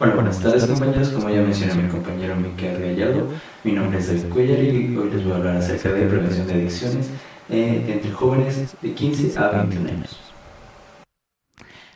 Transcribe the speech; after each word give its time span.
Hola, 0.00 0.16
buenas 0.16 0.40
tardes 0.40 0.66
compañeros, 0.66 1.10
como 1.10 1.30
ya 1.30 1.40
mencionó 1.40 1.80
mi 1.80 1.88
compañero 1.88 2.34
Miquel 2.34 2.80
Gallardo, 2.80 3.28
mi 3.62 3.70
nombre 3.70 4.00
es 4.00 4.08
David 4.08 4.32
Cuellar 4.32 4.58
y 4.58 4.96
hoy 4.96 5.08
les 5.08 5.22
voy 5.22 5.32
a 5.32 5.36
hablar 5.36 5.56
acerca 5.58 5.90
de 5.90 6.06
prevención 6.06 6.48
de 6.48 6.54
adicciones 6.54 7.10
eh, 7.48 7.84
entre 7.86 8.10
jóvenes 8.10 8.74
de 8.82 8.92
15 8.92 9.38
a 9.38 9.48
21 9.50 9.88
años. 9.88 10.18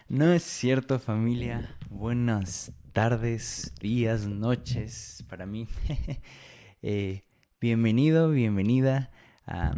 No 0.09 0.33
es 0.33 0.45
cierto 0.45 1.01
familia, 1.01 1.75
buenas 1.91 2.71
tardes, 2.93 3.73
días, 3.81 4.29
noches 4.29 5.25
para 5.29 5.45
mí. 5.45 5.67
eh, 6.83 7.25
bienvenido, 7.61 8.31
bienvenida 8.31 9.11
a, 9.45 9.73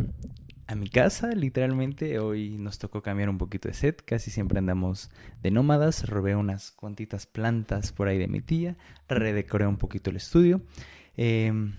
a 0.71 0.77
mi 0.77 0.89
casa, 0.89 1.33
literalmente. 1.33 2.21
Hoy 2.21 2.57
nos 2.57 2.79
tocó 2.79 3.03
cambiar 3.03 3.29
un 3.29 3.39
poquito 3.39 3.67
de 3.67 3.75
set. 3.75 4.05
Casi 4.05 4.31
siempre 4.31 4.61
andamos 4.61 5.11
de 5.43 5.51
nómadas. 5.51 6.09
Robé 6.09 6.37
unas 6.37 6.71
cuantitas 6.71 7.27
plantas 7.27 7.91
por 7.91 8.07
ahí 8.07 8.19
de 8.19 8.29
mi 8.29 8.41
tía. 8.41 8.77
Redecoré 9.09 9.67
un 9.67 9.79
poquito 9.79 10.11
el 10.11 10.17
estudio. 10.17 10.61
Em, 11.17 11.75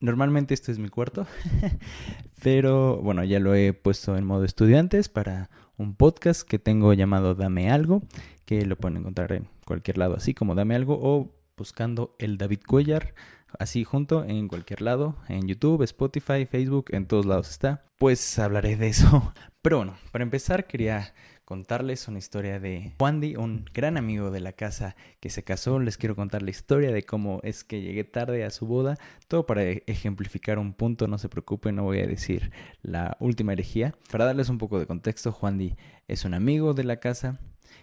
normalmente 0.00 0.54
esto 0.54 0.72
es 0.72 0.78
mi 0.78 0.88
cuarto. 0.88 1.26
Pero 2.42 3.02
bueno, 3.02 3.22
ya 3.22 3.38
lo 3.38 3.54
he 3.54 3.74
puesto 3.74 4.16
en 4.16 4.24
modo 4.24 4.44
estudiantes 4.44 5.10
para 5.10 5.50
un 5.76 5.94
podcast 5.94 6.48
que 6.48 6.58
tengo 6.58 6.94
llamado 6.94 7.34
Dame 7.34 7.70
Algo. 7.70 8.02
Que 8.46 8.64
lo 8.64 8.76
pueden 8.76 8.96
encontrar 8.96 9.32
en 9.32 9.46
cualquier 9.66 9.98
lado, 9.98 10.16
así 10.16 10.32
como 10.32 10.54
Dame 10.54 10.74
Algo. 10.74 10.98
O 11.02 11.34
buscando 11.54 12.16
el 12.18 12.38
David 12.38 12.60
Cuellar 12.66 13.14
así 13.58 13.84
junto 13.84 14.24
en 14.24 14.48
cualquier 14.48 14.82
lado, 14.82 15.16
en 15.28 15.46
YouTube, 15.46 15.82
Spotify, 15.82 16.46
Facebook, 16.46 16.86
en 16.90 17.06
todos 17.06 17.26
lados 17.26 17.50
está. 17.50 17.84
Pues 17.98 18.38
hablaré 18.38 18.76
de 18.76 18.88
eso. 18.88 19.32
Pero 19.62 19.78
bueno, 19.78 19.96
para 20.12 20.22
empezar 20.22 20.66
quería 20.66 21.12
contarles 21.50 22.06
una 22.06 22.18
historia 22.18 22.60
de 22.60 22.94
Juan 23.00 23.20
Di, 23.20 23.34
un 23.34 23.64
gran 23.74 23.96
amigo 23.96 24.30
de 24.30 24.38
la 24.38 24.52
casa 24.52 24.94
que 25.18 25.30
se 25.30 25.42
casó. 25.42 25.80
Les 25.80 25.98
quiero 25.98 26.14
contar 26.14 26.42
la 26.42 26.50
historia 26.50 26.92
de 26.92 27.02
cómo 27.02 27.40
es 27.42 27.64
que 27.64 27.82
llegué 27.82 28.04
tarde 28.04 28.44
a 28.44 28.50
su 28.50 28.66
boda. 28.66 28.96
Todo 29.26 29.46
para 29.46 29.64
ejemplificar 29.64 30.60
un 30.60 30.74
punto, 30.74 31.08
no 31.08 31.18
se 31.18 31.28
preocupen, 31.28 31.74
no 31.74 31.82
voy 31.82 31.98
a 31.98 32.06
decir 32.06 32.52
la 32.82 33.16
última 33.18 33.52
herejía. 33.52 33.96
Para 34.12 34.26
darles 34.26 34.48
un 34.48 34.58
poco 34.58 34.78
de 34.78 34.86
contexto, 34.86 35.32
Juan 35.32 35.58
Di 35.58 35.74
es 36.06 36.24
un 36.24 36.34
amigo 36.34 36.72
de 36.72 36.84
la 36.84 37.00
casa 37.00 37.40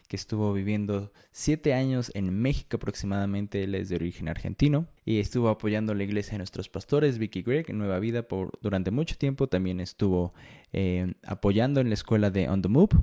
que 0.07 0.15
estuvo 0.15 0.53
viviendo 0.53 1.11
siete 1.31 1.73
años 1.73 2.11
en 2.13 2.41
México 2.41 2.77
aproximadamente, 2.77 3.63
él 3.63 3.75
es 3.75 3.89
de 3.89 3.95
origen 3.95 4.29
argentino, 4.29 4.87
y 5.05 5.19
estuvo 5.19 5.49
apoyando 5.49 5.93
la 5.93 6.03
iglesia 6.03 6.33
de 6.33 6.39
nuestros 6.39 6.69
pastores, 6.69 7.17
Vicky 7.17 7.41
Greg, 7.41 7.65
en 7.69 7.77
Nueva 7.77 7.99
Vida, 7.99 8.23
por, 8.23 8.51
durante 8.61 8.91
mucho 8.91 9.17
tiempo, 9.17 9.47
también 9.47 9.79
estuvo 9.79 10.33
eh, 10.73 11.13
apoyando 11.23 11.81
en 11.81 11.89
la 11.89 11.93
escuela 11.93 12.29
de 12.29 12.49
On 12.49 12.61
the 12.61 12.69
Move, 12.69 12.95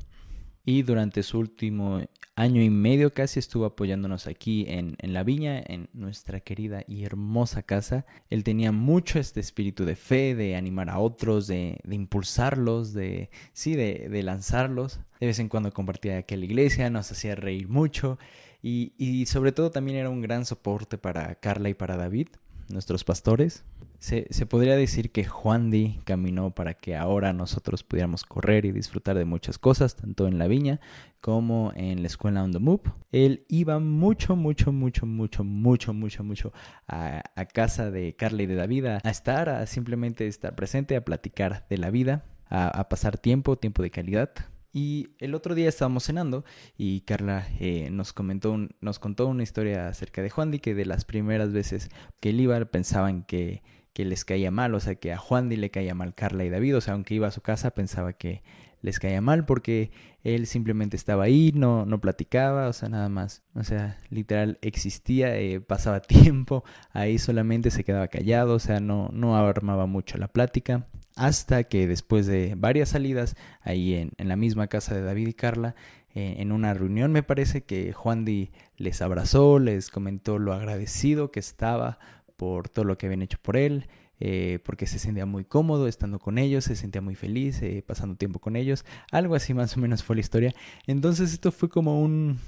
y 0.65 0.83
durante 0.83 1.23
su 1.23 1.39
último 1.39 2.01
año 2.37 2.63
y 2.63 2.71
medio 2.71 3.13
casi 3.13 3.39
estuvo 3.39 3.65
apoyándonos 3.65 4.27
aquí 4.27 4.65
en, 4.69 4.97
en, 4.99 5.13
la 5.13 5.23
viña, 5.23 5.63
en 5.65 5.89
nuestra 5.93 6.41
querida 6.41 6.83
y 6.87 7.05
hermosa 7.05 7.63
casa. 7.63 8.07
Él 8.31 8.43
tenía 8.45 8.73
mucho 8.73 9.19
este 9.19 9.41
espíritu 9.41 9.85
de 9.85 9.95
fe, 9.95 10.35
de 10.35 10.57
animar 10.57 10.91
a 10.91 10.99
otros, 10.99 11.47
de, 11.47 11.79
de 11.85 11.95
impulsarlos, 11.95 12.93
de 12.93 13.31
sí, 13.53 13.77
de, 13.77 14.09
de, 14.09 14.23
lanzarlos. 14.23 15.01
De 15.21 15.27
vez 15.27 15.39
en 15.39 15.49
cuando 15.49 15.73
compartía 15.73 16.19
aquí 16.19 16.35
a 16.35 16.39
la 16.39 16.45
iglesia, 16.47 16.91
nos 16.91 17.13
hacía 17.13 17.35
reír 17.35 17.69
mucho 17.69 18.19
y, 18.63 18.95
y 18.97 19.27
sobre 19.27 19.53
todo 19.53 19.71
también 19.71 19.99
era 19.99 20.09
un 20.09 20.23
gran 20.23 20.47
soporte 20.47 20.97
para 20.97 21.35
Carla 21.35 21.69
y 21.69 21.75
para 21.75 21.99
David, 21.99 22.29
nuestros 22.69 23.05
pastores. 23.05 23.65
Se, 23.99 24.27
se, 24.31 24.45
podría 24.45 24.77
decir 24.77 25.11
que 25.13 25.25
Juan 25.25 25.71
Di 25.71 25.99
caminó 26.05 26.51
para 26.51 26.75
que 26.75 26.95
ahora 26.95 27.33
nosotros 27.33 27.83
pudiéramos 27.83 28.25
correr 28.25 28.67
y 28.67 28.73
disfrutar 28.73 29.17
de 29.17 29.25
muchas 29.25 29.59
cosas, 29.59 29.97
tanto 29.97 30.27
en 30.27 30.39
la 30.39 30.47
viña 30.47 30.81
como 31.21 31.73
en 31.75 32.03
la 32.03 32.09
escuela 32.09 32.45
On 32.45 32.53
the 32.53 32.59
Move. 32.59 32.83
Él 33.13 33.47
iba 33.49 33.79
mucho, 33.79 34.37
mucho, 34.37 34.73
mucho, 34.73 35.07
mucho, 35.07 35.43
mucho, 35.43 35.95
mucho, 35.95 36.23
mucho 36.23 36.53
a, 36.87 37.23
a 37.35 37.45
casa 37.47 37.91
de 37.91 38.15
Carla 38.15 38.43
y 38.43 38.47
de 38.47 38.57
David 38.57 38.87
a, 38.87 38.99
estar, 39.11 39.49
a 39.49 39.67
simplemente 39.67 40.27
estar 40.27 40.55
presente, 40.55 40.97
a 40.97 41.05
platicar 41.05 41.67
de 41.71 41.79
la 41.79 41.91
vida, 41.91 42.25
a, 42.51 42.69
a 42.69 42.89
pasar 42.91 43.17
tiempo, 43.17 43.57
tiempo 43.57 43.83
de 43.83 43.91
calidad 43.91 44.35
y 44.75 45.11
el 45.21 45.37
otro 45.37 45.55
día 45.55 45.69
estábamos 45.69 46.05
cenando 46.05 46.45
y 46.77 47.03
Carla 47.03 47.47
eh, 47.61 47.89
nos 47.93 48.13
comentó, 48.13 48.51
un, 48.51 48.75
nos 48.81 48.99
contó 48.99 49.29
una 49.29 49.45
historia 49.45 49.87
acerca 49.87 50.21
de 50.21 50.31
Juan 50.31 50.51
Di 50.51 50.59
que 50.59 50.75
de 50.75 50.85
las 50.85 51.05
primeras 51.05 51.53
veces 51.53 51.91
que 52.21 52.31
él 52.31 52.41
iba 52.41 52.63
pensaban 52.65 53.23
que, 53.23 53.63
que 53.93 54.05
les 54.05 54.25
caía 54.25 54.51
mal, 54.51 54.75
o 54.75 54.81
sea 54.81 54.97
que 54.97 55.13
a 55.13 55.17
Juan 55.17 55.49
Di 55.49 55.57
le 55.57 55.71
caía 55.71 55.95
mal 55.95 56.17
Carla 56.17 56.45
y 56.45 56.51
David, 56.51 56.77
o 56.77 56.81
sea 56.81 56.95
aunque 56.95 57.15
iba 57.15 57.29
a 57.29 57.31
su 57.31 57.41
casa 57.41 57.71
pensaba 57.71 58.15
que 58.15 58.43
les 58.83 58.99
caía 58.99 59.21
mal 59.21 59.47
porque 59.47 59.93
él 60.25 60.47
simplemente 60.49 60.97
estaba 60.97 61.25
ahí, 61.25 61.53
no, 61.55 61.87
no 61.87 62.01
platicaba, 62.01 62.69
o 62.69 62.73
sea, 62.73 62.89
nada 62.89 63.09
más, 63.09 63.43
o 63.55 63.63
sea, 63.63 63.99
literal 64.11 64.59
existía, 64.61 65.37
eh, 65.39 65.61
pasaba 65.61 66.01
tiempo 66.03 66.65
ahí 66.93 67.19
solamente, 67.19 67.71
se 67.71 67.85
quedaba 67.85 68.09
callado, 68.09 68.55
o 68.55 68.59
sea, 68.59 68.81
no, 68.81 69.09
no 69.13 69.37
armaba 69.37 69.87
mucho 69.87 70.19
la 70.19 70.29
plática, 70.29 70.89
hasta 71.17 71.65
que 71.65 71.87
después 71.87 72.27
de 72.27 72.55
varias 72.57 72.91
salidas 72.91 73.37
ahí 73.63 73.95
en, 73.95 74.13
la 74.19 74.37
misma 74.37 74.67
casa 74.67 74.95
de 74.95 75.03
David 75.03 75.29
y 75.29 75.35
Carla, 75.35 75.75
eh, 76.15 76.37
en 76.39 76.53
una 76.53 76.75
reunión 76.75 77.13
me 77.13 77.23
parece 77.23 77.63
que 77.63 77.93
Juan 77.93 78.25
Di 78.25 78.51
les 78.77 79.03
abrazó, 79.03 79.59
les 79.59 79.91
comentó 79.91 80.39
lo 80.39 80.53
agradecido 80.53 81.31
que 81.31 81.41
estaba 81.41 81.99
por 82.37 82.69
todo 82.69 82.85
lo 82.85 82.99
que 82.99 83.07
habían 83.07 83.23
hecho 83.23 83.39
por 83.41 83.57
él, 83.57 83.89
eh, 84.21 84.59
porque 84.65 84.87
se 84.87 84.99
sentía 84.99 85.27
muy 85.27 85.45
cómodo 85.45 85.89
estando 85.89 86.19
con 86.19 86.39
ellos, 86.39 86.65
se 86.65 86.77
sentía 86.77 87.01
muy 87.01 87.15
feliz 87.15 87.61
eh, 87.63 87.83
pasando 87.87 88.17
tiempo 88.17 88.39
con 88.39 88.57
ellos, 88.57 88.85
algo 89.13 89.35
así 89.35 89.55
más 89.55 89.77
o 89.77 89.81
menos 89.81 90.03
fue 90.03 90.17
la 90.17 90.21
historia. 90.21 90.55
Entonces 90.87 91.33
esto 91.33 91.53
fue 91.53 91.69
como 91.69 92.01
un, 92.01 92.39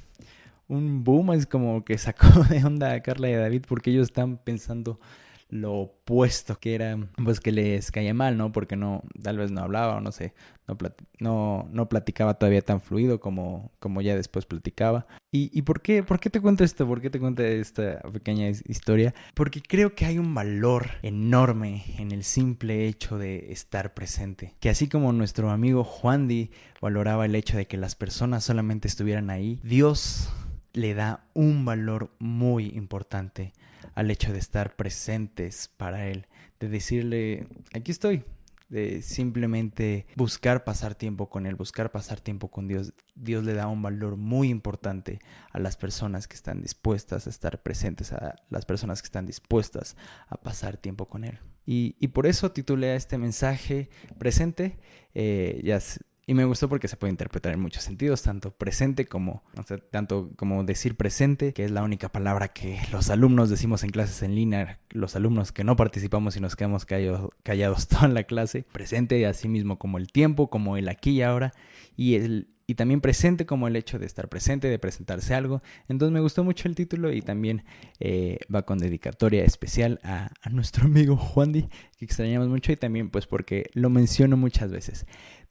un 0.69 1.04
boom, 1.04 1.33
es 1.33 1.47
como 1.47 1.84
que 1.84 1.98
sacó 1.98 2.27
de 2.50 2.65
onda 2.65 2.93
a 2.93 3.03
Carla 3.03 3.31
y 3.31 3.34
a 3.34 3.41
David 3.41 3.65
porque 3.69 3.91
ellos 3.91 4.09
están 4.09 4.38
pensando 4.38 5.00
lo 5.48 5.74
opuesto 5.74 6.58
que 6.58 6.74
era 6.74 6.98
pues 7.22 7.40
que 7.40 7.52
les 7.52 7.90
caía 7.90 8.14
mal, 8.14 8.36
¿no? 8.36 8.52
Porque 8.52 8.76
no, 8.76 9.02
tal 9.22 9.38
vez 9.38 9.50
no 9.50 9.62
hablaba 9.62 9.96
o 9.96 10.00
no 10.00 10.12
sé, 10.12 10.34
no, 10.66 10.76
no, 11.20 11.68
no 11.70 11.88
platicaba 11.88 12.34
todavía 12.34 12.62
tan 12.62 12.80
fluido 12.80 13.20
como, 13.20 13.72
como 13.78 14.00
ya 14.00 14.16
después 14.16 14.46
platicaba. 14.46 15.06
¿Y, 15.32 15.56
y 15.56 15.62
por, 15.62 15.82
qué, 15.82 16.02
por 16.02 16.18
qué 16.18 16.30
te 16.30 16.40
cuento 16.40 16.64
esto? 16.64 16.86
¿Por 16.86 17.00
qué 17.00 17.10
te 17.10 17.20
cuento 17.20 17.42
esta 17.42 18.00
pequeña 18.12 18.48
historia? 18.48 19.14
Porque 19.34 19.62
creo 19.62 19.94
que 19.94 20.06
hay 20.06 20.18
un 20.18 20.34
valor 20.34 20.86
enorme 21.02 21.84
en 21.98 22.10
el 22.10 22.24
simple 22.24 22.86
hecho 22.86 23.18
de 23.18 23.52
estar 23.52 23.94
presente. 23.94 24.54
Que 24.60 24.70
así 24.70 24.88
como 24.88 25.12
nuestro 25.12 25.50
amigo 25.50 25.84
Juan 25.84 26.26
Di 26.26 26.50
valoraba 26.80 27.26
el 27.26 27.34
hecho 27.34 27.56
de 27.56 27.66
que 27.66 27.76
las 27.76 27.94
personas 27.94 28.44
solamente 28.44 28.88
estuvieran 28.88 29.30
ahí, 29.30 29.60
Dios 29.62 30.30
le 30.76 30.92
da 30.94 31.26
un 31.32 31.64
valor 31.64 32.10
muy 32.19 32.66
importante 32.66 33.54
al 33.94 34.10
hecho 34.10 34.32
de 34.32 34.38
estar 34.38 34.76
presentes 34.76 35.69
para 35.75 36.06
Él, 36.06 36.26
de 36.60 36.69
decirle, 36.69 37.48
aquí 37.72 37.91
estoy, 37.91 38.25
de 38.69 39.00
simplemente 39.00 40.06
buscar 40.16 40.65
pasar 40.65 40.94
tiempo 40.94 41.31
con 41.31 41.47
Él, 41.47 41.54
buscar 41.54 41.91
pasar 41.91 42.20
tiempo 42.20 42.48
con 42.50 42.69
Dios. 42.69 42.92
Dios 43.15 43.42
le 43.42 43.54
da 43.54 43.69
un 43.69 43.81
valor 43.81 44.16
muy 44.16 44.50
importante 44.50 45.19
a 45.50 45.59
las 45.60 45.78
personas 45.78 46.28
que 46.28 46.36
están 46.36 46.60
dispuestas 46.60 47.26
a 47.26 47.31
estar 47.31 47.62
presentes, 47.62 48.12
a 48.12 48.36
las 48.50 48.66
personas 48.66 49.00
que 49.00 49.06
están 49.06 49.25
dispuestas 49.25 49.97
a 50.28 50.36
pasar 50.36 50.76
tiempo 50.76 51.06
con 51.09 51.25
Él. 51.25 51.38
Y, 51.65 52.09
por 52.09 52.26
eso 52.26 52.53
titulé 52.53 52.94
este 52.94 53.16
mensaje 53.19 53.88
presente. 54.19 54.78
Eh, 55.15 55.62
ya 55.65 55.81
y 56.28 56.34
me 56.34 56.44
gustó 56.44 56.69
porque 56.69 56.88
se 56.88 56.97
puede 56.97 57.12
interpretar 57.12 57.54
en 57.54 57.60
muchos 57.60 57.84
sentidos, 57.84 58.22
tanto 58.22 58.50
presente 58.50 59.06
como, 59.06 59.44
tanto 59.91 60.32
como 60.37 60.64
decir 60.64 60.97
presente, 60.97 61.53
que 61.53 61.64
es 61.64 61.70
la 61.70 61.84
única 61.84 62.10
palabra 62.10 62.48
que 62.48 62.81
los 62.91 63.10
alumnos 63.10 63.48
decimos 63.48 63.84
en 63.84 63.91
clases 63.91 64.22
en 64.22 64.34
línea, 64.34 64.81
los 64.91 65.15
alumnos 65.15 65.53
que 65.53 65.62
no 65.62 65.76
participamos 65.76 66.36
y 66.36 66.41
nos 66.41 66.56
quedamos 66.56 66.84
callados, 66.84 67.31
callados 67.44 67.86
toda 67.88 68.09
la 68.09 68.25
clase, 68.25 68.65
presente 68.72 69.25
así 69.25 69.48
mismo 69.48 69.78
como 69.78 69.98
el 69.98 70.09
tiempo, 70.10 70.50
como 70.50 70.76
el 70.76 70.88
aquí 70.88 71.10
y 71.10 71.22
ahora, 71.22 71.53
y 71.97 72.16
el 72.16 72.48
y 72.69 72.75
también 72.75 73.00
presente 73.00 73.47
como 73.47 73.68
el 73.68 73.77
hecho 73.77 74.00
de 74.00 74.06
estar 74.06 74.28
presente, 74.28 74.68
de 74.68 74.80
presentarse 74.80 75.34
algo. 75.34 75.62
Entonces 75.89 76.12
me 76.12 76.18
gustó 76.18 76.42
mucho 76.42 76.66
el 76.66 76.74
título 76.74 77.12
y 77.12 77.22
también 77.22 77.62
eh, 78.00 78.41
va 78.53 78.62
con 78.62 78.78
dedicatoria 78.78 79.45
especial 79.45 80.00
a, 80.03 80.30
a 80.42 80.50
nuestro 80.50 80.86
amigo 80.86 81.16
Juan 81.16 81.53
Di, 81.53 81.68
que 81.97 82.04
extrañamos 82.04 82.48
mucho 82.48 82.72
y 82.72 82.77
también 82.77 83.10
pues 83.10 83.28
porque 83.28 83.71
lo 83.74 83.89
menciono 83.89 84.36
muchas 84.36 84.72
veces. 84.72 85.06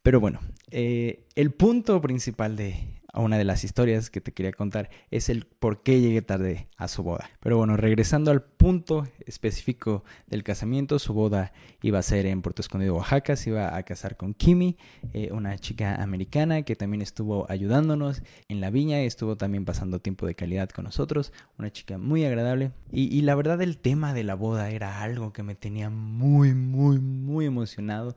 Pero 0.06 0.20
bueno, 0.20 0.40
eh, 0.70 1.26
el 1.34 1.50
punto 1.50 2.00
principal 2.00 2.56
de 2.56 2.76
una 3.16 3.40
de 3.40 3.44
las 3.44 3.64
historias 3.64 4.12
que 4.12 4.22
te 4.22 4.34
quería 4.34 4.52
contar 4.52 4.92
es 5.10 5.30
el 5.30 5.46
por 5.46 5.82
qué 5.82 6.00
llegué 6.00 6.22
tarde 6.22 6.68
a 6.78 6.88
su 6.88 7.02
boda. 7.02 7.30
Pero 7.40 7.58
bueno, 7.58 7.76
regresando 7.76 8.30
al 8.30 8.44
punto 8.44 9.08
específico 9.26 10.04
del 10.28 10.44
casamiento, 10.44 11.00
su 11.00 11.14
boda 11.14 11.54
iba 11.82 11.98
a 11.98 12.04
ser 12.04 12.28
en 12.28 12.44
Puerto 12.44 12.62
Escondido, 12.62 12.96
Oaxaca, 12.96 13.36
se 13.36 13.50
iba 13.50 13.76
a 13.76 13.82
casar 13.84 14.16
con 14.16 14.36
Kimi, 14.36 14.78
eh, 15.14 15.30
una 15.32 15.58
chica 15.58 15.96
americana 15.96 16.62
que 16.62 16.76
también 16.76 17.02
estuvo 17.02 17.50
ayudándonos 17.50 18.22
en 18.48 18.62
la 18.62 18.70
viña, 18.70 19.02
estuvo 19.02 19.38
también 19.38 19.66
pasando 19.66 20.00
tiempo 20.00 20.28
de 20.28 20.36
calidad 20.36 20.70
con 20.70 20.86
nosotros, 20.86 21.34
una 21.58 21.72
chica 21.72 21.98
muy 21.98 22.26
agradable. 22.26 22.74
Y, 22.92 23.16
y 23.16 23.22
la 23.22 23.34
verdad 23.34 23.60
el 23.62 23.80
tema 23.80 24.14
de 24.14 24.24
la 24.24 24.36
boda 24.36 24.70
era 24.70 25.02
algo 25.02 25.34
que 25.34 25.42
me 25.42 25.56
tenía 25.56 25.90
muy, 25.90 26.54
muy, 26.54 27.00
muy 27.00 27.46
emocionado 27.46 28.16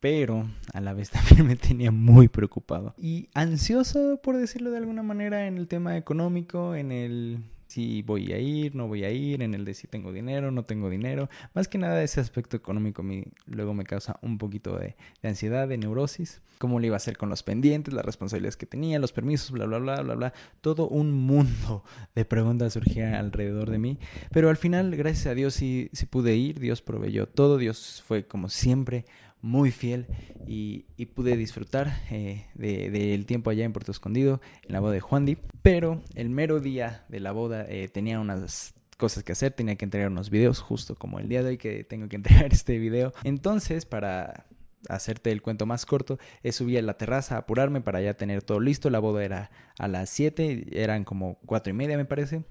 pero 0.00 0.46
a 0.72 0.80
la 0.80 0.92
vez 0.94 1.10
también 1.10 1.46
me 1.46 1.56
tenía 1.56 1.90
muy 1.90 2.28
preocupado 2.28 2.94
y 2.98 3.28
ansioso, 3.34 4.20
por 4.22 4.36
decirlo 4.36 4.70
de 4.70 4.78
alguna 4.78 5.02
manera, 5.02 5.46
en 5.46 5.58
el 5.58 5.68
tema 5.68 5.96
económico, 5.96 6.74
en 6.74 6.92
el 6.92 7.38
si 7.70 8.02
voy 8.02 8.32
a 8.32 8.38
ir, 8.38 8.74
no 8.74 8.88
voy 8.88 9.04
a 9.04 9.10
ir, 9.10 9.42
en 9.42 9.54
el 9.54 9.64
de 9.64 9.74
si 9.74 9.86
tengo 9.86 10.12
dinero, 10.12 10.50
no 10.50 10.64
tengo 10.64 10.90
dinero. 10.90 11.30
Más 11.54 11.68
que 11.68 11.78
nada 11.78 12.02
ese 12.02 12.20
aspecto 12.20 12.56
económico 12.56 13.04
mí 13.04 13.22
luego 13.46 13.74
me 13.74 13.84
causa 13.84 14.18
un 14.22 14.38
poquito 14.38 14.76
de, 14.76 14.96
de 15.22 15.28
ansiedad, 15.28 15.68
de 15.68 15.78
neurosis. 15.78 16.42
Cómo 16.58 16.80
le 16.80 16.88
iba 16.88 16.96
a 16.96 16.98
hacer 16.98 17.16
con 17.16 17.28
los 17.28 17.44
pendientes, 17.44 17.94
las 17.94 18.04
responsabilidades 18.04 18.56
que 18.56 18.66
tenía, 18.66 18.98
los 18.98 19.12
permisos, 19.12 19.52
bla, 19.52 19.66
bla, 19.66 19.78
bla, 19.78 20.02
bla, 20.02 20.14
bla. 20.16 20.32
Todo 20.60 20.88
un 20.88 21.12
mundo 21.12 21.84
de 22.16 22.24
preguntas 22.24 22.72
surgía 22.72 23.20
alrededor 23.20 23.70
de 23.70 23.78
mí. 23.78 23.98
Pero 24.32 24.50
al 24.50 24.56
final, 24.56 24.96
gracias 24.96 25.28
a 25.28 25.34
Dios, 25.34 25.54
sí, 25.54 25.90
sí 25.92 26.06
pude 26.06 26.34
ir. 26.34 26.58
Dios 26.58 26.82
proveyó 26.82 27.28
todo. 27.28 27.56
Dios 27.56 28.02
fue 28.04 28.26
como 28.26 28.48
siempre 28.48 29.04
muy 29.42 29.70
fiel 29.70 30.06
y, 30.46 30.84
pude 31.14 31.36
disfrutar 31.36 31.92
eh, 32.10 32.46
del 32.54 33.26
tiempo 33.26 33.50
allá 33.50 33.64
en 33.64 33.72
Puerto 33.72 33.92
Escondido, 33.92 34.40
en 34.66 34.72
la 34.72 34.80
boda 34.80 34.92
de 34.92 35.00
Juan 35.00 35.26
Di. 35.26 35.38
Pero 35.62 36.02
el 36.14 36.30
mero 36.30 36.60
día 36.60 37.04
de 37.08 37.20
la 37.20 37.32
boda 37.32 37.66
eh, 37.68 37.88
tenía 37.88 38.20
unas 38.20 38.74
cosas 38.96 39.24
que 39.24 39.32
hacer, 39.32 39.52
tenía 39.52 39.76
que 39.76 39.84
entregar 39.84 40.10
unos 40.10 40.30
videos, 40.30 40.60
justo 40.60 40.94
como 40.94 41.18
el 41.18 41.28
día 41.28 41.42
de 41.42 41.50
hoy 41.50 41.58
que 41.58 41.84
tengo 41.84 42.08
que 42.08 42.16
entregar 42.20 42.52
este 42.52 42.78
video. 42.78 43.12
Entonces, 43.24 43.86
para 43.86 44.46
hacerte 44.88 45.30
el 45.30 45.42
cuento 45.42 45.66
más 45.66 45.84
corto, 45.84 46.18
eh, 46.42 46.52
subí 46.52 46.76
a 46.76 46.82
la 46.82 46.96
terraza 46.96 47.36
apurarme 47.36 47.80
para 47.80 48.00
ya 48.00 48.14
tener 48.14 48.42
todo 48.42 48.60
listo. 48.60 48.90
La 48.90 48.98
boda 48.98 49.24
era 49.24 49.50
a 49.78 49.88
las 49.88 50.10
7, 50.10 50.68
eran 50.72 51.04
como 51.04 51.38
4 51.46 51.70
y 51.70 51.74
media 51.74 51.96
me 51.96 52.04
parece. 52.04 52.44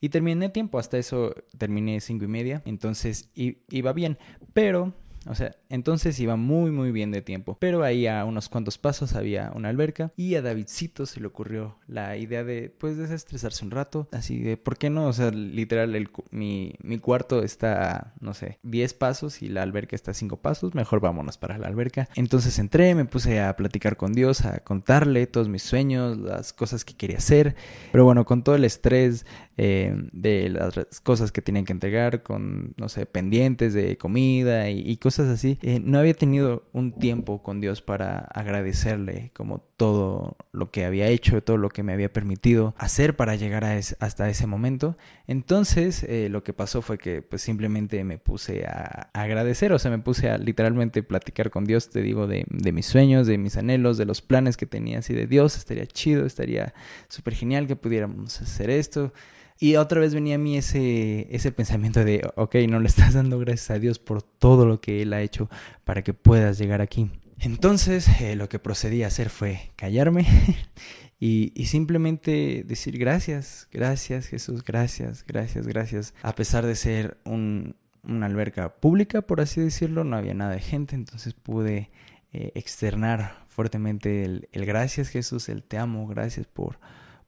Y 0.00 0.10
terminé 0.10 0.48
tiempo, 0.50 0.78
hasta 0.78 0.98
eso 0.98 1.34
terminé 1.58 2.00
5 2.00 2.24
y 2.24 2.28
media, 2.28 2.62
entonces 2.64 3.30
iba 3.34 3.92
bien. 3.92 4.18
Pero 4.52 4.94
o 5.26 5.34
sea, 5.34 5.56
entonces 5.74 6.18
iba 6.20 6.36
muy 6.36 6.70
muy 6.70 6.92
bien 6.92 7.10
de 7.10 7.22
tiempo. 7.22 7.56
Pero 7.60 7.82
ahí 7.84 8.06
a 8.06 8.24
unos 8.24 8.48
cuantos 8.48 8.78
pasos 8.78 9.14
había 9.14 9.52
una 9.54 9.68
alberca 9.68 10.12
y 10.16 10.34
a 10.34 10.42
Davidcito 10.42 11.06
se 11.06 11.20
le 11.20 11.26
ocurrió 11.26 11.76
la 11.86 12.16
idea 12.16 12.44
de 12.44 12.74
pues 12.78 12.96
desestresarse 12.96 13.64
un 13.64 13.70
rato. 13.70 14.08
Así 14.12 14.40
de, 14.40 14.56
¿por 14.56 14.78
qué 14.78 14.90
no? 14.90 15.06
O 15.06 15.12
sea, 15.12 15.30
literal, 15.30 16.10
mi, 16.30 16.74
mi 16.82 16.98
cuarto 16.98 17.42
está, 17.42 18.14
no 18.20 18.34
sé, 18.34 18.58
10 18.62 18.94
pasos 18.94 19.42
y 19.42 19.48
la 19.48 19.62
alberca 19.62 19.96
está 19.96 20.12
a 20.12 20.14
5 20.14 20.38
pasos. 20.38 20.74
Mejor 20.74 21.00
vámonos 21.00 21.38
para 21.38 21.58
la 21.58 21.66
alberca. 21.66 22.08
Entonces 22.14 22.58
entré, 22.58 22.94
me 22.94 23.04
puse 23.04 23.40
a 23.40 23.54
platicar 23.56 23.96
con 23.96 24.12
Dios, 24.12 24.44
a 24.44 24.60
contarle 24.60 25.26
todos 25.26 25.48
mis 25.48 25.62
sueños, 25.62 26.16
las 26.18 26.52
cosas 26.52 26.84
que 26.84 26.94
quería 26.94 27.18
hacer. 27.18 27.56
Pero 27.92 28.04
bueno, 28.04 28.24
con 28.24 28.42
todo 28.42 28.54
el 28.54 28.64
estrés 28.64 29.26
eh, 29.56 29.94
de 30.12 30.48
las 30.50 31.00
cosas 31.00 31.30
que 31.30 31.42
tenían 31.42 31.64
que 31.64 31.72
entregar, 31.72 32.22
con, 32.22 32.74
no 32.76 32.88
sé, 32.88 33.06
pendientes 33.06 33.72
de 33.74 33.96
comida 33.96 34.70
y, 34.70 34.96
cosas 34.96 35.28
así, 35.28 35.58
eh, 35.66 35.80
no 35.82 35.98
había 35.98 36.12
tenido 36.12 36.68
un 36.74 36.92
tiempo 36.92 37.42
con 37.42 37.58
Dios 37.58 37.80
para 37.80 38.18
agradecerle 38.18 39.30
como 39.32 39.60
todo 39.78 40.36
lo 40.52 40.70
que 40.70 40.84
había 40.84 41.06
hecho, 41.06 41.42
todo 41.42 41.56
lo 41.56 41.70
que 41.70 41.82
me 41.82 41.94
había 41.94 42.12
permitido 42.12 42.74
hacer 42.76 43.16
para 43.16 43.34
llegar 43.34 43.64
a 43.64 43.72
hasta 43.72 44.28
ese 44.28 44.46
momento. 44.46 44.98
Entonces, 45.26 46.02
eh, 46.02 46.28
lo 46.28 46.44
que 46.44 46.52
pasó 46.52 46.82
fue 46.82 46.98
que 46.98 47.22
pues 47.22 47.40
simplemente 47.40 48.04
me 48.04 48.18
puse 48.18 48.66
a, 48.66 49.08
agradecer, 49.14 49.72
o 49.72 49.78
sea, 49.78 49.90
me 49.90 50.00
puse 50.00 50.28
a 50.28 50.36
literalmente 50.36 51.02
platicar 51.02 51.48
con 51.48 51.64
Dios, 51.64 51.88
te 51.88 52.02
digo, 52.02 52.26
de, 52.26 52.44
de 52.50 52.72
mis 52.72 52.84
sueños, 52.84 53.26
de 53.26 53.38
mis 53.38 53.56
anhelos, 53.56 53.96
de 53.96 54.04
los 54.04 54.20
planes 54.20 54.58
que 54.58 54.66
tenía 54.66 54.98
así 54.98 55.14
de 55.14 55.26
Dios, 55.26 55.56
estaría 55.56 55.86
chido, 55.86 56.26
estaría 56.26 56.74
súper 57.08 57.36
genial 57.36 57.66
que 57.66 57.76
pudiéramos 57.76 58.38
hacer 58.42 58.68
esto. 58.68 59.14
Y 59.58 59.76
otra 59.76 60.00
vez 60.00 60.14
venía 60.14 60.34
a 60.34 60.38
mí 60.38 60.56
ese, 60.56 61.28
ese 61.30 61.52
pensamiento 61.52 62.04
de, 62.04 62.28
ok, 62.34 62.56
no 62.68 62.80
le 62.80 62.88
estás 62.88 63.14
dando 63.14 63.38
gracias 63.38 63.70
a 63.70 63.78
Dios 63.78 63.98
por 63.98 64.22
todo 64.22 64.66
lo 64.66 64.80
que 64.80 65.02
Él 65.02 65.12
ha 65.12 65.22
hecho 65.22 65.48
para 65.84 66.02
que 66.02 66.12
puedas 66.12 66.58
llegar 66.58 66.80
aquí. 66.80 67.10
Entonces 67.38 68.08
eh, 68.20 68.36
lo 68.36 68.48
que 68.48 68.58
procedí 68.58 69.02
a 69.02 69.08
hacer 69.08 69.28
fue 69.28 69.70
callarme 69.76 70.26
y, 71.20 71.52
y, 71.54 71.66
simplemente 71.66 72.64
decir 72.66 72.98
gracias, 72.98 73.68
gracias 73.72 74.26
Jesús, 74.26 74.64
gracias, 74.64 75.24
gracias, 75.26 75.66
gracias. 75.66 76.14
A 76.22 76.34
pesar 76.34 76.64
de 76.66 76.74
ser 76.74 77.18
un, 77.24 77.76
una 78.02 78.26
alberca 78.26 78.76
pública, 78.76 79.22
por 79.22 79.40
así 79.40 79.60
decirlo, 79.60 80.04
no 80.04 80.16
había 80.16 80.34
nada 80.34 80.52
de 80.52 80.60
gente, 80.60 80.94
entonces 80.94 81.34
pude 81.34 81.90
eh, 82.32 82.52
externar 82.54 83.44
fuertemente 83.48 84.24
el, 84.24 84.48
el, 84.52 84.66
gracias 84.66 85.08
Jesús, 85.08 85.48
el 85.48 85.62
te 85.62 85.78
amo, 85.78 86.06
gracias 86.06 86.46
por, 86.46 86.78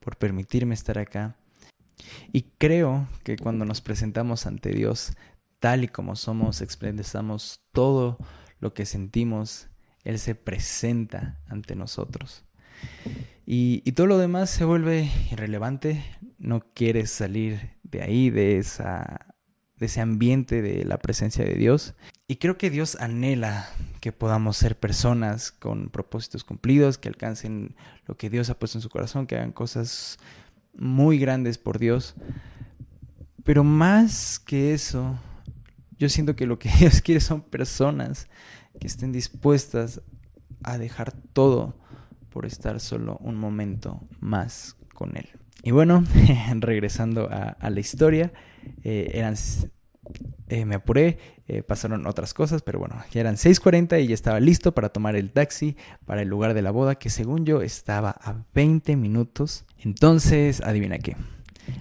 por 0.01 0.17
permitirme 0.17 0.75
estar 0.75 0.99
acá. 0.99 1.37
Y 2.33 2.43
creo 2.59 3.09
que 3.25 3.37
cuando 3.37 3.65
nos 3.65 3.81
presentamos 3.81 4.47
ante 4.47 4.71
Dios 4.71 5.17
tal 5.61 5.85
y 5.85 5.89
como 5.89 6.17
somos, 6.17 6.61
expresamos 6.61 7.61
todo 7.73 8.19
lo 8.61 8.75
que 8.75 8.87
sentimos, 8.87 9.69
Él 10.05 10.19
se 10.19 10.35
presenta 10.35 11.41
ante 11.49 11.77
nosotros. 11.77 12.45
Y, 13.47 13.93
todo 13.93 14.07
lo 14.07 14.19
demás 14.19 14.51
se 14.51 14.65
vuelve 14.65 15.11
irrelevante, 15.31 16.05
no 16.39 16.61
quieres 16.75 17.11
salir 17.11 17.77
de 17.85 18.03
ahí, 18.03 18.29
de, 18.29 18.59
esa, 18.59 19.35
de 19.77 19.87
ese 19.87 20.01
ambiente 20.01 20.63
de 20.63 20.85
la 20.85 20.99
presencia 20.99 21.45
de 21.45 21.55
Dios. 21.55 21.95
Y 22.27 22.37
creo 22.37 22.59
que 22.59 22.71
Dios 22.71 22.97
anhela 23.01 23.69
que 24.01 24.11
podamos 24.11 24.57
ser 24.57 24.77
personas 24.77 25.53
con 25.53 25.91
propósitos 25.91 26.43
cumplidos, 26.43 26.99
que 26.99 27.09
alcancen 27.09 27.77
lo 28.07 28.17
que 28.17 28.31
Dios 28.31 28.51
ha 28.51 28.59
puesto 28.59 28.79
en 28.79 28.83
su 28.83 28.91
corazón, 28.91 29.29
que 29.29 29.37
hagan 29.37 29.53
cosas 29.53 30.19
muy 30.79 31.19
grandes 31.19 31.59
por 31.59 31.79
Dios. 31.79 32.15
Pero 33.45 33.65
más 33.65 34.39
que 34.39 34.75
eso, 34.75 35.19
yo 35.99 36.09
siento 36.09 36.37
que 36.37 36.47
lo 36.47 36.59
que 36.59 36.71
Dios 36.79 37.01
quiere 37.01 37.21
son 37.21 37.43
personas 37.43 38.29
que 38.81 38.87
estén 38.87 39.13
dispuestas 39.13 40.01
a 40.63 40.79
dejar 40.79 41.13
todo 41.33 41.75
por 42.31 42.45
estar 42.45 42.81
solo 42.81 43.17
un 43.21 43.37
momento 43.37 44.07
más 44.21 44.77
con 44.93 45.17
Él. 45.17 45.29
Y 45.63 45.71
bueno, 45.71 46.05
regresando 46.61 47.29
a, 47.31 47.71
la 47.71 47.81
historia, 47.81 48.33
eh, 48.83 49.11
eran 49.15 49.37
eh, 50.49 50.65
me 50.65 50.77
apuré, 50.77 51.19
eh, 51.49 51.63
pasaron 51.63 52.07
otras 52.07 52.35
cosas, 52.35 52.63
pero 52.63 52.79
bueno, 52.79 52.97
ya 53.13 53.21
eran 53.21 53.37
6.40 53.37 54.03
y 54.03 54.09
ya 54.09 54.15
estaba 54.15 54.41
listo 54.41 54.73
para 54.73 54.91
tomar 54.91 55.17
el 55.17 55.33
taxi 55.33 55.77
para 56.05 56.23
el 56.23 56.29
lugar 56.29 56.55
de 56.55 56.63
la 56.63 56.71
boda, 56.71 56.97
que 56.97 57.11
según 57.11 57.45
yo 57.45 57.63
estaba 57.63 58.11
a 58.11 58.45
20 58.55 58.97
minutos. 58.97 59.65
Entonces, 59.79 60.61
adivina 60.61 60.99
qué. 60.99 61.17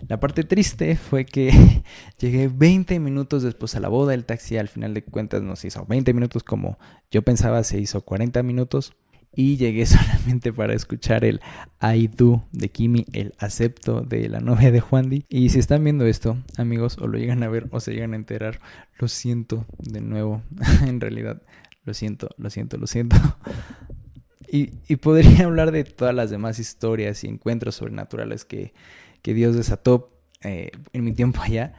La 0.08 0.20
parte 0.20 0.44
triste 0.44 0.96
fue 0.96 1.26
que 1.26 1.52
llegué 2.20 2.48
20 2.48 3.00
minutos 3.00 3.44
después 3.44 3.76
a 3.76 3.80
la 3.80 3.88
boda, 3.88 4.14
el 4.14 4.26
taxi 4.26 4.58
al 4.58 4.68
final 4.68 4.94
de 4.94 5.04
cuentas 5.04 5.42
nos 5.42 5.64
hizo 5.66 5.86
20 5.86 6.14
minutos 6.14 6.44
como 6.44 6.78
yo 7.12 7.22
pensaba, 7.22 7.64
se 7.64 7.80
hizo 7.80 8.02
40 8.02 8.42
minutos 8.44 8.94
y 9.36 9.58
llegué 9.58 9.86
solamente 9.86 10.54
para 10.54 10.74
escuchar 10.74 11.26
el 11.26 11.42
I 11.82 12.08
do 12.08 12.44
de 12.52 12.70
Kimi, 12.70 13.06
el 13.14 13.34
acepto 13.38 14.02
de 14.02 14.30
la 14.30 14.40
novia 14.40 14.72
de 14.72 14.80
Juan 14.80 15.10
Di. 15.10 15.26
Y 15.30 15.50
si 15.50 15.60
están 15.60 15.84
viendo 15.84 16.06
esto, 16.06 16.38
amigos, 16.58 16.98
o 17.00 17.08
lo 17.08 17.18
llegan 17.18 17.44
a 17.44 17.50
ver 17.50 17.68
o 17.72 17.80
se 17.80 17.94
llegan 17.94 18.14
a 18.14 18.18
enterar, 18.18 18.60
lo 18.98 19.08
siento 19.08 19.66
de 19.80 20.02
nuevo. 20.02 20.42
en 20.88 21.02
realidad, 21.02 21.42
lo 21.84 21.94
siento, 21.94 22.30
lo 22.38 22.50
siento, 22.50 22.78
lo 22.78 22.88
siento. 22.88 23.18
y, 24.52 24.72
y, 24.88 24.96
podría 24.98 25.46
hablar 25.46 25.72
de 25.72 25.84
todas 25.84 26.16
las 26.16 26.30
demás 26.30 26.60
historias 26.60 27.24
y 27.24 27.28
encuentros 27.28 27.76
sobrenaturales 27.76 28.46
que, 28.46 28.74
que 29.22 29.34
Dios 29.34 29.56
desató 29.56 30.12
eh, 30.44 30.72
en 30.94 31.04
mi 31.04 31.12
tiempo 31.12 31.42
allá. 31.42 31.74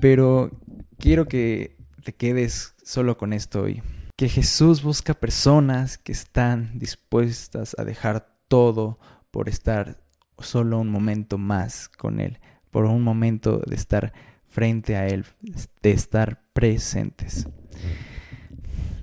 Pero 0.00 0.50
quiero 0.98 1.26
que 1.26 1.76
te 2.04 2.12
quedes 2.14 2.74
solo 2.82 3.16
con 3.16 3.32
esto 3.32 3.62
hoy 3.62 3.82
que 4.16 4.30
Jesús 4.30 4.82
busca 4.82 5.12
personas 5.12 5.98
que 5.98 6.12
están 6.12 6.78
dispuestas 6.78 7.76
a 7.78 7.84
dejar 7.84 8.34
todo 8.48 8.98
por 9.30 9.50
estar 9.50 10.02
solo 10.38 10.80
un 10.80 10.88
momento 10.88 11.36
más 11.36 11.88
con 11.88 12.20
Él, 12.20 12.40
por 12.70 12.86
un 12.86 13.02
momento 13.02 13.62
de 13.66 13.76
estar 13.76 14.14
frente 14.46 14.96
a 14.96 15.06
Él, 15.06 15.26
de 15.82 15.90
estar 15.90 16.42
presentes. 16.54 17.46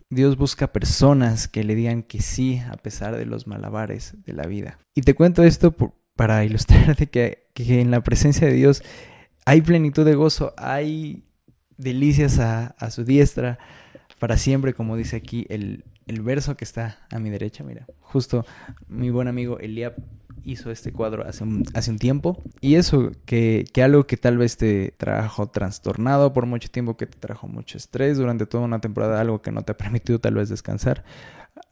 Dios 0.09 0.35
busca 0.35 0.73
personas 0.73 1.47
que 1.47 1.63
le 1.63 1.75
digan 1.75 2.01
que 2.01 2.21
sí 2.21 2.61
a 2.71 2.77
pesar 2.77 3.15
de 3.15 3.25
los 3.25 3.45
malabares 3.45 4.15
de 4.25 4.33
la 4.33 4.47
vida. 4.47 4.79
Y 4.95 5.01
te 5.01 5.13
cuento 5.13 5.43
esto 5.43 5.75
para 6.15 6.43
ilustrarte 6.43 7.07
que, 7.07 7.49
en 7.55 7.91
la 7.91 8.01
presencia 8.01 8.47
de 8.47 8.53
Dios 8.53 8.83
hay 9.45 9.61
plenitud 9.61 10.05
de 10.05 10.15
gozo, 10.15 10.53
hay 10.57 11.25
delicias 11.77 12.39
a 12.39 12.91
su 12.91 13.03
diestra, 13.03 13.59
para 14.23 14.37
siempre, 14.37 14.73
como 14.73 14.95
dice 14.95 15.17
aquí 15.17 15.45
el, 15.49 15.83
verso 16.21 16.55
que 16.55 16.63
está 16.63 16.97
a 17.11 17.19
mi 17.19 17.29
derecha, 17.29 17.61
mira, 17.65 17.85
justo 17.99 18.45
mi 18.87 19.09
buen 19.09 19.27
amigo 19.27 19.59
Eliab 19.59 19.95
hizo 20.45 20.71
este 20.71 20.93
cuadro 20.93 21.27
hace 21.27 21.43
un, 21.43 21.65
hace 21.73 21.91
un 21.91 21.99
tiempo. 21.99 22.41
Y 22.61 22.75
eso, 22.75 23.11
que, 23.25 23.65
que, 23.73 23.83
algo 23.83 24.07
que 24.07 24.15
tal 24.15 24.37
vez 24.37 24.55
te 24.55 24.93
trajo 24.95 25.49
trastornado 25.49 26.31
por 26.31 26.45
mucho 26.45 26.71
tiempo, 26.71 26.95
que 26.95 27.05
te 27.05 27.17
trajo 27.17 27.49
mucho 27.49 27.77
estrés 27.77 28.17
durante 28.17 28.45
toda 28.45 28.63
una 28.63 28.79
temporada, 28.79 29.19
algo 29.19 29.41
que 29.41 29.51
no 29.51 29.63
te 29.63 29.73
ha 29.73 29.77
permitido 29.83 30.19
tal 30.19 30.35
vez 30.35 30.47
descansar. 30.47 31.03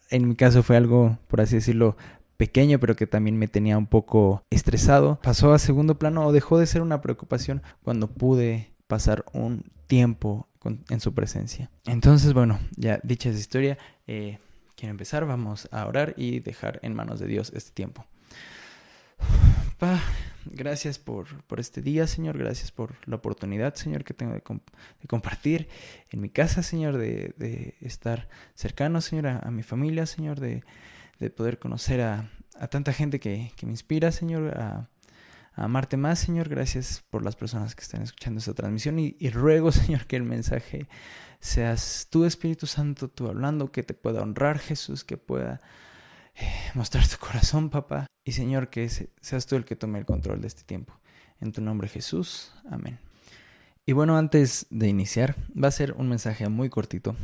En 0.10 0.28
mi 0.28 0.36
caso 0.36 0.62
fue 0.62 0.76
algo, 0.76 1.20
por 1.30 1.40
así 1.40 1.56
decirlo, 1.56 1.96
pequeño, 2.36 2.82
pero 2.82 2.98
que 2.98 3.08
también 3.08 3.38
me 3.38 3.48
tenía 3.48 3.78
un 3.78 3.88
poco 3.88 4.44
estresado. 4.50 5.22
Pasó 5.24 5.54
a 5.54 5.58
segundo 5.58 5.98
plano 5.98 6.26
o 6.26 6.34
dejó 6.34 6.60
de 6.60 6.66
ser 6.66 6.82
una 6.82 7.00
preocupación 7.00 7.62
cuando 7.82 8.08
pude 8.08 8.74
pasar 8.88 9.24
un 9.32 9.72
tiempo 9.88 10.50
en 10.64 11.00
su 11.00 11.14
presencia. 11.14 11.70
Entonces, 11.86 12.34
bueno, 12.34 12.60
ya 12.76 13.00
dicha 13.04 13.30
esa 13.30 13.40
historia, 13.40 13.78
eh, 14.08 14.38
quiero 14.76 14.92
empezar, 14.92 15.26
vamos 15.26 15.68
a 15.72 15.86
orar 15.86 16.14
y 16.18 16.40
dejar 16.40 16.80
en 16.84 16.94
manos 16.94 17.20
de 17.20 17.28
Dios 17.28 17.52
este 17.56 17.72
tiempo. 17.72 18.06
gracias 20.46 21.00
por, 21.00 21.44
por 21.44 21.60
este 21.60 21.82
día, 21.82 22.06
Señor. 22.08 22.38
Gracias 22.38 22.72
por 22.72 22.96
la 23.08 23.16
oportunidad, 23.16 23.76
Señor, 23.76 24.04
que 24.04 24.14
tengo 24.14 24.34
de, 24.34 24.42
compartir 25.08 25.68
en 26.12 26.22
mi 26.22 26.30
casa, 26.30 26.64
Señor, 26.64 26.98
de, 26.98 27.34
de 27.38 27.76
estar 27.82 28.28
cercano, 28.54 29.02
Señor, 29.02 29.28
a, 29.28 29.52
mi 29.52 29.64
familia, 29.64 30.06
Señor, 30.06 30.40
de, 30.40 30.64
de 31.20 31.30
poder 31.30 31.58
conocer 31.58 32.02
a, 32.02 32.30
a 32.60 32.68
tanta 32.68 32.94
gente 32.94 33.20
que, 33.20 33.52
que, 33.56 33.66
me 33.66 33.72
inspira, 33.72 34.12
Señor, 34.12 34.56
amarte 35.54 35.98
más, 35.98 36.20
Señor. 36.20 36.50
Gracias 36.50 37.04
por 37.10 37.24
las 37.24 37.36
personas 37.36 37.76
que 37.76 37.84
están 37.84 38.02
escuchando 38.02 38.40
esta 38.40 38.54
transmisión 38.54 39.00
y, 39.00 39.16
y 39.20 39.30
ruego, 39.30 39.72
Señor, 39.72 40.06
que 40.06 40.16
el 40.16 40.24
mensaje 40.24 40.88
seas 41.40 42.08
tú, 42.10 42.26
Espíritu 42.26 42.68
Santo, 42.68 43.10
tú 43.10 43.28
hablando, 43.28 43.72
que 43.72 43.84
te 43.84 43.94
pueda 43.94 44.22
honrar, 44.22 44.60
Jesús, 44.60 45.04
que 45.04 45.18
pueda 45.18 45.62
eh, 46.36 46.48
mostrar 46.74 47.08
tu 47.08 47.18
corazón, 47.18 47.70
papá. 47.70 48.08
Y 48.24 48.34
Señor, 48.34 48.70
que 48.70 48.88
seas 48.90 49.46
tú 49.48 49.56
el 49.56 49.66
que 49.66 49.76
tome 49.76 50.00
el 50.00 50.06
control 50.06 50.42
de 50.42 50.48
este 50.48 50.64
tiempo. 50.64 50.94
En 51.40 51.52
tu 51.52 51.62
nombre 51.62 51.88
Jesús. 51.88 52.54
Amén. 52.70 53.00
Y 53.86 53.94
bueno, 53.94 54.18
antes 54.18 54.68
de 54.70 54.88
iniciar, 54.88 55.36
va 55.52 55.68
a 55.68 55.72
ser 55.72 55.94
un 55.94 56.08
mensaje 56.08 56.48
muy 56.50 56.70
cortito, 56.70 57.16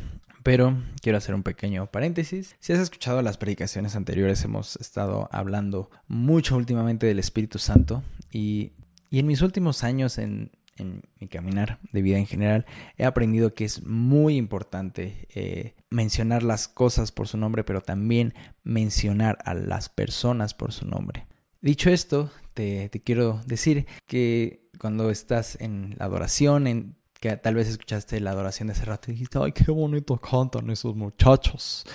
pero 0.48 0.82
quiero 1.02 1.18
hacer 1.18 1.36
un 1.36 1.44
pequeño 1.44 1.88
paréntesis. 1.88 2.56
Si 2.62 2.72
has 2.72 2.80
escuchado 2.80 3.22
las 3.22 3.38
predicaciones 3.38 3.98
anteriores, 3.98 4.46
hemos 4.46 4.78
estado 4.78 5.28
hablando 5.34 5.90
mucho 6.08 6.56
últimamente 6.56 7.06
del 7.06 7.20
Espíritu 7.20 7.60
Santo 7.60 8.02
y, 8.32 8.72
y 9.10 9.20
en 9.20 9.28
mis 9.28 9.42
últimos 9.42 9.84
años 9.84 10.18
en, 10.18 10.52
en 10.78 11.02
mi 11.20 11.28
caminar 11.28 11.80
de 11.92 12.02
vida 12.02 12.18
en 12.18 12.28
general, 12.28 12.66
he 12.98 13.04
aprendido 13.04 13.54
que 13.54 13.66
es 13.66 13.84
muy 13.84 14.38
importante 14.38 15.28
eh, 15.36 15.76
mencionar 15.90 16.44
las 16.44 16.70
cosas 16.70 17.12
por 17.12 17.28
su 17.28 17.38
nombre, 17.38 17.66
pero 17.66 17.82
también 17.82 18.34
mencionar 18.64 19.40
a 19.44 19.54
las 19.54 19.90
personas 19.90 20.54
por 20.54 20.72
su 20.72 20.86
nombre. 20.86 21.28
Dicho 21.60 21.90
esto, 21.90 22.32
te, 22.54 22.90
quiero 23.04 23.42
decir 23.48 23.86
que 24.06 24.70
cuando 24.80 25.10
estás 25.10 25.60
en 25.60 25.96
la 25.98 26.06
adoración, 26.06 26.68
en 26.68 26.96
que 27.20 27.36
tal 27.38 27.56
vez 27.56 27.68
escuchaste 27.68 28.20
la 28.20 28.32
adoración 28.32 28.68
de 28.68 28.74
hace 28.74 28.86
rato 28.86 29.10
y 29.10 29.14
dijiste, 29.14 29.40
ay, 29.42 29.52
qué 29.52 29.72
bonito 29.72 30.18
cantan 30.18 30.70
esos 30.70 30.96
muchachos. 30.96 31.86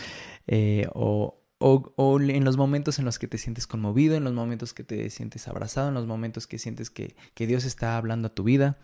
Eh, 0.46 0.86
o, 0.94 1.42
o, 1.58 2.20
en 2.20 2.44
los 2.44 2.56
momentos 2.56 2.98
en 2.98 3.04
los 3.04 3.18
que 3.18 3.28
te 3.28 3.38
sientes 3.38 3.66
conmovido, 3.66 4.16
en 4.16 4.24
los 4.24 4.32
momentos 4.32 4.74
que 4.74 4.84
te 4.84 5.08
sientes 5.10 5.46
abrazado, 5.48 5.88
en 5.88 5.94
los 5.94 6.06
momentos 6.06 6.46
que 6.46 6.58
sientes 6.58 6.90
que, 6.90 7.14
que 7.34 7.46
Dios 7.46 7.64
está 7.64 7.96
hablando 7.96 8.28
a 8.28 8.34
tu 8.34 8.42
vida, 8.42 8.78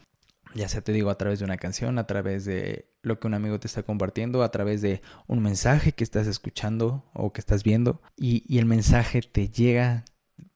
ya 0.55 0.69
sea 0.69 0.81
te 0.81 0.93
digo 0.93 1.11
a 1.11 1.19
través 1.19 1.41
de 1.41 1.45
una 1.45 1.59
canción, 1.59 1.99
a 1.99 2.07
través 2.07 2.45
de 2.45 2.89
lo 3.03 3.19
que 3.19 3.27
un 3.27 3.35
amigo 3.35 3.59
te 3.59 3.67
está 3.67 3.83
compartiendo, 3.83 4.43
a 4.43 4.51
través 4.51 4.81
de 4.81 5.03
un 5.27 5.43
mensaje 5.43 5.93
que 5.93 6.05
estás 6.05 6.27
escuchando 6.27 7.05
o 7.15 7.33
que 7.33 7.41
estás 7.41 7.65
viendo, 7.65 8.01
y, 8.17 8.45
y 8.47 8.59
el 8.59 8.67
mensaje 8.67 9.23
te 9.23 9.49
llega 9.49 10.05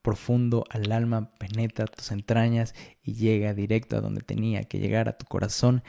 profundo 0.02 0.64
al 0.70 0.92
alma, 0.92 1.30
penetra 1.38 1.86
tus 1.86 2.10
entrañas 2.10 2.74
y 3.02 3.14
llega 3.14 3.54
directo 3.54 3.96
a 3.96 4.00
donde 4.00 4.20
tenía 4.20 4.64
que 4.64 4.78
llegar, 4.78 5.08
a 5.08 5.16
tu 5.16 5.26
corazón, 5.26 5.82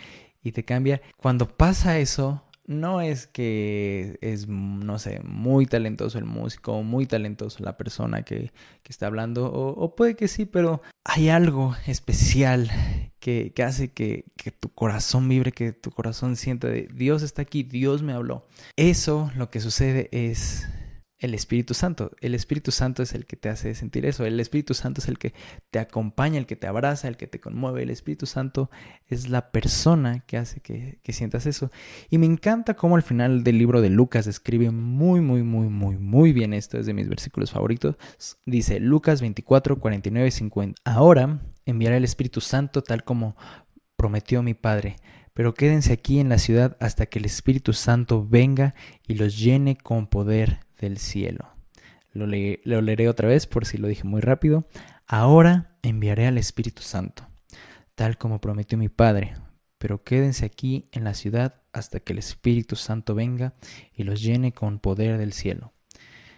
y 0.43 0.51
te 0.51 0.63
cambia. 0.63 1.01
Cuando 1.17 1.48
pasa 1.48 2.00
eso, 2.00 2.43
no 2.65 3.01
es 3.01 3.27
que 3.27 4.17
es, 4.22 4.48
no 4.48 4.98
sé, 5.00 5.20
muy 5.24 5.65
talentoso 5.65 6.17
el 6.17 6.25
músico, 6.25 6.82
muy 6.84 7.05
talentoso 7.05 7.63
la 7.63 7.77
persona 7.77 8.24
que, 8.24 8.51
que 8.84 8.91
está 8.91 9.08
hablando, 9.08 9.51
o, 9.51 9.96
puede 9.96 10.15
que 10.15 10.27
sí, 10.27 10.46
pero 10.46 10.82
hay 11.03 11.29
algo 11.29 11.75
especial 11.88 12.70
que, 13.20 13.51
que 13.53 13.63
hace 13.63 13.89
que, 13.91 14.25
que, 14.38 14.51
tu 14.51 14.70
corazón 14.70 15.27
vibre, 15.27 15.51
que 15.51 15.74
tu 15.74 15.91
corazón 15.91 16.36
sienta 16.36 16.67
de 16.67 16.88
Dios 16.93 17.22
está 17.22 17.41
aquí, 17.41 17.63
Dios 17.63 18.03
me 18.03 18.13
habló. 18.13 18.48
Eso 18.77 19.32
lo 19.36 19.50
que 19.50 19.60
sucede 19.60 20.10
es 20.12 20.67
el 21.24 21.34
Espíritu 21.34 21.74
Santo. 21.74 22.12
El 22.20 22.36
Espíritu 22.36 22.72
Santo 22.72 23.01
es 23.01 23.13
el 23.13 23.25
que 23.25 23.38
te 23.38 23.48
hace 23.48 23.74
sentir 23.75 24.06
eso. 24.06 24.25
El 24.25 24.38
Espíritu 24.42 24.74
Santo 24.74 25.00
es 25.00 25.08
el 25.08 25.18
que 25.18 25.34
te 25.72 25.80
acompaña, 25.80 26.38
el 26.38 26.46
que 26.46 26.58
te 26.58 26.68
abraza, 26.68 27.08
el 27.08 27.15
que 27.15 27.27
te 27.27 27.39
conmueve. 27.39 27.82
El 27.82 27.92
Espíritu 27.92 28.25
Santo 28.25 28.70
es 29.08 29.30
la 29.30 29.50
persona 29.50 30.20
que 30.27 30.36
hace 30.36 30.60
que, 30.60 31.00
sientas 31.13 31.46
eso. 31.46 31.72
Y 32.10 32.18
me 32.18 32.25
encanta 32.25 32.74
cómo 32.74 32.98
al 32.98 33.03
final 33.03 33.46
del 33.46 33.58
libro 33.58 33.80
de 33.80 33.89
Lucas 33.89 34.25
describe 34.25 34.72
muy, 34.72 35.22
muy, 35.22 35.44
muy, 35.44 35.70
muy, 35.70 35.98
muy 35.98 36.34
bien 36.34 36.53
esto. 36.53 36.77
Es 36.77 36.88
de 36.88 36.94
mis 36.94 37.08
versículos 37.08 37.51
favoritos. 37.51 37.96
Dice 38.46 38.82
Lucas 38.82 39.22
24, 39.22 39.80
49 39.80 40.27
y 40.27 40.32
50. 40.32 40.82
Ahora 40.84 41.39
enviaré 41.65 41.98
el 41.98 42.03
Espíritu 42.03 42.42
Santo 42.42 42.84
tal 42.84 43.06
como 43.06 43.38
prometió 43.96 44.44
mi 44.44 44.56
Padre 44.56 44.98
pero 45.34 45.56
quédense 45.56 45.94
aquí 45.94 46.20
en 46.20 46.30
la 46.30 46.38
ciudad 46.38 46.77
hasta 46.80 47.08
que 47.08 47.18
el 47.18 47.25
Espíritu 47.25 47.74
Santo 47.74 48.24
venga 48.24 48.75
y 49.08 49.15
los 49.15 49.39
llene 49.39 49.75
con 49.75 50.06
poder 50.06 50.60
del 50.84 50.98
cielo. 50.98 51.50
Lo, 52.12 52.28
leeré 52.28 53.10
otra 53.10 53.28
vez 53.28 53.48
por 53.48 53.66
si 53.66 53.78
lo 53.78 53.88
dije 53.88 54.04
muy 54.04 54.22
rápido. 54.22 54.68
Ahora 55.08 55.78
enviaré 55.82 56.28
al 56.28 56.38
Espíritu 56.38 56.84
Santo, 56.84 57.28
tal 57.96 58.18
como 58.18 58.40
prometió 58.40 58.78
mi 58.78 58.90
Padre, 58.90 59.34
pero 59.80 60.04
quédense 60.04 60.46
aquí 60.46 60.90
en 60.92 61.04
la 61.04 61.13
ciudad 61.13 61.62
hasta 61.74 62.00
que 62.00 62.13
el 62.13 62.20
Espíritu 62.20 62.75
Santo 62.75 63.16
venga 63.16 63.54
y 63.94 64.04
los 64.04 64.22
llene 64.22 64.54
con 64.54 64.80
poder 64.80 65.18
del 65.18 65.34
cielo. 65.34 65.74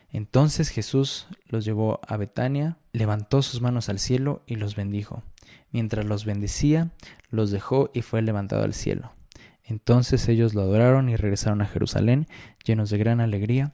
Entonces 0.10 0.70
Jesús 0.70 1.28
los 1.48 1.66
llevó 1.66 2.00
a 2.08 2.16
Betania, 2.16 2.78
levantó 2.94 3.42
sus 3.42 3.62
manos 3.62 3.90
al 3.90 4.00
cielo 4.00 4.44
y 4.48 4.56
los 4.56 4.75
bendijo. 4.75 5.24
Mientras 5.72 6.06
los 6.06 6.24
bendecía, 6.24 6.92
los 7.30 7.52
dejó 7.52 7.92
y 7.94 8.02
fue 8.02 8.22
levantado 8.22 8.64
al 8.64 8.74
cielo. 8.74 9.12
Entonces 9.66 10.30
ellos 10.30 10.54
lo 10.54 10.62
adoraron 10.62 11.10
y 11.10 11.16
regresaron 11.16 11.62
a 11.62 11.68
Jerusalén, 11.68 12.28
llenos 12.64 12.90
de 12.92 12.98
gran 12.98 13.20
alegría, 13.20 13.74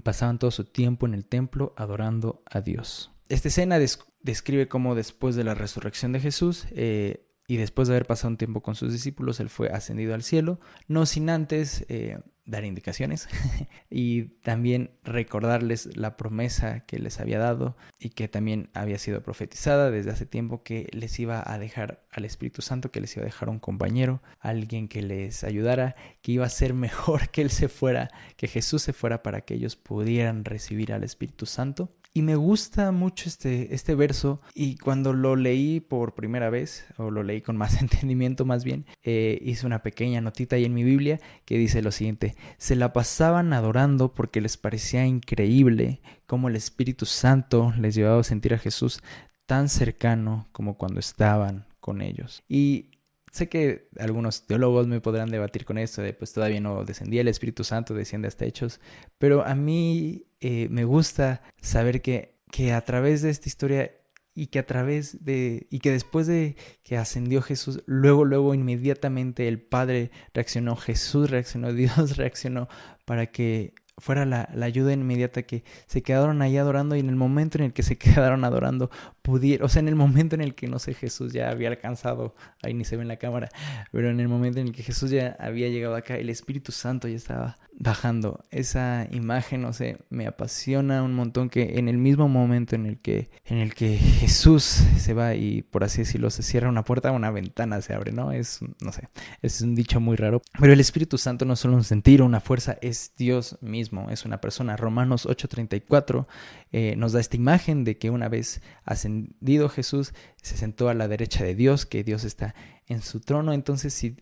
pasaban 0.00 0.38
todo 0.38 0.50
su 0.50 0.64
tiempo 0.64 1.06
en 1.06 1.14
el 1.14 1.24
templo 1.24 1.74
adorando 1.76 2.42
a 2.46 2.60
Dios. 2.60 3.10
Esta 3.28 3.48
escena 3.48 3.78
describe 4.22 4.68
cómo 4.68 4.94
después 4.94 5.36
de 5.36 5.44
la 5.44 5.54
resurrección 5.54 6.12
de 6.12 6.20
Jesús 6.20 6.66
eh, 6.70 7.26
y 7.46 7.56
después 7.56 7.88
de 7.88 7.94
haber 7.94 8.06
pasado 8.06 8.30
un 8.30 8.36
tiempo 8.36 8.62
con 8.62 8.74
sus 8.74 8.92
discípulos, 8.92 9.40
él 9.40 9.48
fue 9.48 9.68
ascendido 9.68 10.14
al 10.14 10.22
cielo, 10.22 10.60
no 10.88 11.06
sin 11.06 11.28
antes 11.30 11.84
eh, 11.88 12.18
dar 12.44 12.64
indicaciones 12.64 13.28
y 13.90 14.24
también 14.42 14.90
recordarles 15.04 15.96
la 15.96 16.16
promesa 16.16 16.80
que 16.80 16.98
les 16.98 17.20
había 17.20 17.38
dado 17.38 17.76
y 17.98 18.10
que 18.10 18.28
también 18.28 18.68
había 18.74 18.98
sido 18.98 19.22
profetizada 19.22 19.90
desde 19.90 20.10
hace 20.10 20.26
tiempo 20.26 20.62
que 20.62 20.88
les 20.92 21.18
iba 21.20 21.42
a 21.44 21.58
dejar 21.58 22.04
al 22.10 22.24
Espíritu 22.24 22.62
Santo, 22.62 22.90
que 22.90 23.00
les 23.00 23.14
iba 23.16 23.22
a 23.22 23.26
dejar 23.26 23.48
un 23.48 23.58
compañero, 23.58 24.22
alguien 24.40 24.88
que 24.88 25.02
les 25.02 25.44
ayudara, 25.44 25.94
que 26.20 26.32
iba 26.32 26.46
a 26.46 26.50
ser 26.50 26.74
mejor 26.74 27.30
que 27.30 27.42
él 27.42 27.50
se 27.50 27.68
fuera, 27.68 28.10
que 28.36 28.48
Jesús 28.48 28.82
se 28.82 28.92
fuera 28.92 29.22
para 29.22 29.42
que 29.42 29.54
ellos 29.54 29.76
pudieran 29.76 30.44
recibir 30.44 30.92
al 30.92 31.04
Espíritu 31.04 31.46
Santo 31.46 31.94
y 32.14 32.22
me 32.22 32.36
gusta 32.36 32.92
mucho 32.92 33.28
este, 33.28 33.74
este 33.74 33.94
verso 33.94 34.40
y 34.54 34.76
cuando 34.76 35.12
lo 35.12 35.34
leí 35.34 35.80
por 35.80 36.14
primera 36.14 36.50
vez, 36.50 36.86
o 36.98 37.10
lo 37.10 37.22
leí 37.22 37.40
con 37.40 37.56
más 37.56 37.80
entendimiento 37.80 38.44
más 38.44 38.64
bien, 38.64 38.86
eh, 39.02 39.38
hice 39.42 39.66
una 39.66 39.82
pequeña 39.82 40.20
notita 40.20 40.56
ahí 40.56 40.64
en 40.64 40.74
mi 40.74 40.84
Biblia 40.84 41.20
que 41.44 41.56
dice 41.56 41.82
lo 41.82 41.90
siguiente, 41.90 42.36
se 42.58 42.76
la 42.76 42.92
pasaban 42.92 43.52
adorando 43.52 44.12
porque 44.12 44.40
les 44.40 44.56
parecía 44.56 45.06
increíble 45.06 46.00
cómo 46.26 46.48
el 46.48 46.56
Espíritu 46.56 47.06
Santo 47.06 47.72
les 47.78 47.94
llevaba 47.94 48.20
a 48.20 48.24
sentir 48.24 48.54
a 48.54 48.58
Jesús 48.58 49.00
tan 49.46 49.68
cercano 49.68 50.48
como 50.52 50.76
cuando 50.76 51.00
estaban 51.00 51.66
con 51.80 52.00
ellos. 52.00 52.42
Y 52.48 52.91
sé 53.32 53.48
que 53.48 53.88
algunos 53.98 54.46
teólogos 54.46 54.86
me 54.86 55.00
podrán 55.00 55.30
debatir 55.30 55.64
con 55.64 55.78
esto, 55.78 56.02
de 56.02 56.12
pues 56.12 56.32
todavía 56.32 56.60
no 56.60 56.84
descendía 56.84 57.22
el 57.22 57.28
Espíritu 57.28 57.64
Santo, 57.64 57.94
desciende 57.94 58.28
hasta 58.28 58.44
hechos, 58.44 58.78
pero 59.18 59.44
a 59.44 59.54
mí 59.54 60.26
eh, 60.40 60.68
me 60.70 60.84
gusta 60.84 61.42
saber 61.60 62.02
que, 62.02 62.36
que 62.50 62.72
a 62.72 62.82
través 62.84 63.22
de 63.22 63.30
esta 63.30 63.48
historia 63.48 63.90
y 64.34 64.46
que 64.46 64.58
a 64.58 64.66
través 64.66 65.24
de 65.24 65.66
y 65.70 65.80
que 65.80 65.90
después 65.90 66.26
de 66.26 66.56
que 66.82 66.96
ascendió 66.96 67.42
Jesús, 67.42 67.82
luego 67.86 68.24
luego 68.24 68.54
inmediatamente 68.54 69.48
el 69.48 69.60
Padre 69.60 70.10
reaccionó, 70.34 70.76
Jesús 70.76 71.30
reaccionó, 71.30 71.72
Dios 71.72 72.16
reaccionó 72.16 72.68
para 73.06 73.26
que 73.26 73.74
fuera 73.98 74.24
la, 74.24 74.48
la, 74.54 74.66
ayuda 74.66 74.92
inmediata 74.92 75.42
que 75.42 75.64
se 75.86 76.02
quedaron 76.02 76.42
ahí 76.42 76.56
adorando 76.56 76.96
y 76.96 77.00
en 77.00 77.08
el 77.08 77.16
momento 77.16 77.58
en 77.58 77.64
el 77.64 77.72
que 77.72 77.82
se 77.82 77.96
quedaron 77.98 78.44
adorando 78.44 78.90
pudiera, 79.22 79.64
o 79.64 79.68
sea, 79.68 79.80
en 79.80 79.88
el 79.88 79.94
momento 79.96 80.34
en 80.34 80.40
el 80.40 80.54
que, 80.54 80.66
no 80.66 80.78
sé, 80.78 80.94
Jesús 80.94 81.32
ya 81.32 81.50
había 81.50 81.68
alcanzado, 81.68 82.34
ahí 82.62 82.74
ni 82.74 82.84
se 82.84 82.96
ve 82.96 83.02
en 83.02 83.08
la 83.08 83.16
cámara, 83.16 83.48
pero 83.92 84.10
en 84.10 84.20
el 84.20 84.28
momento 84.28 84.60
en 84.60 84.68
el 84.68 84.72
que 84.72 84.82
Jesús 84.82 85.10
ya 85.10 85.36
había 85.38 85.68
llegado 85.68 85.94
acá, 85.94 86.16
el 86.16 86.30
Espíritu 86.30 86.72
Santo 86.72 87.08
ya 87.08 87.16
estaba 87.16 87.58
bajando. 87.78 88.44
Esa 88.50 89.08
imagen, 89.10 89.62
no 89.62 89.72
sé, 89.72 89.98
me 90.10 90.26
apasiona 90.26 91.02
un 91.02 91.14
montón 91.14 91.48
que 91.48 91.78
en 91.78 91.88
el 91.88 91.98
mismo 91.98 92.28
momento 92.28 92.76
en 92.76 92.86
el 92.86 92.98
que, 92.98 93.30
en 93.44 93.58
el 93.58 93.74
que 93.74 93.96
Jesús 93.96 94.62
se 94.62 95.14
va 95.14 95.34
y 95.34 95.62
por 95.62 95.84
así 95.84 95.98
decirlo, 95.98 96.30
se 96.30 96.42
cierra 96.42 96.68
una 96.68 96.84
puerta, 96.84 97.10
una 97.12 97.30
ventana 97.30 97.80
se 97.82 97.94
abre, 97.94 98.12
¿no? 98.12 98.32
Es, 98.32 98.60
no 98.80 98.92
sé, 98.92 99.08
es 99.42 99.60
un 99.62 99.74
dicho 99.74 100.00
muy 100.00 100.16
raro. 100.16 100.42
Pero 100.60 100.72
el 100.72 100.80
Espíritu 100.80 101.18
Santo 101.18 101.44
no 101.44 101.54
es 101.54 101.60
solo 101.60 101.76
un 101.76 101.84
sentir 101.84 102.22
o 102.22 102.26
una 102.26 102.40
fuerza, 102.40 102.78
es 102.80 103.12
Dios 103.16 103.58
mismo, 103.60 103.81
es 104.10 104.24
una 104.24 104.40
persona. 104.40 104.76
Romanos 104.76 105.26
8:34 105.26 106.26
eh, 106.72 106.94
nos 106.96 107.12
da 107.12 107.20
esta 107.20 107.36
imagen 107.36 107.84
de 107.84 107.98
que 107.98 108.10
una 108.10 108.28
vez 108.28 108.62
ascendido 108.84 109.68
Jesús, 109.68 110.12
se 110.42 110.56
sentó 110.56 110.88
a 110.88 110.94
la 110.94 111.08
derecha 111.08 111.44
de 111.44 111.54
Dios, 111.54 111.86
que 111.86 112.04
Dios 112.04 112.24
está 112.24 112.54
en 112.86 113.02
su 113.02 113.20
trono. 113.20 113.52
Entonces, 113.52 113.94
si, 113.94 114.16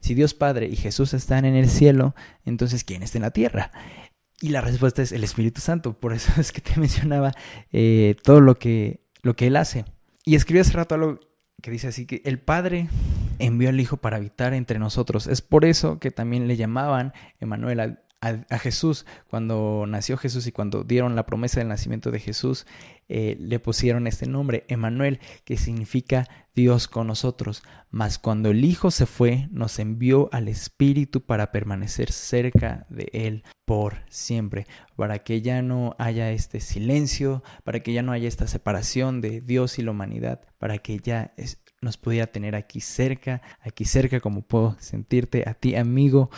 si 0.00 0.14
Dios 0.14 0.34
Padre 0.34 0.66
y 0.66 0.76
Jesús 0.76 1.14
están 1.14 1.44
en 1.44 1.54
el 1.54 1.68
cielo, 1.68 2.14
entonces 2.44 2.84
¿quién 2.84 3.02
está 3.02 3.18
en 3.18 3.22
la 3.22 3.30
tierra? 3.30 3.70
Y 4.40 4.50
la 4.50 4.60
respuesta 4.60 5.02
es 5.02 5.12
el 5.12 5.24
Espíritu 5.24 5.60
Santo. 5.60 5.98
Por 5.98 6.12
eso 6.12 6.32
es 6.40 6.52
que 6.52 6.60
te 6.60 6.78
mencionaba 6.78 7.32
eh, 7.72 8.16
todo 8.22 8.40
lo 8.40 8.58
que, 8.58 9.00
lo 9.22 9.36
que 9.36 9.46
Él 9.46 9.56
hace. 9.56 9.84
y 10.24 10.34
escribí 10.34 10.60
hace 10.60 10.72
rato 10.72 10.94
algo 10.94 11.20
que 11.62 11.70
dice 11.70 11.88
así 11.88 12.06
que 12.06 12.20
el 12.24 12.38
Padre 12.38 12.88
envió 13.38 13.68
al 13.68 13.80
Hijo 13.80 13.96
para 13.96 14.16
habitar 14.16 14.54
entre 14.54 14.78
nosotros. 14.78 15.26
Es 15.26 15.42
por 15.42 15.64
eso 15.64 15.98
que 15.98 16.10
también 16.10 16.48
le 16.48 16.56
llamaban 16.56 17.12
Emanuel 17.40 17.98
a, 18.20 18.58
Jesús. 18.58 19.06
Cuando 19.28 19.84
nació 19.86 20.16
Jesús 20.16 20.46
y 20.46 20.52
cuando 20.52 20.84
dieron 20.84 21.16
la 21.16 21.26
promesa 21.26 21.60
del 21.60 21.68
nacimiento 21.68 22.10
de 22.10 22.20
Jesús, 22.20 22.66
eh, 23.08 23.36
le 23.38 23.60
pusieron 23.60 24.06
este 24.06 24.26
nombre, 24.26 24.64
Emanuel, 24.68 25.20
que 25.44 25.56
significa 25.56 26.28
Dios 26.54 26.88
con 26.88 27.06
nosotros. 27.06 27.62
Mas 27.90 28.18
cuando 28.18 28.50
el 28.50 28.64
Hijo 28.64 28.90
se 28.90 29.06
fue, 29.06 29.48
nos 29.50 29.78
envió 29.78 30.28
al 30.32 30.48
Espíritu 30.48 31.20
para 31.20 31.52
permanecer 31.52 32.10
cerca 32.10 32.86
de 32.88 33.08
Él 33.12 33.44
por 33.64 33.98
siempre, 34.08 34.66
para 34.96 35.20
que 35.20 35.42
ya 35.42 35.62
no 35.62 35.94
haya 35.98 36.30
este 36.30 36.60
silencio, 36.60 37.42
para 37.64 37.80
que 37.80 37.92
ya 37.92 38.02
no 38.02 38.12
haya 38.12 38.28
esta 38.28 38.46
separación 38.46 39.20
de 39.20 39.40
Dios 39.40 39.78
y 39.78 39.82
la 39.82 39.90
humanidad, 39.90 40.40
para 40.58 40.78
que 40.78 40.98
ya 40.98 41.32
nos 41.82 41.96
pudiera 41.96 42.26
tener 42.26 42.54
aquí 42.54 42.80
cerca, 42.80 43.42
aquí 43.60 43.84
cerca 43.84 44.20
como 44.20 44.42
puedo 44.42 44.76
sentirte 44.80 45.44
a 45.46 45.54
ti, 45.54 45.76
amigo, 45.76 46.30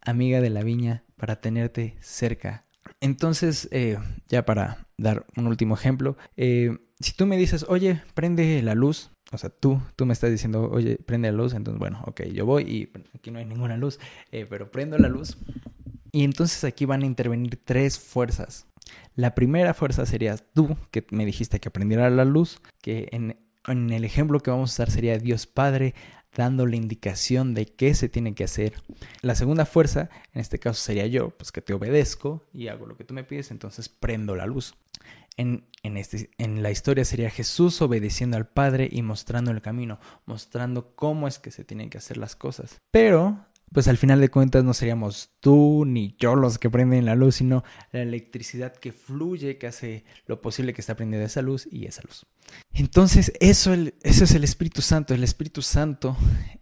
amiga 0.00 0.40
de 0.40 0.50
la 0.50 0.62
viña, 0.62 1.04
para 1.16 1.40
tenerte 1.40 1.96
cerca. 2.00 2.64
Entonces, 3.00 3.68
eh, 3.70 3.98
ya 4.28 4.44
para 4.44 4.86
dar 4.96 5.26
un 5.36 5.46
último 5.46 5.74
ejemplo, 5.74 6.16
eh, 6.36 6.78
si 7.00 7.12
tú 7.12 7.26
me 7.26 7.36
dices, 7.36 7.64
oye, 7.68 8.02
prende 8.14 8.62
la 8.62 8.74
luz, 8.74 9.10
o 9.30 9.38
sea, 9.38 9.50
tú, 9.50 9.80
tú 9.94 10.06
me 10.06 10.12
estás 10.12 10.30
diciendo, 10.30 10.70
oye, 10.70 10.96
prende 10.96 11.30
la 11.30 11.36
luz, 11.36 11.54
entonces, 11.54 11.78
bueno, 11.78 12.02
ok, 12.06 12.22
yo 12.32 12.46
voy 12.46 12.62
y 12.64 12.92
aquí 13.14 13.30
no 13.30 13.38
hay 13.38 13.44
ninguna 13.44 13.76
luz, 13.76 14.00
eh, 14.32 14.46
pero 14.48 14.70
prendo 14.70 14.98
la 14.98 15.08
luz. 15.08 15.36
Y 16.10 16.24
entonces 16.24 16.64
aquí 16.64 16.86
van 16.86 17.02
a 17.02 17.06
intervenir 17.06 17.60
tres 17.62 17.98
fuerzas. 17.98 18.66
La 19.14 19.34
primera 19.34 19.74
fuerza 19.74 20.06
sería 20.06 20.36
tú, 20.36 20.76
que 20.90 21.06
me 21.10 21.26
dijiste 21.26 21.60
que 21.60 21.70
prendiera 21.70 22.08
la 22.08 22.24
luz, 22.24 22.60
que 22.80 23.08
en, 23.12 23.36
en 23.66 23.90
el 23.90 24.04
ejemplo 24.04 24.40
que 24.40 24.50
vamos 24.50 24.70
a 24.70 24.72
usar 24.72 24.90
sería 24.90 25.18
Dios 25.18 25.46
Padre 25.46 25.94
dando 26.34 26.66
la 26.66 26.76
indicación 26.76 27.54
de 27.54 27.66
qué 27.66 27.94
se 27.94 28.08
tiene 28.08 28.34
que 28.34 28.44
hacer. 28.44 28.74
La 29.22 29.34
segunda 29.34 29.66
fuerza, 29.66 30.10
en 30.32 30.40
este 30.40 30.58
caso 30.58 30.80
sería 30.80 31.06
yo, 31.06 31.30
pues 31.30 31.52
que 31.52 31.62
te 31.62 31.74
obedezco 31.74 32.46
y 32.52 32.68
hago 32.68 32.86
lo 32.86 32.96
que 32.96 33.04
tú 33.04 33.14
me 33.14 33.24
pides, 33.24 33.50
entonces 33.50 33.88
prendo 33.88 34.36
la 34.36 34.46
luz. 34.46 34.74
En, 35.36 35.66
en, 35.84 35.96
este, 35.96 36.30
en 36.38 36.62
la 36.62 36.70
historia 36.70 37.04
sería 37.04 37.30
Jesús 37.30 37.80
obedeciendo 37.80 38.36
al 38.36 38.48
Padre 38.48 38.88
y 38.90 39.02
mostrando 39.02 39.52
el 39.52 39.62
camino, 39.62 40.00
mostrando 40.26 40.94
cómo 40.96 41.28
es 41.28 41.38
que 41.38 41.52
se 41.52 41.64
tienen 41.64 41.90
que 41.90 41.98
hacer 41.98 42.16
las 42.16 42.34
cosas. 42.34 42.80
Pero 42.90 43.46
pues 43.72 43.88
al 43.88 43.98
final 43.98 44.20
de 44.20 44.30
cuentas 44.30 44.64
no 44.64 44.74
seríamos 44.74 45.30
tú 45.40 45.84
ni 45.86 46.16
yo 46.18 46.34
los 46.34 46.58
que 46.58 46.70
prenden 46.70 47.04
la 47.04 47.14
luz, 47.14 47.36
sino 47.36 47.64
la 47.92 48.02
electricidad 48.02 48.74
que 48.74 48.92
fluye, 48.92 49.58
que 49.58 49.66
hace 49.66 50.04
lo 50.26 50.40
posible 50.40 50.72
que 50.74 50.80
está 50.80 50.96
prendida 50.96 51.24
esa 51.24 51.42
luz 51.42 51.68
y 51.70 51.86
esa 51.86 52.02
luz. 52.02 52.26
Entonces, 52.72 53.32
eso, 53.40 53.74
eso 53.74 54.24
es 54.24 54.34
el 54.34 54.44
Espíritu 54.44 54.82
Santo. 54.82 55.14
El 55.14 55.24
Espíritu 55.24 55.62
Santo 55.62 56.16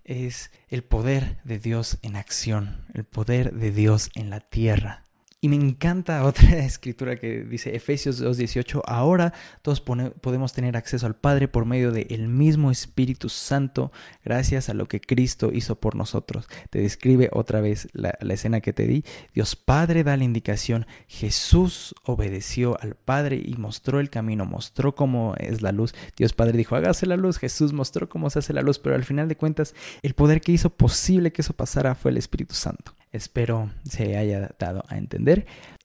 es 0.05 0.51
el 0.69 0.83
poder 0.83 1.39
de 1.45 1.59
Dios 1.59 1.99
en 2.03 2.17
acción, 2.17 2.85
el 2.95 3.05
poder 3.05 3.55
de 3.55 3.71
Dios 3.71 4.11
en 4.15 4.31
la 4.31 4.41
tierra. 4.41 5.06
Y 5.47 5.49
me 5.49 5.55
encanta 5.55 6.25
otra 6.27 6.59
escritura 6.59 7.21
que 7.21 7.45
dice 7.45 7.77
Efesios 7.77 8.21
2.18, 8.21 8.83
ahora 8.85 9.33
todos 9.63 9.81
podemos 9.81 10.53
tener 10.53 10.77
acceso 10.77 11.07
al 11.07 11.15
Padre 11.15 11.47
por 11.47 11.67
medio 11.67 11.93
del 11.93 12.27
mismo 12.27 12.73
Espíritu 12.73 13.29
Santo, 13.29 13.93
gracias 14.25 14.69
a 14.71 14.75
lo 14.75 14.87
que 14.87 15.01
Cristo 15.01 15.53
hizo 15.53 15.77
por 15.79 15.95
nosotros. 15.95 16.49
Te 16.71 16.81
describe 16.81 17.31
otra 17.33 17.61
vez 17.61 17.87
la, 17.93 18.19
la 18.21 18.35
escena 18.35 18.61
que 18.61 18.73
te 18.73 18.89
di. 18.89 19.05
Dios 19.35 19.55
Padre 19.55 20.03
da 20.03 20.17
la 20.17 20.25
indicación, 20.25 20.85
Jesús 21.07 21.95
obedeció 22.03 22.77
al 22.81 22.97
Padre 22.97 23.41
y 23.41 23.55
mostró 23.55 24.01
el 24.01 24.11
camino, 24.11 24.47
mostró 24.47 24.97
cómo 24.97 25.37
es 25.39 25.63
la 25.63 25.71
luz. 25.71 25.95
Dios 26.17 26.33
Padre 26.33 26.59
dijo, 26.59 26.75
hágase 26.75 27.07
la 27.07 27.17
luz, 27.17 27.39
Jesús 27.39 27.73
mostró 27.73 28.09
cómo 28.09 28.31
se 28.31 28.41
hace 28.41 28.53
la 28.53 28.63
luz, 28.63 28.81
pero 28.81 28.97
al 28.97 29.05
final 29.05 29.29
de 29.29 29.37
cuentas 29.37 29.77
el 30.03 30.15
poder 30.15 30.41
que 30.41 30.51
hizo 30.51 30.71
posible 30.71 31.31
que 31.31 31.43
eso 31.43 31.53
pasara 31.53 31.95
fue 31.95 32.11
el 32.11 32.17
Espíritu 32.17 32.57
Santo. 32.57 32.97
Espero 33.13 33.71
se 33.85 34.17
haya 34.17 34.51
dado 34.59 34.85
a 34.89 34.99
entender. 34.99 35.36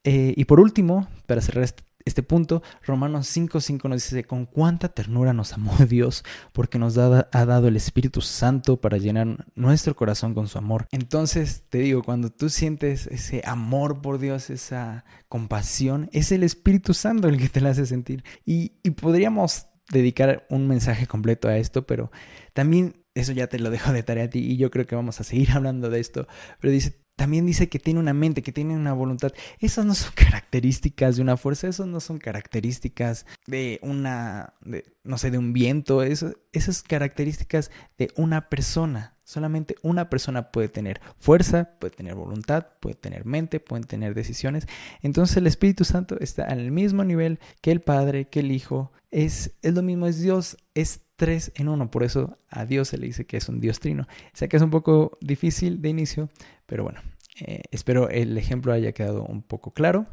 Eh, 0.04 0.34
y 0.36 0.46
por 0.46 0.60
último, 0.60 1.08
para 1.28 1.42
cerrar 1.42 1.68
este, 2.06 2.24
punto, 2.24 2.64
Romanos 2.84 3.36
5.5 3.36 3.88
nos 3.90 4.04
dice, 4.04 4.24
con 4.24 4.46
cuánta 4.46 4.90
ternura 4.90 5.34
nos 5.34 5.54
amó 5.54 5.76
Dios, 5.90 6.24
porque 6.54 6.80
nos 6.80 6.98
ha 6.98 7.46
dado 7.46 7.68
el 7.68 7.76
Espíritu 7.76 8.22
Santo 8.22 8.80
para 8.80 8.98
llenar 8.98 9.46
nuestro 9.56 9.96
corazón 9.96 10.34
con 10.34 10.48
su 10.48 10.58
amor. 10.58 10.88
Entonces, 10.92 11.64
te 11.70 11.80
digo, 11.80 12.04
cuando 12.04 12.30
tú 12.32 12.50
sientes 12.50 13.08
ese 13.08 13.42
amor 13.46 14.02
por 14.02 14.20
Dios, 14.20 14.50
esa 14.50 15.06
compasión, 15.28 16.10
es 16.12 16.32
el 16.32 16.44
Espíritu 16.44 16.94
Santo 16.94 17.28
el 17.28 17.38
que 17.38 17.50
te 17.50 17.62
la 17.62 17.70
hace 17.70 17.86
sentir. 17.86 18.24
Y, 18.46 18.74
y 18.84 18.92
podríamos 18.92 19.68
dedicar 19.92 20.46
un 20.50 20.68
mensaje 20.68 21.06
completo 21.06 21.48
a 21.48 21.58
esto, 21.58 21.86
pero 21.86 22.12
también 22.54 23.02
eso 23.14 23.34
ya 23.34 23.48
te 23.48 23.60
lo 23.60 23.70
dejo 23.70 23.92
de 23.92 24.04
tarea 24.04 24.26
a 24.26 24.30
ti 24.30 24.40
y 24.40 24.58
yo 24.58 24.72
creo 24.72 24.88
que 24.88 24.96
vamos 24.96 25.20
a 25.20 25.24
seguir 25.24 25.52
hablando 25.54 25.90
de 25.90 26.00
esto, 26.00 26.28
pero 26.60 26.72
dice, 26.72 27.02
también 27.22 27.46
dice 27.46 27.70
que 27.70 27.78
tiene 27.78 28.00
una 28.00 28.16
mente, 28.16 28.42
que 28.42 28.52
tiene 28.52 28.76
una 28.76 28.94
voluntad. 28.94 29.32
Esas 29.60 29.86
no 29.86 29.94
son 29.94 30.12
características 30.16 31.18
de 31.18 31.22
una 31.22 31.38
fuerza, 31.38 31.68
esas 31.68 31.86
no 31.86 32.00
son 32.00 32.18
características 32.18 33.28
de 33.46 33.78
una, 33.84 34.56
no 35.04 35.20
sé, 35.20 35.30
de 35.30 35.38
un 35.38 35.54
viento, 35.54 36.02
eso, 36.02 36.34
esas 36.52 36.82
características 36.82 37.70
de 38.00 38.10
una 38.16 38.50
persona. 38.50 39.18
Solamente 39.24 39.76
una 39.84 40.10
persona 40.10 40.52
puede 40.52 40.68
tener 40.68 41.00
fuerza, 41.20 41.76
puede 41.78 41.96
tener 41.96 42.16
voluntad, 42.16 42.66
puede 42.80 42.96
tener 42.96 43.24
mente, 43.24 43.60
puede 43.60 43.84
tener 43.84 44.16
decisiones. 44.16 44.66
Entonces 45.04 45.38
el 45.38 45.46
Espíritu 45.46 45.86
Santo 45.86 46.18
está 46.20 46.46
al 46.46 46.72
mismo 46.72 47.04
nivel 47.04 47.40
que 47.62 47.72
el 47.72 47.82
Padre, 47.82 48.30
que 48.30 48.40
el 48.40 48.52
Hijo. 48.52 48.92
Es, 49.12 49.52
es 49.62 49.74
lo 49.74 49.82
mismo, 49.82 50.08
es 50.08 50.20
Dios, 50.20 50.58
es 50.74 51.02
tres 51.16 51.52
en 51.56 51.70
uno. 51.70 51.92
Por 51.92 52.04
eso 52.04 52.38
a 52.50 52.66
Dios 52.66 52.88
se 52.88 52.98
le 52.98 53.08
dice 53.08 53.26
que 53.26 53.38
es 53.38 53.50
un 53.50 53.60
Dios 53.60 53.80
trino. 53.80 54.08
Sé 54.34 54.50
que 54.50 54.58
es 54.58 54.64
un 54.64 54.72
poco 54.72 55.18
difícil 55.22 55.82
de 55.82 55.90
inicio, 55.90 56.30
pero 56.66 56.84
bueno, 56.84 57.02
eh, 57.40 57.64
espero 57.72 58.10
el 58.10 58.38
ejemplo 58.38 58.74
haya 58.74 58.92
quedado 58.92 59.24
un 59.26 59.42
poco 59.42 59.72
claro. 59.72 60.08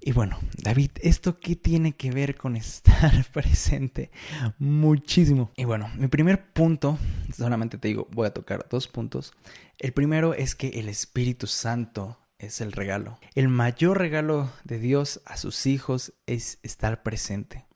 Y 0.00 0.12
bueno, 0.12 0.38
David, 0.62 0.90
¿esto 1.02 1.38
qué 1.38 1.56
tiene 1.56 1.92
que 1.92 2.10
ver 2.10 2.36
con 2.36 2.56
estar 2.56 3.24
presente? 3.32 4.10
Muchísimo. 4.58 5.50
Y 5.56 5.64
bueno, 5.64 5.90
mi 5.96 6.08
primer 6.08 6.52
punto, 6.52 6.98
solamente 7.36 7.76
te 7.76 7.88
digo, 7.88 8.08
voy 8.12 8.26
a 8.26 8.34
tocar 8.34 8.66
dos 8.70 8.88
puntos. 8.88 9.32
El 9.78 9.92
primero 9.92 10.34
es 10.34 10.54
que 10.54 10.68
el 10.80 10.88
Espíritu 10.88 11.46
Santo 11.46 12.18
es 12.38 12.60
el 12.60 12.72
regalo. 12.72 13.18
El 13.34 13.48
mayor 13.48 13.98
regalo 13.98 14.50
de 14.64 14.78
Dios 14.78 15.20
a 15.26 15.36
sus 15.36 15.66
hijos 15.66 16.14
es 16.26 16.58
estar 16.62 17.02
presente. 17.02 17.66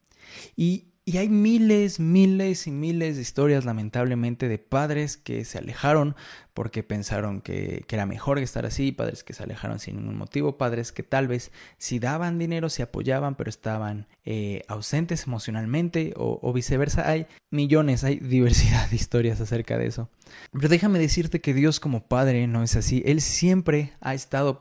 Y 0.57 1.19
hay 1.19 1.29
miles, 1.29 2.01
miles 2.01 2.67
y 2.67 2.71
miles 2.71 3.17
de 3.17 3.23
historias, 3.23 3.67
lamentablemente, 3.67 4.49
de 4.49 4.59
padres 4.59 5.19
que 5.19 5.45
se 5.45 5.59
alejaron 5.59 6.17
porque 6.55 6.83
pensaron 6.83 7.43
que, 7.43 7.85
era 7.91 8.07
mejor 8.07 8.39
estar 8.39 8.65
así, 8.65 8.91
padres 8.91 9.23
que 9.23 9.35
se 9.35 9.43
alejaron 9.43 9.79
sin 9.79 9.97
ningún 9.97 10.17
motivo, 10.17 10.57
padres 10.57 10.93
que 10.93 11.03
tal 11.03 11.29
vez 11.29 11.53
si 11.77 11.99
daban 11.99 12.39
dinero, 12.39 12.71
se 12.71 12.83
apoyaban, 12.83 13.35
pero 13.35 13.51
estaban 13.51 14.07
eh, 14.25 14.63
ausentes 14.67 15.27
emocionalmente 15.27 16.15
o, 16.17 16.53
viceversa. 16.55 17.09
Hay 17.09 17.27
millones, 17.51 18.03
hay 18.03 18.17
diversidad 18.21 18.89
de 18.89 18.97
historias 18.97 19.41
acerca 19.41 19.77
de 19.77 19.87
eso. 19.87 20.09
Pero 20.53 20.69
déjame 20.69 20.99
decirte 20.99 21.41
que 21.41 21.53
Dios 21.53 21.81
como 21.81 22.07
Padre 22.09 22.47
no 22.47 22.63
es 22.63 22.77
así. 22.77 23.03
Él 23.05 23.21
siempre 23.21 23.93
ha 24.01 24.15
estado 24.15 24.61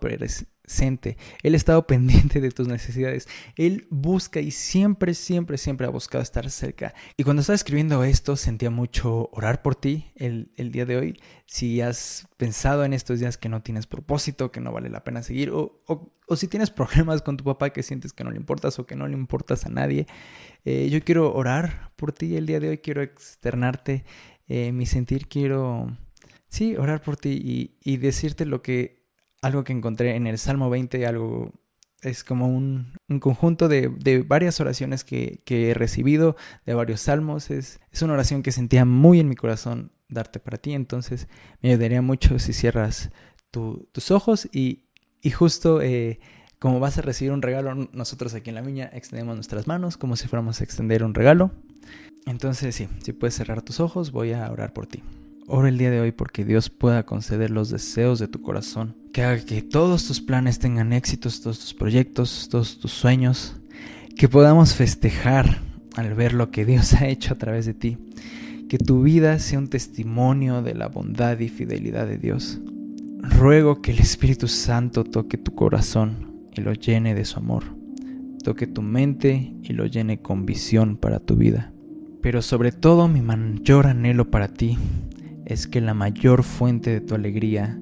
él 1.43 1.53
ha 1.53 1.57
estado 1.57 1.85
pendiente 1.87 2.39
de 2.41 2.51
tus 2.51 2.67
necesidades. 2.67 3.27
Él 3.55 3.87
busca 3.89 4.39
y 4.39 4.51
siempre, 4.51 5.13
siempre, 5.13 5.57
siempre 5.57 5.87
ha 5.87 5.89
buscado 5.89 6.21
estar 6.21 6.49
cerca. 6.49 6.93
Y 7.17 7.23
cuando 7.23 7.41
estaba 7.41 7.55
escribiendo 7.55 8.03
esto, 8.03 8.35
sentía 8.35 8.69
mucho 8.69 9.29
orar 9.33 9.61
por 9.61 9.75
ti 9.75 10.11
el, 10.15 10.49
día 10.55 10.85
de 10.85 10.97
hoy. 10.97 11.19
Si 11.45 11.81
has 11.81 12.27
pensado 12.37 12.85
en 12.85 12.93
estos 12.93 13.19
días 13.19 13.37
que 13.37 13.49
no 13.49 13.61
tienes 13.61 13.87
propósito, 13.87 14.51
que 14.51 14.61
no 14.61 14.71
vale 14.71 14.89
la 14.89 15.03
pena 15.03 15.21
seguir, 15.21 15.51
o, 15.51 15.81
si 16.35 16.47
tienes 16.47 16.69
problemas 16.71 17.21
con 17.21 17.37
tu 17.37 17.43
papá 17.43 17.71
que 17.71 17.83
sientes 17.83 18.13
que 18.13 18.23
no 18.23 18.31
le 18.31 18.37
importas 18.37 18.79
o 18.79 18.85
que 18.85 18.95
no 18.95 19.07
le 19.07 19.13
importas 19.13 19.65
a 19.65 19.69
nadie, 19.69 20.07
eh, 20.65 20.89
yo 20.89 21.03
quiero 21.03 21.33
orar 21.33 21.91
por 21.97 22.13
ti 22.13 22.37
el 22.37 22.45
día 22.45 22.59
de 22.59 22.69
hoy. 22.69 22.77
Quiero 22.77 23.01
externarte 23.01 24.05
eh, 24.47 24.71
mi 24.71 24.85
sentir. 24.85 25.27
Quiero, 25.27 25.87
sí, 26.47 26.77
orar 26.77 27.01
por 27.01 27.17
ti 27.17 27.75
y 27.81 27.97
decirte 27.97 28.45
lo 28.45 28.61
que 28.61 29.02
algo 29.43 29.63
que 29.63 29.73
encontré 29.73 30.15
en 30.15 30.25
el 30.25 30.37
Salmo 30.37 30.69
20, 30.69 31.05
algo 31.05 31.51
es 32.01 32.23
como 32.23 32.47
un, 32.47 32.93
conjunto 33.19 33.67
de, 33.67 33.87
varias 34.25 34.59
oraciones 34.59 35.03
que, 35.03 35.41
he 35.45 35.73
recibido, 35.73 36.35
de 36.65 36.73
varios 36.73 37.01
salmos. 37.01 37.51
Es, 37.51 37.79
es, 37.91 38.01
una 38.01 38.13
oración 38.13 38.41
que 38.41 38.51
sentía 38.51 38.85
muy 38.85 39.19
en 39.19 39.29
mi 39.29 39.35
corazón 39.35 39.91
darte 40.09 40.39
para 40.39 40.57
ti, 40.57 40.73
entonces 40.73 41.27
me 41.61 41.69
ayudaría 41.69 42.01
mucho 42.01 42.39
si 42.39 42.53
cierras 42.53 43.11
tus 43.51 44.11
ojos 44.11 44.49
y, 44.51 44.85
y 45.21 45.29
justo 45.29 45.81
eh, 45.81 46.19
como 46.59 46.79
vas 46.79 46.97
a 46.97 47.01
recibir 47.01 47.31
un 47.31 47.41
regalo, 47.41 47.75
nosotros 47.91 48.33
aquí 48.33 48.49
en 48.49 48.55
la 48.55 48.61
viña 48.61 48.89
extendemos 48.93 49.35
nuestras 49.35 49.67
manos 49.67 49.97
como 49.97 50.15
si 50.15 50.27
fuéramos 50.27 50.61
a 50.61 50.63
extender 50.63 51.03
un 51.03 51.13
regalo. 51.13 51.51
Entonces 52.25 52.75
sí, 52.75 52.87
si 53.03 53.13
puedes 53.13 53.35
cerrar 53.35 53.61
tus 53.61 53.79
ojos, 53.79 54.11
voy 54.11 54.31
a 54.31 54.49
orar 54.49 54.73
por 54.73 54.87
ti. 54.87 55.03
Oro 55.47 55.67
el 55.67 55.77
día 55.77 55.91
de 55.91 55.99
hoy 55.99 56.13
porque 56.13 56.45
Dios 56.45 56.69
pueda 56.69 57.03
conceder 57.03 57.51
los 57.51 57.69
deseos 57.69 58.17
de 58.17 58.29
tu 58.29 58.41
corazón, 58.41 58.95
que 59.11 59.23
haga 59.23 59.43
que 59.43 59.61
todos 59.61 60.07
tus 60.07 60.21
planes 60.21 60.57
tengan 60.57 60.93
éxitos, 60.93 61.41
todos 61.41 61.59
tus 61.59 61.73
proyectos, 61.73 62.47
todos 62.49 62.79
tus 62.79 62.91
sueños, 62.91 63.57
que 64.15 64.29
podamos 64.29 64.73
festejar 64.73 65.59
al 65.97 66.13
ver 66.13 66.33
lo 66.33 66.49
que 66.49 66.63
Dios 66.63 66.93
ha 67.01 67.07
hecho 67.07 67.33
a 67.33 67.37
través 67.37 67.65
de 67.65 67.73
ti. 67.73 67.97
Que 68.69 68.77
tu 68.77 69.03
vida 69.03 69.37
sea 69.39 69.59
un 69.59 69.67
testimonio 69.67 70.61
de 70.61 70.75
la 70.75 70.87
bondad 70.87 71.37
y 71.39 71.49
fidelidad 71.49 72.07
de 72.07 72.17
Dios. 72.17 72.61
Ruego 73.19 73.81
que 73.81 73.91
el 73.91 73.99
Espíritu 73.99 74.47
Santo 74.47 75.03
toque 75.03 75.37
tu 75.37 75.53
corazón 75.53 76.47
y 76.53 76.61
lo 76.61 76.71
llene 76.71 77.15
de 77.15 77.25
su 77.25 77.39
amor. 77.39 77.65
Toque 78.43 78.65
tu 78.65 78.81
mente 78.81 79.53
y 79.61 79.73
lo 79.73 79.85
llene 79.87 80.21
con 80.21 80.45
visión 80.45 80.95
para 80.95 81.19
tu 81.19 81.35
vida. 81.35 81.73
Pero 82.21 82.41
sobre 82.41 82.71
todo 82.71 83.09
mi 83.09 83.21
mayor 83.21 83.87
anhelo 83.87 84.31
para 84.31 84.47
ti 84.47 84.77
es 85.45 85.67
que 85.67 85.81
la 85.81 85.93
mayor 85.93 86.43
fuente 86.43 86.89
de 86.89 87.01
tu 87.01 87.15
alegría 87.15 87.79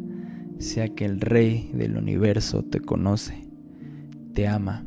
sea 0.60 0.90
que 0.90 1.06
el 1.06 1.20
Rey 1.20 1.72
del 1.74 1.98
universo 1.98 2.64
te 2.64 2.80
conoce, 2.80 3.48
te 4.34 4.48
ama 4.48 4.86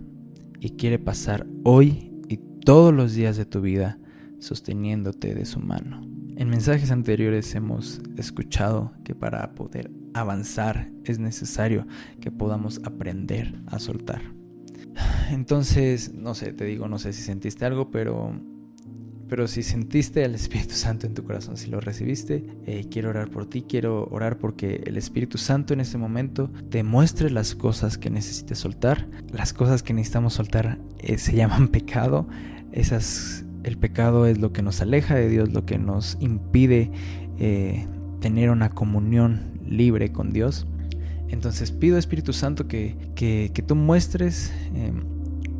y 0.61 0.71
quiere 0.71 0.99
pasar 0.99 1.47
hoy 1.65 2.13
y 2.29 2.39
todos 2.65 2.95
los 2.95 3.15
días 3.15 3.37
de 3.37 3.45
tu 3.45 3.61
vida 3.61 3.99
sosteniéndote 4.39 5.35
de 5.35 5.45
su 5.45 5.61
mano. 5.61 6.03
En 6.37 6.49
mensajes 6.49 6.91
anteriores 6.91 7.55
hemos 7.55 8.01
escuchado 8.17 8.93
que 9.05 9.15
para 9.15 9.55
poder 9.55 9.91
avanzar 10.15 10.91
es 11.05 11.19
necesario 11.19 11.87
que 12.21 12.31
podamos 12.31 12.81
aprender 12.85 13.55
a 13.67 13.79
soltar. 13.79 14.23
Entonces, 15.31 16.13
no 16.13 16.35
sé, 16.35 16.53
te 16.53 16.65
digo, 16.65 16.89
no 16.89 16.99
sé 16.99 17.13
si 17.13 17.23
sentiste 17.23 17.65
algo, 17.65 17.91
pero 17.91 18.33
pero 19.29 19.49
si 19.49 19.63
sentiste 19.63 20.25
al 20.25 20.35
Espíritu 20.35 20.75
Santo 20.75 21.07
en 21.07 21.15
tu 21.15 21.25
corazón, 21.25 21.57
si 21.57 21.71
lo 21.71 21.81
recibiste, 21.81 22.45
eh, 22.67 22.87
quiero 22.91 23.11
orar 23.11 23.31
por 23.31 23.47
ti, 23.47 23.65
quiero 23.67 24.07
orar 24.11 24.39
porque 24.39 24.83
el 24.87 24.97
Espíritu 24.97 25.39
Santo 25.39 25.73
en 25.73 25.81
este 25.81 25.99
momento 25.99 26.51
te 26.71 26.83
muestre 26.83 27.31
las 27.31 27.55
cosas 27.55 27.97
que 27.97 28.11
necesites 28.11 28.59
soltar. 28.59 29.09
Las 29.33 29.53
cosas 29.53 29.83
que 29.83 29.95
necesitamos 29.95 30.35
soltar 30.35 30.79
eh, 30.99 31.19
se 31.19 31.35
llaman 31.35 31.69
pecado. 31.69 32.29
Esas, 32.73 33.45
el 33.63 33.79
pecado 33.79 34.27
es 34.27 34.39
lo 34.39 34.53
que 34.53 34.63
nos 34.63 34.81
aleja 34.81 35.15
de 35.15 35.29
Dios, 35.29 35.53
lo 35.53 35.65
que 35.65 35.79
nos 35.79 36.19
impide 36.21 36.91
eh, 37.39 37.87
tener 38.21 38.51
una 38.51 38.71
comunión 38.71 39.59
libre 39.67 40.13
con 40.13 40.33
Dios. 40.33 40.67
Entonces 41.29 41.73
pido 41.73 41.97
Espíritu 41.97 42.33
Santo 42.33 42.69
que, 42.69 42.97
que, 43.15 43.51
que 43.55 43.63
tú 43.63 43.75
muestres 43.75 44.53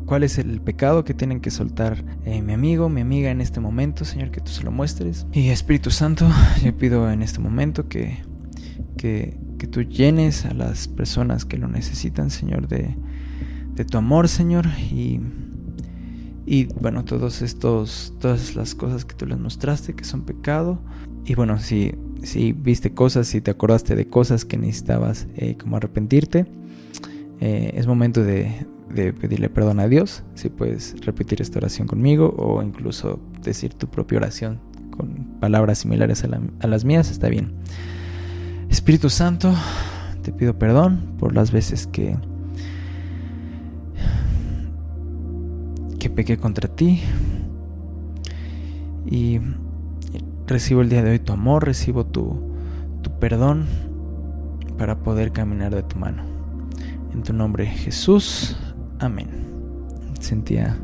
cuál 0.05 0.23
es 0.23 0.37
el 0.37 0.61
pecado 0.61 1.03
que 1.03 1.13
tienen 1.13 1.39
que 1.39 1.51
soltar 1.51 2.03
eh, 2.25 2.41
mi 2.41 2.53
amigo, 2.53 2.89
mi 2.89 3.01
amiga 3.01 3.31
en 3.31 3.41
este 3.41 3.59
momento, 3.59 4.05
Señor, 4.05 4.31
que 4.31 4.41
tú 4.41 4.51
se 4.51 4.63
lo 4.63 4.71
muestres. 4.71 5.25
Y 5.33 5.49
Espíritu 5.49 5.91
Santo, 5.91 6.27
yo 6.63 6.75
pido 6.77 7.09
en 7.11 7.21
este 7.21 7.39
momento 7.39 7.87
que, 7.87 8.19
que, 8.97 9.37
que 9.57 9.67
tú 9.67 9.81
llenes 9.81 10.45
a 10.45 10.53
las 10.53 10.87
personas 10.87 11.45
que 11.45 11.57
lo 11.57 11.67
necesitan, 11.67 12.29
Señor, 12.29 12.67
de, 12.67 12.95
de 13.73 13.85
tu 13.85 13.97
amor, 13.97 14.27
Señor, 14.27 14.67
y, 14.91 15.19
y 16.45 16.65
bueno, 16.65 17.03
todos 17.03 17.41
estos, 17.41 18.13
todas 18.19 18.55
las 18.55 18.75
cosas 18.75 19.05
que 19.05 19.15
tú 19.15 19.25
les 19.25 19.39
mostraste 19.39 19.93
que 19.93 20.03
son 20.03 20.23
pecado. 20.23 20.79
Y 21.25 21.33
bueno, 21.33 21.57
si, 21.57 21.95
si 22.21 22.51
viste 22.53 22.93
cosas, 22.93 23.27
si 23.27 23.41
te 23.41 23.49
acordaste 23.49 23.95
de 23.95 24.07
cosas 24.07 24.45
que 24.45 24.57
necesitabas 24.57 25.27
eh, 25.35 25.57
como 25.57 25.77
arrepentirte, 25.77 26.45
eh, 27.39 27.71
es 27.75 27.87
momento 27.87 28.23
de, 28.23 28.65
de 28.95 29.13
pedirle 29.13 29.49
perdón 29.49 29.79
a 29.79 29.87
Dios, 29.87 30.23
si 30.33 30.49
puedes 30.49 30.95
repetir 31.05 31.41
esta 31.41 31.59
oración 31.59 31.87
conmigo 31.87 32.33
o 32.37 32.63
incluso 32.63 33.19
decir 33.43 33.73
tu 33.73 33.87
propia 33.87 34.17
oración 34.17 34.59
con 34.95 35.37
palabras 35.39 35.79
similares 35.79 36.23
a, 36.23 36.67
las 36.67 36.85
mías, 36.85 37.11
está 37.11 37.27
bien. 37.27 37.53
Espíritu 38.69 39.09
Santo, 39.09 39.53
te 40.23 40.31
pido 40.31 40.57
perdón 40.57 41.15
por 41.19 41.35
las 41.35 41.51
veces 41.51 41.87
que 41.87 42.17
que 45.99 46.09
pequé 46.09 46.37
contra 46.37 46.67
ti 46.73 47.01
y 49.05 49.39
recibo 50.47 50.81
el 50.81 50.89
día 50.89 51.03
de 51.03 51.11
hoy 51.11 51.19
tu 51.19 51.33
amor, 51.33 51.65
recibo 51.65 52.05
tu, 52.05 52.39
tu 53.01 53.11
perdón 53.19 53.65
para 54.77 54.99
poder 54.99 55.31
caminar 55.31 55.73
de 55.73 55.83
tu 55.83 55.97
mano. 55.97 56.23
En 57.13 57.23
tu 57.23 57.33
nombre 57.33 57.65
Jesús. 57.65 58.55
Amén. 59.05 59.27
Sentía 60.19 60.75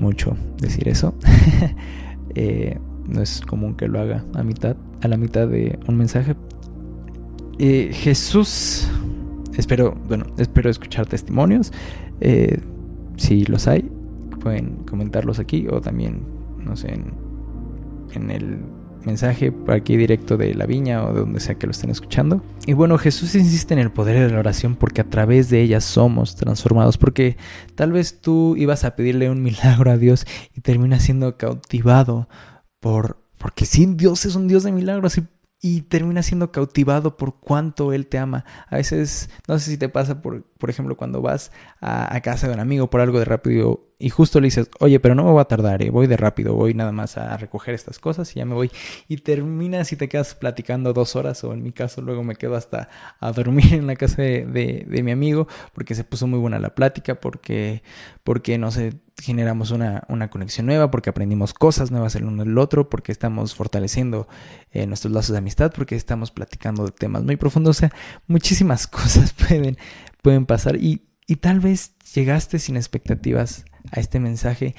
mucho 0.00 0.36
decir 0.60 0.88
eso. 0.88 1.14
Eh, 2.34 2.78
no 3.08 3.22
es 3.22 3.40
común 3.40 3.74
que 3.74 3.88
lo 3.88 3.98
haga 3.98 4.22
a 4.34 4.44
mitad, 4.44 4.76
a 5.00 5.08
la 5.08 5.16
mitad 5.16 5.48
de 5.48 5.78
un 5.88 5.96
mensaje. 5.96 6.36
Eh, 7.58 7.90
Jesús, 7.90 8.86
espero, 9.56 9.96
bueno, 10.06 10.26
espero 10.36 10.68
escuchar 10.68 11.06
testimonios. 11.06 11.72
Eh, 12.20 12.60
si 13.16 13.44
los 13.46 13.66
hay, 13.66 13.90
pueden 14.40 14.84
comentarlos 14.84 15.40
aquí 15.40 15.66
o 15.68 15.80
también, 15.80 16.20
no 16.58 16.76
sé, 16.76 16.92
en, 16.92 17.14
en 18.12 18.30
el 18.30 18.58
mensaje 19.04 19.52
aquí 19.68 19.96
directo 19.96 20.36
de 20.36 20.54
la 20.54 20.66
viña 20.66 21.04
o 21.04 21.12
de 21.12 21.20
donde 21.20 21.40
sea 21.40 21.56
que 21.56 21.66
lo 21.66 21.72
estén 21.72 21.90
escuchando. 21.90 22.42
Y 22.66 22.72
bueno, 22.72 22.98
Jesús 22.98 23.34
insiste 23.34 23.74
en 23.74 23.80
el 23.80 23.90
poder 23.90 24.26
de 24.26 24.32
la 24.32 24.38
oración 24.38 24.76
porque 24.76 25.00
a 25.00 25.08
través 25.08 25.50
de 25.50 25.62
ella 25.62 25.80
somos 25.80 26.36
transformados. 26.36 26.98
Porque 26.98 27.36
tal 27.74 27.92
vez 27.92 28.20
tú 28.20 28.56
ibas 28.56 28.84
a 28.84 28.96
pedirle 28.96 29.30
un 29.30 29.42
milagro 29.42 29.90
a 29.90 29.96
Dios 29.96 30.26
y 30.54 30.60
terminas 30.60 31.02
siendo 31.02 31.36
cautivado 31.36 32.28
por... 32.80 33.22
Porque 33.38 33.66
sí, 33.66 33.86
Dios 33.86 34.26
es 34.26 34.34
un 34.34 34.48
Dios 34.48 34.64
de 34.64 34.72
milagros 34.72 35.16
y 35.18 35.22
y 35.60 35.84
siendo 36.22 36.52
cautivado 36.52 37.16
por 37.16 37.40
cuánto 37.40 37.92
él 37.92 38.06
te 38.06 38.18
ama. 38.18 38.44
A 38.68 38.76
veces, 38.76 39.28
no 39.48 39.58
sé 39.58 39.70
si 39.70 39.78
te 39.78 39.88
pasa, 39.88 40.22
por, 40.22 40.44
por 40.58 40.70
ejemplo, 40.70 40.96
cuando 40.96 41.20
vas 41.20 41.50
a, 41.80 42.20
casa 42.20 42.48
de 42.48 42.54
un 42.54 42.60
amigo 42.60 42.90
por 42.90 43.00
algo 43.00 43.18
de 43.18 43.24
rápido 43.24 43.84
y 44.00 44.10
justo 44.10 44.40
le 44.40 44.46
dices, 44.46 44.70
oye, 44.78 45.00
pero 45.00 45.14
no 45.14 45.24
me 45.24 45.32
voy 45.32 45.40
a 45.40 45.46
tardar, 45.46 45.82
eh, 45.82 45.90
voy 45.90 46.06
de 46.06 46.16
rápido, 46.16 46.54
voy 46.54 46.72
nada 46.72 46.92
más 46.92 47.16
a 47.16 47.36
recoger 47.36 47.74
estas 47.74 47.98
cosas 47.98 48.30
y 48.34 48.38
ya 48.38 48.44
me 48.44 48.54
voy. 48.54 48.70
Y 49.08 49.18
terminas 49.18 49.92
y 49.92 49.96
te 49.96 50.08
quedas 50.08 50.36
platicando 50.36 50.92
dos 50.92 51.16
horas, 51.16 51.42
o 51.42 51.52
en 51.52 51.62
mi 51.62 51.72
caso 51.72 52.00
luego 52.00 52.22
me 52.22 52.36
quedo 52.36 52.54
hasta 52.54 52.88
a 53.18 53.32
dormir 53.32 53.74
en 53.74 53.86
la 53.88 53.96
casa 53.96 54.22
de, 54.22 54.84
de 54.86 55.02
mi 55.02 55.10
amigo 55.10 55.48
porque 55.72 55.94
se 55.94 56.04
puso 56.04 56.26
muy 56.26 56.38
buena 56.38 56.60
la 56.60 56.74
plática, 56.74 57.16
porque, 57.16 57.82
porque 58.22 58.56
no 58.58 58.70
sé, 58.70 59.00
generamos 59.20 59.70
una, 59.70 60.04
una, 60.08 60.30
conexión 60.30 60.66
nueva, 60.66 60.90
porque 60.90 61.10
aprendimos 61.10 61.54
cosas 61.54 61.90
nuevas 61.90 62.14
el 62.14 62.24
uno 62.24 62.44
del 62.44 62.56
otro, 62.58 62.88
porque 62.88 63.12
estamos 63.12 63.54
fortaleciendo 63.54 64.28
eh, 64.70 64.86
nuestros 64.86 65.12
lazos 65.12 65.32
de 65.32 65.38
amistad, 65.38 65.72
porque 65.74 65.96
estamos 65.96 66.30
platicando 66.30 66.84
de 66.84 66.92
temas 66.92 67.24
muy 67.24 67.36
profundos. 67.36 67.76
O 67.76 67.80
sea, 67.80 67.92
muchísimas 68.26 68.86
cosas 68.88 69.32
pueden, 69.32 69.76
pueden 70.22 70.46
pasar 70.46 70.76
y, 70.76 71.07
y 71.28 71.36
tal 71.36 71.60
vez 71.60 71.92
llegaste 72.14 72.58
sin 72.58 72.76
expectativas 72.76 73.66
a 73.92 74.00
este 74.00 74.18
mensaje. 74.18 74.74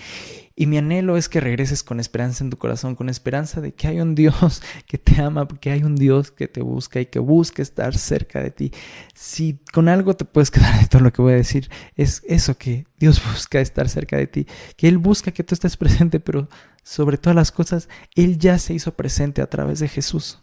Y 0.55 0.65
mi 0.65 0.77
anhelo 0.77 1.15
es 1.15 1.29
que 1.29 1.39
regreses 1.39 1.83
con 1.83 1.99
esperanza 1.99 2.43
en 2.43 2.49
tu 2.49 2.57
corazón, 2.57 2.95
con 2.95 3.07
esperanza 3.07 3.62
de 3.62 3.73
que 3.73 3.88
hay 3.88 4.01
un 4.01 4.15
Dios 4.15 4.62
que 4.88 4.97
te 4.97 5.21
ama, 5.21 5.47
que 5.47 5.69
hay 5.71 5.83
un 5.83 5.95
Dios 5.95 6.31
que 6.31 6.47
te 6.47 6.62
busca 6.62 6.99
y 6.99 7.05
que 7.05 7.19
busca 7.19 7.62
estar 7.62 7.95
cerca 7.95 8.41
de 8.41 8.49
ti. 8.49 8.71
Si 9.13 9.59
con 9.71 9.88
algo 9.88 10.15
te 10.15 10.25
puedes 10.25 10.49
quedar 10.49 10.77
de 10.79 10.88
todo 10.88 11.03
lo 11.03 11.13
que 11.13 11.21
voy 11.21 11.33
a 11.33 11.38
decir, 11.38 11.69
es 11.95 12.23
eso 12.27 12.57
que 12.57 12.88
Dios 12.97 13.21
busca 13.31 13.62
estar 13.62 13.88
cerca 13.88 14.17
de 14.17 14.25
ti, 14.25 14.47
que 14.75 14.88
Él 14.88 14.97
busca 14.97 15.31
que 15.31 15.43
tú 15.43 15.53
estés 15.53 15.77
presente, 15.77 16.19
pero 16.19 16.49
sobre 16.83 17.19
todas 17.19 17.35
las 17.35 17.51
cosas, 17.51 17.88
Él 18.15 18.39
ya 18.39 18.57
se 18.57 18.73
hizo 18.73 18.95
presente 18.95 19.43
a 19.43 19.49
través 19.49 19.79
de 19.79 19.88
Jesús. 19.88 20.41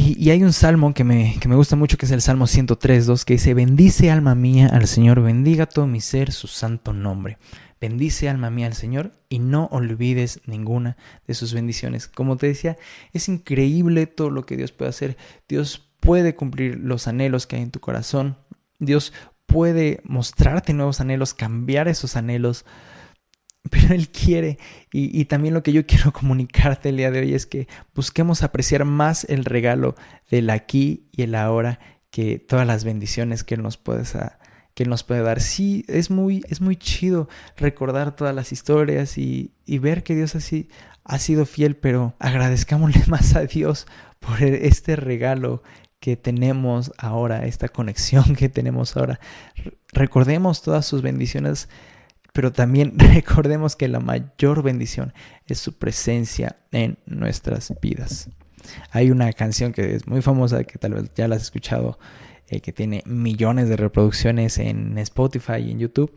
Y, 0.00 0.30
hay 0.30 0.44
un 0.44 0.52
salmo 0.52 0.94
que 0.94 1.02
me, 1.02 1.36
que 1.40 1.48
me, 1.48 1.56
gusta 1.56 1.74
mucho, 1.74 1.98
que 1.98 2.06
es 2.06 2.12
el 2.12 2.22
Salmo 2.22 2.46
103.2, 2.46 3.24
que 3.24 3.34
dice, 3.34 3.52
bendice 3.52 4.12
alma 4.12 4.36
mía 4.36 4.68
al 4.72 4.86
Señor, 4.86 5.20
bendiga 5.20 5.66
todo 5.66 5.88
mi 5.88 6.00
ser 6.00 6.30
su 6.30 6.46
santo 6.46 6.92
nombre. 6.92 7.36
Bendice 7.80 8.28
alma 8.28 8.48
mía 8.48 8.68
al 8.68 8.74
Señor 8.74 9.10
y 9.28 9.40
no 9.40 9.66
olvides 9.72 10.40
ninguna 10.46 10.96
de 11.26 11.34
sus 11.34 11.52
bendiciones. 11.52 12.06
Como 12.06 12.36
te 12.36 12.46
decía, 12.46 12.76
es 13.12 13.28
increíble 13.28 14.06
todo 14.06 14.30
lo 14.30 14.46
que 14.46 14.56
Dios 14.56 14.70
puede 14.70 14.90
hacer. 14.90 15.16
Dios 15.48 15.90
puede 15.98 16.36
cumplir 16.36 16.78
los 16.78 17.08
anhelos 17.08 17.48
que 17.48 17.56
hay 17.56 17.62
en 17.62 17.72
tu 17.72 17.80
corazón. 17.80 18.36
Dios 18.78 19.12
puede 19.46 20.00
mostrarte 20.04 20.74
nuevos 20.74 21.00
anhelos, 21.00 21.34
cambiar 21.34 21.88
esos 21.88 22.14
anhelos. 22.14 22.64
Pero 23.70 23.94
Él 23.94 24.08
quiere, 24.08 24.58
y, 24.92 25.24
también 25.26 25.54
lo 25.54 25.62
que 25.62 25.72
yo 25.72 25.84
quiero 25.86 26.12
comunicarte 26.12 26.88
el 26.88 26.96
día 26.96 27.10
de 27.10 27.20
hoy 27.20 27.34
es 27.34 27.46
que 27.46 27.68
busquemos 27.94 28.42
apreciar 28.42 28.84
más 28.84 29.24
el 29.24 29.44
regalo 29.44 29.94
del 30.30 30.50
aquí 30.50 31.08
y 31.12 31.22
el 31.22 31.34
ahora 31.34 31.80
que 32.10 32.38
todas 32.38 32.66
las 32.66 32.84
bendiciones 32.84 33.44
que 33.44 33.54
Él 33.54 33.62
nos 33.62 33.76
puede, 33.76 34.04
que 34.74 34.84
nos 34.84 35.04
puede 35.04 35.22
dar. 35.22 35.40
Sí, 35.40 35.84
es 35.88 36.10
muy, 36.10 36.42
es 36.48 36.60
muy 36.60 36.76
chido 36.76 37.28
recordar 37.56 38.14
todas 38.16 38.34
las 38.34 38.52
historias 38.52 39.18
y, 39.18 39.52
ver 39.66 40.02
que 40.02 40.14
Dios 40.14 40.34
así 40.34 40.68
ha 41.04 41.18
sido 41.18 41.46
fiel, 41.46 41.76
pero 41.76 42.14
agradezcámosle 42.18 43.04
más 43.08 43.34
a 43.36 43.44
Dios 43.44 43.86
por 44.20 44.42
este 44.42 44.96
regalo 44.96 45.62
que 46.00 46.16
tenemos 46.16 46.92
ahora, 46.96 47.46
esta 47.46 47.68
conexión 47.68 48.36
que 48.36 48.48
tenemos 48.48 48.96
ahora. 48.96 49.20
Recordemos 49.92 50.62
todas 50.62 50.86
sus 50.86 51.02
bendiciones, 51.02 51.68
pero 52.38 52.52
también 52.52 52.96
recordemos 52.96 53.74
que 53.74 53.88
la 53.88 53.98
mayor 53.98 54.62
bendición 54.62 55.12
es 55.48 55.58
su 55.58 55.72
presencia 55.72 56.54
en 56.70 56.96
nuestras 57.04 57.74
vidas. 57.82 58.30
Hay 58.92 59.10
una 59.10 59.32
canción 59.32 59.72
que 59.72 59.96
es 59.96 60.06
muy 60.06 60.22
famosa, 60.22 60.62
que 60.62 60.78
tal 60.78 60.94
vez 60.94 61.10
ya 61.16 61.26
la 61.26 61.34
has 61.34 61.42
escuchado, 61.42 61.98
eh, 62.46 62.60
que 62.60 62.72
tiene 62.72 63.02
millones 63.06 63.68
de 63.68 63.76
reproducciones 63.76 64.58
en 64.58 64.96
Spotify 64.98 65.56
y 65.66 65.72
en 65.72 65.80
YouTube, 65.80 66.12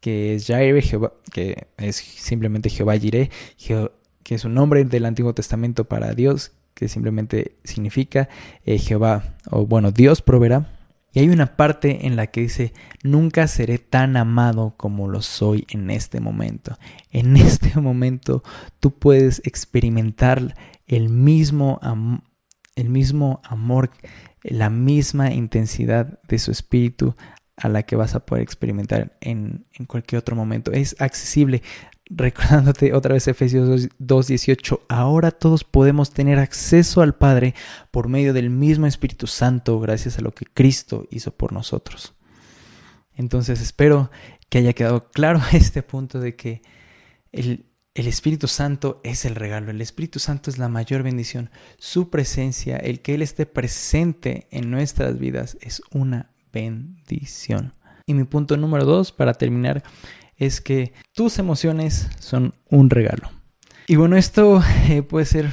que 0.00 0.34
es 0.34 0.46
Jaire, 0.46 0.82
Jehová, 0.82 1.14
que 1.32 1.68
es 1.78 1.96
simplemente 1.96 2.68
Jehová 2.68 2.98
Jireh, 2.98 3.30
que 3.56 4.34
es 4.34 4.44
un 4.44 4.52
nombre 4.52 4.84
del 4.84 5.06
Antiguo 5.06 5.32
Testamento 5.32 5.86
para 5.86 6.12
Dios, 6.12 6.52
que 6.74 6.86
simplemente 6.86 7.56
significa 7.64 8.28
eh, 8.66 8.76
Jehová, 8.76 9.38
o 9.50 9.64
bueno, 9.64 9.90
Dios 9.90 10.20
proveerá. 10.20 10.75
Y 11.16 11.20
hay 11.20 11.30
una 11.30 11.56
parte 11.56 12.06
en 12.06 12.14
la 12.14 12.26
que 12.26 12.42
dice, 12.42 12.74
nunca 13.02 13.48
seré 13.48 13.78
tan 13.78 14.18
amado 14.18 14.74
como 14.76 15.08
lo 15.08 15.22
soy 15.22 15.64
en 15.70 15.88
este 15.88 16.20
momento. 16.20 16.76
En 17.10 17.36
este 17.38 17.80
momento 17.80 18.42
tú 18.80 18.98
puedes 18.98 19.40
experimentar 19.46 20.54
el 20.86 21.08
mismo, 21.08 21.80
el 22.74 22.90
mismo 22.90 23.40
amor, 23.44 23.92
la 24.42 24.68
misma 24.68 25.32
intensidad 25.32 26.20
de 26.28 26.38
su 26.38 26.50
espíritu 26.50 27.16
a 27.56 27.70
la 27.70 27.84
que 27.84 27.96
vas 27.96 28.14
a 28.14 28.26
poder 28.26 28.42
experimentar 28.42 29.16
en, 29.22 29.64
en 29.72 29.86
cualquier 29.86 30.18
otro 30.18 30.36
momento. 30.36 30.70
Es 30.72 31.00
accesible 31.00 31.62
recordándote 32.08 32.94
otra 32.94 33.14
vez 33.14 33.26
Efesios 33.28 33.88
2.18, 33.98 34.80
ahora 34.88 35.30
todos 35.30 35.64
podemos 35.64 36.10
tener 36.12 36.38
acceso 36.38 37.02
al 37.02 37.14
Padre 37.14 37.54
por 37.90 38.08
medio 38.08 38.32
del 38.32 38.50
mismo 38.50 38.86
Espíritu 38.86 39.26
Santo 39.26 39.78
gracias 39.80 40.18
a 40.18 40.22
lo 40.22 40.32
que 40.32 40.46
Cristo 40.46 41.06
hizo 41.10 41.32
por 41.32 41.52
nosotros. 41.52 42.14
Entonces 43.14 43.60
espero 43.60 44.10
que 44.48 44.58
haya 44.58 44.72
quedado 44.72 45.10
claro 45.10 45.40
este 45.52 45.82
punto 45.82 46.20
de 46.20 46.36
que 46.36 46.62
el, 47.32 47.66
el 47.94 48.06
Espíritu 48.06 48.46
Santo 48.46 49.00
es 49.02 49.24
el 49.24 49.34
regalo, 49.34 49.70
el 49.70 49.80
Espíritu 49.80 50.18
Santo 50.18 50.50
es 50.50 50.58
la 50.58 50.68
mayor 50.68 51.02
bendición, 51.02 51.50
su 51.78 52.10
presencia, 52.10 52.76
el 52.76 53.00
que 53.00 53.14
Él 53.14 53.22
esté 53.22 53.46
presente 53.46 54.46
en 54.50 54.70
nuestras 54.70 55.18
vidas 55.18 55.58
es 55.60 55.82
una 55.90 56.30
bendición. 56.52 57.72
Y 58.06 58.14
mi 58.14 58.24
punto 58.24 58.56
número 58.56 58.84
dos, 58.84 59.10
para 59.10 59.34
terminar, 59.34 59.82
es 60.36 60.60
que 60.60 60.92
tus 61.12 61.38
emociones 61.38 62.08
son 62.18 62.54
un 62.70 62.90
regalo. 62.90 63.30
Y 63.86 63.96
bueno, 63.96 64.16
esto 64.16 64.62
eh, 64.88 65.02
puede 65.02 65.26
ser, 65.26 65.52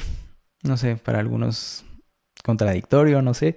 no 0.62 0.76
sé, 0.76 0.96
para 0.96 1.20
algunos 1.20 1.84
contradictorio, 2.42 3.22
no 3.22 3.34
sé. 3.34 3.56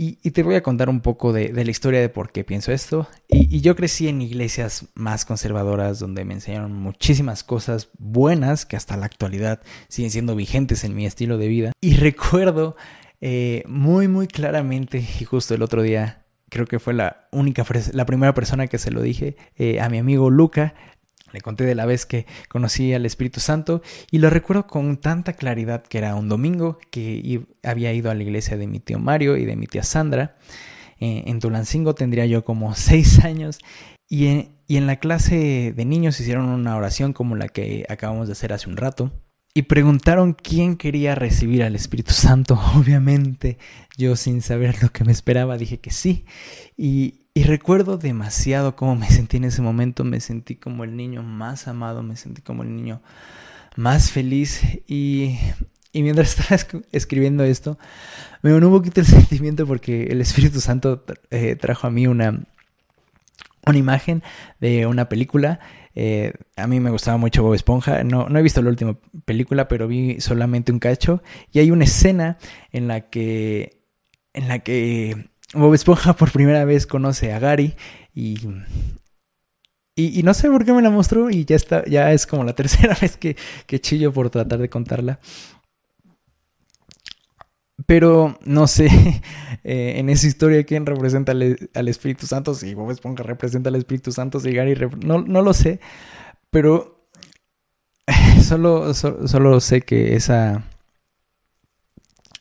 Y, 0.00 0.30
te 0.30 0.44
voy 0.44 0.54
a 0.54 0.62
contar 0.62 0.88
un 0.88 1.00
poco 1.00 1.32
de, 1.32 1.52
la 1.52 1.68
historia 1.68 2.00
de 2.00 2.08
por 2.08 2.30
qué 2.30 2.44
pienso 2.44 2.70
esto. 2.70 3.08
Y, 3.28 3.60
yo 3.62 3.74
crecí 3.74 4.06
en 4.06 4.22
iglesias 4.22 4.86
más 4.94 5.24
conservadoras 5.24 5.98
donde 5.98 6.24
me 6.24 6.34
enseñaron 6.34 6.72
muchísimas 6.72 7.42
cosas 7.42 7.88
buenas 7.98 8.64
que 8.64 8.76
hasta 8.76 8.96
la 8.96 9.06
actualidad 9.06 9.60
siguen 9.88 10.12
siendo 10.12 10.36
vigentes 10.36 10.84
en 10.84 10.94
mi 10.94 11.04
estilo 11.04 11.36
de 11.36 11.48
vida. 11.48 11.72
Y 11.80 11.94
recuerdo 11.96 12.76
eh, 13.20 13.64
muy, 13.66 14.06
muy 14.06 14.28
claramente, 14.28 15.04
y 15.18 15.24
justo 15.24 15.54
el 15.54 15.62
otro 15.62 15.82
día 15.82 16.27
creo 16.48 16.66
que 16.66 16.78
fue 16.78 16.94
la 16.94 17.28
única, 17.32 17.64
la 17.92 18.06
primera 18.06 18.34
persona 18.34 18.66
que 18.66 18.78
se 18.78 18.90
lo 18.90 19.02
dije 19.02 19.36
eh, 19.56 19.80
a 19.80 19.88
mi 19.88 19.98
amigo 19.98 20.30
Luca. 20.30 20.74
Le 21.32 21.42
conté 21.42 21.64
de 21.64 21.74
la 21.74 21.84
vez 21.84 22.06
que 22.06 22.26
conocí 22.48 22.94
al 22.94 23.04
Espíritu 23.04 23.38
Santo 23.38 23.82
y 24.10 24.18
lo 24.18 24.30
recuerdo 24.30 24.66
con 24.66 24.96
tanta 24.96 25.34
claridad 25.34 25.82
que 25.82 25.98
era 25.98 26.14
un 26.14 26.30
domingo 26.30 26.78
que 26.90 27.42
había 27.62 27.92
ido 27.92 28.10
a 28.10 28.14
la 28.14 28.22
iglesia 28.22 28.56
de 28.56 28.66
mi 28.66 28.80
tío 28.80 28.98
Mario 28.98 29.36
y 29.36 29.44
de 29.44 29.54
mi 29.54 29.66
tía 29.66 29.82
Sandra. 29.82 30.36
Eh, 31.00 31.24
en 31.26 31.38
Tulancingo 31.38 31.94
tendría 31.94 32.24
yo 32.24 32.44
como 32.44 32.74
seis 32.76 33.24
años 33.24 33.58
y 34.08 34.48
y 34.68 34.76
en 34.76 34.86
la 34.86 34.96
clase 34.96 35.72
de 35.74 35.84
niños 35.86 36.20
hicieron 36.20 36.44
una 36.44 36.76
oración 36.76 37.14
como 37.14 37.34
la 37.36 37.48
que 37.48 37.86
acabamos 37.88 38.28
de 38.28 38.32
hacer 38.32 38.52
hace 38.52 38.68
un 38.68 38.76
rato 38.76 39.10
y 39.54 39.62
preguntaron 39.62 40.34
quién 40.34 40.76
quería 40.76 41.14
recibir 41.14 41.62
al 41.62 41.74
Espíritu 41.74 42.12
Santo. 42.12 42.60
Obviamente 42.76 43.58
yo 43.96 44.16
sin 44.16 44.42
saber 44.42 44.82
lo 44.82 44.90
que 44.90 45.04
me 45.04 45.12
esperaba 45.12 45.56
dije 45.56 45.78
que 45.78 45.90
sí. 45.90 46.24
Y, 46.76 47.22
y, 47.34 47.44
recuerdo 47.44 47.98
demasiado 47.98 48.76
cómo 48.76 48.96
me 48.96 49.06
sentí 49.10 49.38
en 49.38 49.44
ese 49.44 49.62
momento. 49.62 50.04
Me 50.04 50.20
sentí 50.20 50.56
como 50.56 50.84
el 50.84 50.96
niño 50.96 51.22
más 51.22 51.66
amado, 51.68 52.02
me 52.02 52.16
sentí 52.16 52.42
como 52.42 52.62
el 52.62 52.74
niño 52.74 53.02
más 53.76 54.10
feliz. 54.10 54.62
Y, 54.86 55.38
y 55.92 56.02
mientras 56.02 56.28
estaba 56.38 56.82
escribiendo 56.92 57.44
esto, 57.44 57.78
me 58.42 58.50
dio 58.50 58.58
un 58.58 58.72
poquito 58.72 59.00
el 59.00 59.06
sentimiento 59.06 59.66
porque 59.66 60.04
el 60.04 60.20
Espíritu 60.20 60.60
Santo 60.60 61.04
eh, 61.30 61.56
trajo 61.56 61.86
a 61.86 61.90
mí 61.90 62.06
una, 62.06 62.44
una 63.66 63.78
imagen 63.78 64.22
de 64.60 64.86
una 64.86 65.08
película 65.08 65.60
eh, 66.00 66.32
a 66.54 66.68
mí 66.68 66.78
me 66.78 66.90
gustaba 66.90 67.16
mucho 67.16 67.42
Bob 67.42 67.54
Esponja. 67.54 68.04
No, 68.04 68.28
no 68.28 68.38
he 68.38 68.42
visto 68.42 68.62
la 68.62 68.70
última 68.70 68.96
película, 69.24 69.66
pero 69.66 69.88
vi 69.88 70.20
solamente 70.20 70.70
un 70.70 70.78
cacho. 70.78 71.24
Y 71.50 71.58
hay 71.58 71.72
una 71.72 71.84
escena 71.84 72.38
en 72.70 72.86
la 72.86 73.10
que. 73.10 73.82
en 74.32 74.46
la 74.46 74.60
que 74.60 75.30
Bob 75.54 75.74
Esponja 75.74 76.12
por 76.12 76.30
primera 76.30 76.64
vez 76.64 76.86
conoce 76.86 77.32
a 77.32 77.40
Gary. 77.40 77.74
Y. 78.14 78.38
Y, 79.96 80.22
no 80.22 80.32
sé 80.34 80.48
por 80.48 80.64
qué 80.64 80.72
me 80.72 80.82
la 80.82 80.90
mostró. 80.90 81.30
Y 81.30 81.44
ya 81.44 81.56
está. 81.56 81.84
Ya 81.86 82.12
es 82.12 82.28
como 82.28 82.44
la 82.44 82.52
tercera 82.54 82.96
vez 83.00 83.16
que, 83.16 83.36
que 83.66 83.80
chillo 83.80 84.12
por 84.12 84.30
tratar 84.30 84.60
de 84.60 84.70
contarla. 84.70 85.18
Pero 87.86 88.38
no 88.44 88.66
sé, 88.66 88.86
eh, 89.64 89.94
en 89.96 90.10
esa 90.10 90.26
historia, 90.26 90.64
¿quién 90.64 90.86
representa 90.86 91.32
al, 91.32 91.88
Espíritu 91.88 92.26
Santo? 92.26 92.54
Si 92.54 92.74
Bob 92.74 92.90
Esponja 92.90 93.22
representa 93.22 93.68
al 93.68 93.76
Espíritu 93.76 94.12
Santo, 94.12 94.40
si 94.40 94.52
Gary... 94.52 94.74
No, 95.04 95.22
no 95.22 95.42
lo 95.42 95.54
sé, 95.54 95.80
pero 96.50 97.08
solo, 98.42 98.92
solo, 98.94 99.60
sé 99.60 99.82
que 99.82 100.16
esa, 100.16 100.64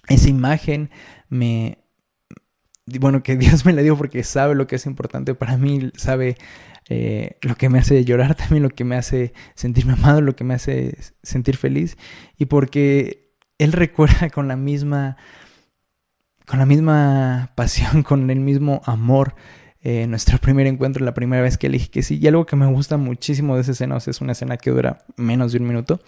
esa 0.08 0.30
imagen 0.30 0.90
me... 1.30 1.80
Bueno, 3.00 3.22
que 3.22 3.36
Dios 3.38 3.66
me 3.66 3.74
la 3.74 3.84
dio 3.84 3.98
porque 3.98 4.24
sabe 4.24 4.56
lo 4.56 4.66
que 4.66 4.78
es 4.78 4.86
importante 4.86 5.36
para 5.36 5.58
mí, 5.58 5.92
sabe 5.96 6.38
eh, 6.90 7.38
lo 7.42 7.56
que 7.56 7.70
me 7.70 7.80
hace 7.80 8.04
llorar, 8.06 8.34
también 8.36 8.64
lo 8.64 8.70
que 8.70 8.86
me 8.86 8.96
hace 8.96 9.34
sentirme 9.54 9.94
amado, 9.94 10.22
lo 10.22 10.36
que 10.36 10.44
me 10.44 10.56
hace 10.56 10.98
sentir 11.22 11.58
feliz, 11.58 11.98
y 12.38 12.46
porque 12.46 13.27
Él 13.58 13.72
recuerda 13.72 14.30
con 14.34 14.48
la 14.48 14.56
misma 14.56 15.18
con 16.46 16.60
la 16.60 16.66
misma 16.66 17.52
pasión, 17.56 18.04
con 18.04 18.30
el 18.30 18.40
mismo 18.40 18.82
amor. 18.86 19.36
Eh, 19.82 20.08
nuestro 20.08 20.38
primer 20.38 20.66
encuentro, 20.66 21.04
la 21.06 21.14
primera 21.14 21.42
vez 21.42 21.58
que 21.58 21.70
le 21.70 21.78
dije 21.78 21.90
que 21.90 22.04
sí. 22.04 22.20
Y 22.22 22.28
algo 22.28 22.46
que 22.46 22.56
me 22.56 22.66
gusta 22.68 22.98
muchísimo 22.98 23.56
de 23.56 23.62
esa 23.62 23.72
escena, 23.72 23.98
o 23.98 24.00
sea, 24.00 24.12
es 24.12 24.22
una 24.22 24.32
escena 24.32 24.58
que 24.58 24.72
dura 24.72 25.06
menos 25.18 25.52
de 25.52 25.60
un 25.60 25.68
minuto, 25.68 26.00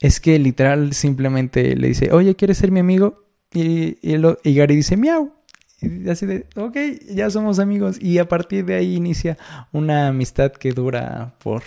es 0.00 0.20
que 0.20 0.38
literal 0.38 0.92
simplemente 0.92 1.74
le 1.76 1.88
dice, 1.88 2.12
oye, 2.12 2.34
¿quieres 2.34 2.58
ser 2.58 2.70
mi 2.70 2.80
amigo? 2.80 3.24
Y, 3.52 3.96
y, 4.02 4.54
Gary 4.54 4.76
dice, 4.76 4.96
miau. 4.96 5.32
Y 5.80 6.08
así 6.08 6.26
de, 6.26 6.46
ok, 6.56 6.76
ya 7.10 7.30
somos 7.30 7.58
amigos. 7.58 7.96
Y 8.00 8.18
a 8.18 8.28
partir 8.28 8.64
de 8.64 8.74
ahí 8.74 8.94
inicia 8.96 9.38
una 9.72 10.08
amistad 10.08 10.52
que 10.52 10.72
dura 10.72 11.34
por 11.38 11.62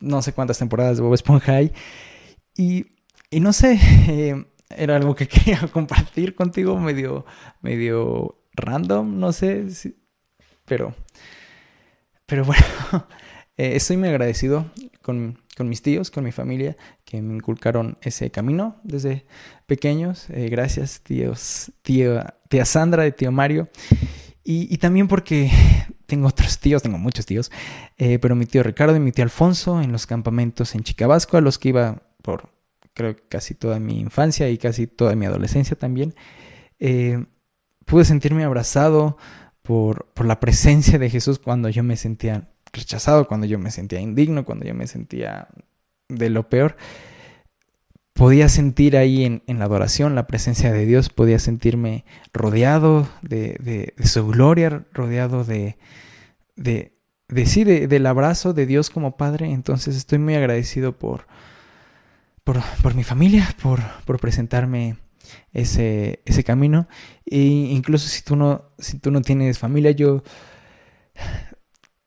no 0.00 0.22
sé 0.22 0.32
cuántas 0.32 0.58
temporadas 0.58 0.96
de 0.96 1.02
Bob 1.02 1.14
Esponja 1.14 1.56
hay. 1.56 1.72
Y, 2.56 2.86
y 3.30 3.40
no 3.40 3.52
sé, 3.52 3.78
era 4.76 4.96
algo 4.96 5.14
que 5.14 5.28
quería 5.28 5.60
compartir 5.72 6.34
contigo, 6.34 6.78
medio, 6.78 7.24
medio 7.60 8.40
random, 8.54 9.18
no 9.18 9.32
sé, 9.32 9.66
pero, 10.64 10.94
pero 12.26 12.44
bueno, 12.44 12.64
eh, 13.56 13.72
estoy 13.76 13.96
muy 13.96 14.08
agradecido 14.08 14.70
con, 15.02 15.40
con, 15.56 15.68
mis 15.68 15.82
tíos, 15.82 16.10
con 16.10 16.24
mi 16.24 16.32
familia, 16.32 16.76
que 17.04 17.20
me 17.20 17.34
inculcaron 17.34 17.98
ese 18.00 18.30
camino 18.30 18.80
desde 18.84 19.26
pequeños. 19.66 20.30
Eh, 20.30 20.48
gracias, 20.48 21.02
tíos, 21.02 21.72
tía 21.82 22.64
Sandra, 22.64 23.06
y 23.06 23.12
tío 23.12 23.32
Mario. 23.32 23.68
Y, 24.46 24.72
y, 24.72 24.78
también 24.78 25.08
porque 25.08 25.50
tengo 26.06 26.28
otros 26.28 26.58
tíos, 26.58 26.82
tengo 26.82 26.98
muchos 26.98 27.24
tíos, 27.24 27.50
eh, 27.96 28.18
pero 28.18 28.36
mi 28.36 28.44
tío 28.44 28.62
Ricardo 28.62 28.94
y 28.94 29.00
mi 29.00 29.10
tío 29.10 29.24
Alfonso 29.24 29.80
en 29.80 29.90
los 29.90 30.06
campamentos 30.06 30.74
en 30.74 30.82
Chicabasco, 30.82 31.38
a 31.38 31.40
los 31.40 31.58
que 31.58 31.70
iba 31.70 32.02
por 32.24 32.48
creo 32.94 33.16
casi 33.28 33.54
toda 33.54 33.78
mi 33.78 34.00
infancia 34.00 34.48
y 34.48 34.56
casi 34.56 34.86
toda 34.86 35.14
mi 35.14 35.26
adolescencia 35.26 35.76
también, 35.76 36.14
eh, 36.78 37.24
pude 37.84 38.04
sentirme 38.04 38.44
abrazado 38.44 39.18
por, 39.62 40.06
por 40.14 40.26
la 40.26 40.40
presencia 40.40 40.98
de 40.98 41.10
Jesús 41.10 41.38
cuando 41.38 41.68
yo 41.68 41.82
me 41.82 41.96
sentía 41.96 42.48
rechazado, 42.72 43.26
cuando 43.28 43.46
yo 43.46 43.58
me 43.58 43.70
sentía 43.70 44.00
indigno, 44.00 44.44
cuando 44.44 44.64
yo 44.64 44.74
me 44.74 44.86
sentía 44.86 45.48
de 46.08 46.30
lo 46.30 46.48
peor. 46.48 46.76
Podía 48.14 48.48
sentir 48.48 48.96
ahí 48.96 49.24
en, 49.24 49.42
en 49.48 49.58
la 49.58 49.64
adoración 49.64 50.14
la 50.14 50.28
presencia 50.28 50.72
de 50.72 50.86
Dios, 50.86 51.08
podía 51.08 51.40
sentirme 51.40 52.04
rodeado 52.32 53.08
de, 53.22 53.56
de, 53.60 54.06
su 54.06 54.26
gloria, 54.28 54.84
rodeado 54.92 55.42
de, 55.42 55.78
de, 56.54 56.92
de 57.28 57.46
sí, 57.46 57.64
del 57.64 58.06
abrazo 58.06 58.52
de 58.52 58.66
Dios 58.66 58.90
como 58.90 59.16
Padre. 59.16 59.50
Entonces 59.50 59.96
estoy 59.96 60.18
muy 60.18 60.36
agradecido 60.36 60.96
por, 60.96 61.26
por, 62.44 62.60
por 62.82 62.94
mi 62.94 63.02
familia, 63.02 63.54
por, 63.62 63.80
por 64.04 64.20
presentarme 64.20 64.96
ese, 65.52 66.22
ese 66.24 66.44
camino. 66.44 66.86
E 67.26 67.38
incluso 67.38 68.08
si 68.08 68.22
tú 68.22 68.36
no, 68.36 68.70
si 68.78 68.98
tú 68.98 69.10
no 69.10 69.22
tienes 69.22 69.58
familia, 69.58 69.90
yo, 69.90 70.22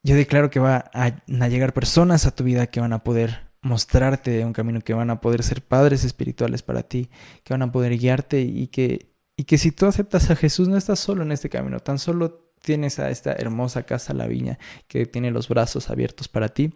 yo 0.03 0.15
declaro 0.15 0.49
que 0.49 0.59
va 0.59 0.89
a, 0.93 1.09
llegar 1.47 1.73
personas 1.73 2.25
a 2.25 2.35
tu 2.35 2.43
vida 2.43 2.67
que 2.67 2.79
van 2.79 2.93
a 2.93 3.03
poder 3.03 3.47
mostrarte 3.61 4.45
un 4.45 4.53
camino, 4.53 4.81
que 4.81 4.93
van 4.93 5.09
a 5.09 5.19
poder 5.19 5.43
ser 5.43 5.61
padres 5.61 6.03
espirituales 6.03 6.61
para 6.61 6.83
ti, 6.83 7.09
que 7.43 7.53
van 7.53 7.63
a 7.63 7.71
poder 7.71 7.97
guiarte 7.97 8.41
y 8.41 8.67
que, 8.67 9.11
y 9.35 9.43
que 9.43 9.57
si 9.57 9.71
tú 9.71 9.87
aceptas 9.87 10.29
a 10.29 10.35
Jesús 10.35 10.67
no 10.67 10.77
estás 10.77 10.99
solo 10.99 11.23
en 11.23 11.31
este 11.31 11.49
camino, 11.49 11.79
tan 11.79 11.99
solo 11.99 12.53
tienes 12.61 12.99
a 12.99 13.09
esta 13.09 13.33
hermosa 13.33 13.83
casa, 13.83 14.13
la 14.13 14.27
viña, 14.27 14.57
que 14.87 15.05
tiene 15.05 15.31
los 15.31 15.47
brazos 15.47 15.89
abiertos 15.89 16.27
para 16.27 16.49
ti. 16.49 16.73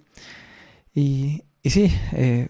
Y, 0.93 1.43
y 1.63 1.69
sí, 1.69 1.93
eh, 2.13 2.49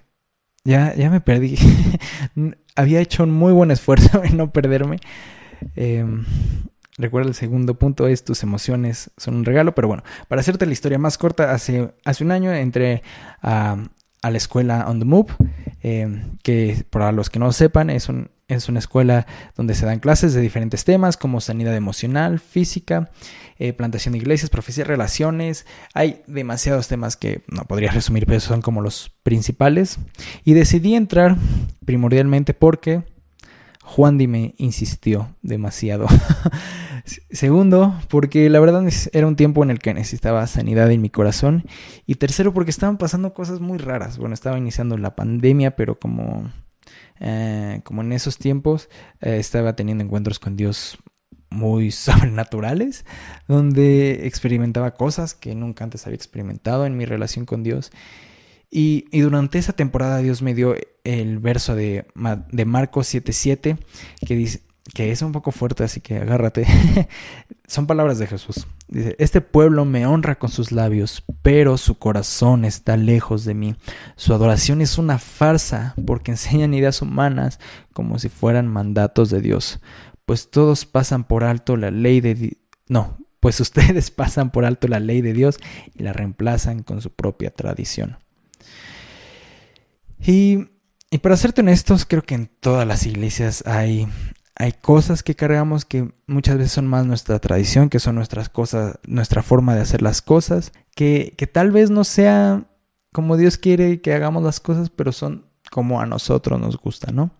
ya, 0.64 0.96
ya 0.96 1.10
me 1.10 1.22
perdí. 1.22 1.58
Había 2.76 3.02
hecho 3.02 3.24
un 3.24 3.32
muy 3.32 3.54
buen 3.54 3.72
esfuerzo 3.72 4.24
en 4.24 4.38
no 4.38 4.52
perderme. 4.52 4.98
Em, 5.76 6.26
recuerda 6.98 7.30
el 7.30 7.36
segundo 7.36 7.76
punto 7.76 8.08
es 8.08 8.24
tus 8.24 8.44
emociones 8.44 9.12
son 9.18 9.36
un 9.36 9.46
regalo, 9.46 9.76
pero 9.76 9.88
bueno, 9.88 10.04
para 10.28 10.42
hacerte 10.42 10.66
la 10.66 10.74
historia 10.74 10.98
más 10.98 11.18
corta, 11.18 11.52
hace, 11.52 11.94
hace 12.06 12.24
un 12.24 12.32
año 12.32 12.52
entré 12.52 13.04
a, 13.42 13.78
la 14.24 14.38
escuela 14.38 14.86
On 14.88 15.00
the 15.00 15.06
Move, 15.06 15.34
em, 15.82 16.38
que 16.44 16.86
para 16.90 17.12
los 17.12 17.30
que 17.30 17.40
no 17.40 17.52
sepan 17.52 17.90
es, 17.90 18.08
un, 18.08 18.30
es 18.52 18.70
una 18.70 18.80
escuela 18.80 19.26
donde 19.56 19.76
se 19.76 19.86
dan 19.86 20.00
clases 20.00 20.34
de 20.34 20.42
diferentes 20.42 20.84
temas 20.84 21.18
como 21.18 21.42
sanidad 21.42 21.76
emocional, 21.76 22.40
física, 22.40 23.12
eh, 23.58 23.74
plantación 23.74 24.14
de 24.14 24.20
iglesias, 24.20 24.50
profecía, 24.50 24.84
relaciones. 24.84 25.66
Hay 25.94 26.22
demasiados 26.28 26.88
temas 26.88 27.16
que 27.16 27.44
no 27.48 27.64
podría 27.66 27.92
resumir, 27.92 28.26
pero 28.26 28.40
son 28.40 28.62
como 28.62 28.82
los 28.82 29.12
principales. 29.24 30.00
Y 30.44 30.54
decidí 30.54 30.96
entrar 30.96 31.38
primordialmente 31.86 32.54
porque 32.54 33.04
Juan 33.84 34.18
Di 34.18 34.28
me 34.28 34.56
insistió 34.58 35.36
demasiado. 35.42 36.08
Segundo, 37.32 37.96
porque 38.10 38.50
la 38.50 38.60
verdad 38.60 38.88
era 39.12 39.28
un 39.28 39.36
tiempo 39.36 39.64
en 39.64 39.72
el 39.72 39.80
que 39.80 39.94
necesitaba 39.94 40.46
sanidad 40.48 40.92
en 40.92 41.02
mi 41.02 41.10
corazón. 41.10 41.64
Y 42.06 42.16
tercero, 42.16 42.54
porque 42.54 42.72
estaban 42.72 42.98
pasando 42.98 43.34
cosas 43.34 43.60
muy 43.60 43.78
raras. 43.78 44.18
Bueno, 44.18 44.34
estaba 44.34 44.58
iniciando 44.58 44.98
la 44.98 45.16
pandemia, 45.16 45.76
pero 45.76 46.00
como, 46.00 46.52
eh, 47.22 47.82
como 47.84 48.02
en 48.02 48.12
esos 48.12 48.38
tiempos 48.40 48.90
eh, 49.22 49.38
estaba 49.38 49.76
teniendo 49.76 50.04
encuentros 50.04 50.40
con 50.40 50.58
Dios 50.58 50.98
muy 51.52 51.92
sobrenaturales, 51.92 53.06
donde 53.48 54.26
experimentaba 54.26 54.96
cosas 54.96 55.36
que 55.36 55.54
nunca 55.54 55.84
antes 55.84 56.08
había 56.08 56.16
experimentado 56.16 56.86
en 56.86 56.98
mi 56.98 57.06
relación 57.06 57.46
con 57.46 57.62
Dios. 57.64 57.92
Y, 58.72 59.06
durante 59.20 59.60
esa 59.60 59.74
temporada 59.74 60.20
Dios 60.20 60.42
me 60.42 60.56
dio 60.56 60.76
el 61.04 61.40
verso 61.40 61.76
de, 61.76 62.06
de 62.52 62.66
Marcos 62.66 63.14
7:7 63.14 63.78
que 64.26 64.36
dice 64.36 64.62
que 64.94 65.12
es 65.12 65.22
un 65.22 65.32
poco 65.32 65.52
fuerte, 65.52 65.84
así 65.84 66.02
que 66.02 66.18
agárrate. 66.18 66.66
Son 67.72 67.88
palabras 67.88 68.20
de 68.20 68.28
Jesús. 68.28 68.68
Dice, 68.90 69.16
este 69.18 69.40
pueblo 69.40 69.86
me 69.86 70.06
honra 70.06 70.38
con 70.38 70.50
sus 70.50 70.74
labios, 70.74 71.24
pero 71.42 71.78
su 71.78 71.98
corazón 71.98 72.66
está 72.66 72.98
lejos 72.98 73.46
de 73.46 73.54
mí. 73.54 73.78
Su 74.18 74.34
adoración 74.34 74.82
es 74.82 74.98
una 74.98 75.20
farsa 75.20 75.96
porque 76.06 76.32
enseñan 76.32 76.74
ideas 76.74 77.02
humanas 77.02 77.62
como 77.94 78.20
si 78.20 78.28
fueran 78.28 78.68
mandatos 78.68 79.30
de 79.30 79.40
Dios. 79.40 79.80
Pues 80.26 80.52
todos 80.52 80.86
pasan 80.86 81.24
por 81.24 81.46
alto 81.46 81.78
la 81.78 81.92
ley 81.92 82.20
de... 82.20 82.58
No, 82.90 83.18
pues 83.40 83.62
ustedes 83.62 84.12
pasan 84.12 84.52
por 84.52 84.66
alto 84.66 84.90
la 84.90 85.00
ley 85.00 85.22
de 85.22 85.32
Dios 85.32 85.58
y 85.96 86.04
la 86.04 86.12
reemplazan 86.12 86.84
con 86.84 87.00
su 87.00 87.10
propia 87.10 87.52
tradición. 87.52 88.18
Y, 90.20 90.72
y 91.10 91.20
para 91.20 91.38
serte 91.38 91.62
honestos, 91.62 92.06
creo 92.06 92.24
que 92.24 92.36
en 92.36 92.48
todas 92.48 92.86
las 92.86 93.06
iglesias 93.06 93.64
hay, 93.66 94.10
hay 94.62 94.74
cosas 94.74 95.24
que 95.24 95.36
cargamos 95.36 95.86
que 95.86 96.14
muchas 96.28 96.58
veces 96.58 96.72
son 96.72 96.86
más 96.86 97.06
nuestra 97.06 97.40
tradición, 97.40 97.90
que 97.90 98.00
son 98.00 98.14
nuestras 98.14 98.48
cosas, 98.48 99.00
nuestra 99.08 99.42
forma 99.42 99.74
de 99.74 99.82
hacer 99.82 100.04
las 100.04 100.22
cosas, 100.22 100.72
que, 100.96 101.34
que 101.36 101.48
tal 101.48 101.72
vez 101.72 101.90
no 101.90 102.04
sea 102.04 102.68
como 103.12 103.38
Dios 103.38 103.58
quiere 103.58 104.02
que 104.02 104.14
hagamos 104.14 104.44
las 104.44 104.60
cosas, 104.60 104.92
pero 104.92 105.12
son 105.12 105.48
como 105.72 106.00
a 106.00 106.06
nosotros 106.06 106.60
nos 106.60 106.78
gusta, 106.78 107.12
¿no? 107.12 107.32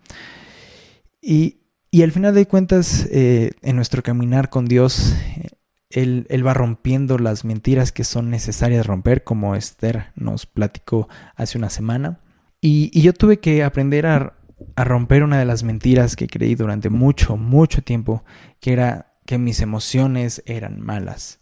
Y, 1.20 1.60
y 1.92 2.02
al 2.02 2.10
final 2.10 2.34
de 2.34 2.46
cuentas, 2.46 3.06
eh, 3.12 3.52
en 3.62 3.76
nuestro 3.76 4.02
caminar 4.02 4.50
con 4.50 4.66
Dios, 4.66 5.14
él, 5.90 6.26
él, 6.28 6.44
va 6.44 6.54
rompiendo 6.54 7.18
las 7.18 7.44
mentiras 7.44 7.92
que 7.92 8.02
son 8.02 8.30
necesarias 8.30 8.84
romper, 8.84 9.22
como 9.22 9.54
Esther 9.54 10.06
nos 10.16 10.46
platicó 10.46 11.08
hace 11.36 11.56
una 11.56 11.70
semana. 11.70 12.18
Y, 12.64 13.00
yo 13.00 13.12
tuve 13.12 13.40
que 13.40 13.64
aprender 13.64 14.06
a, 14.06 14.34
romper 14.76 15.22
una 15.22 15.38
de 15.38 15.44
las 15.44 15.62
mentiras 15.62 16.16
que 16.16 16.26
creí 16.28 16.54
durante 16.54 16.90
mucho, 16.90 17.36
mucho 17.36 17.82
tiempo, 17.82 18.24
que 18.60 18.72
era 18.72 19.14
que 19.26 19.38
mis 19.38 19.60
emociones 19.60 20.42
eran 20.46 20.80
malas, 20.80 21.40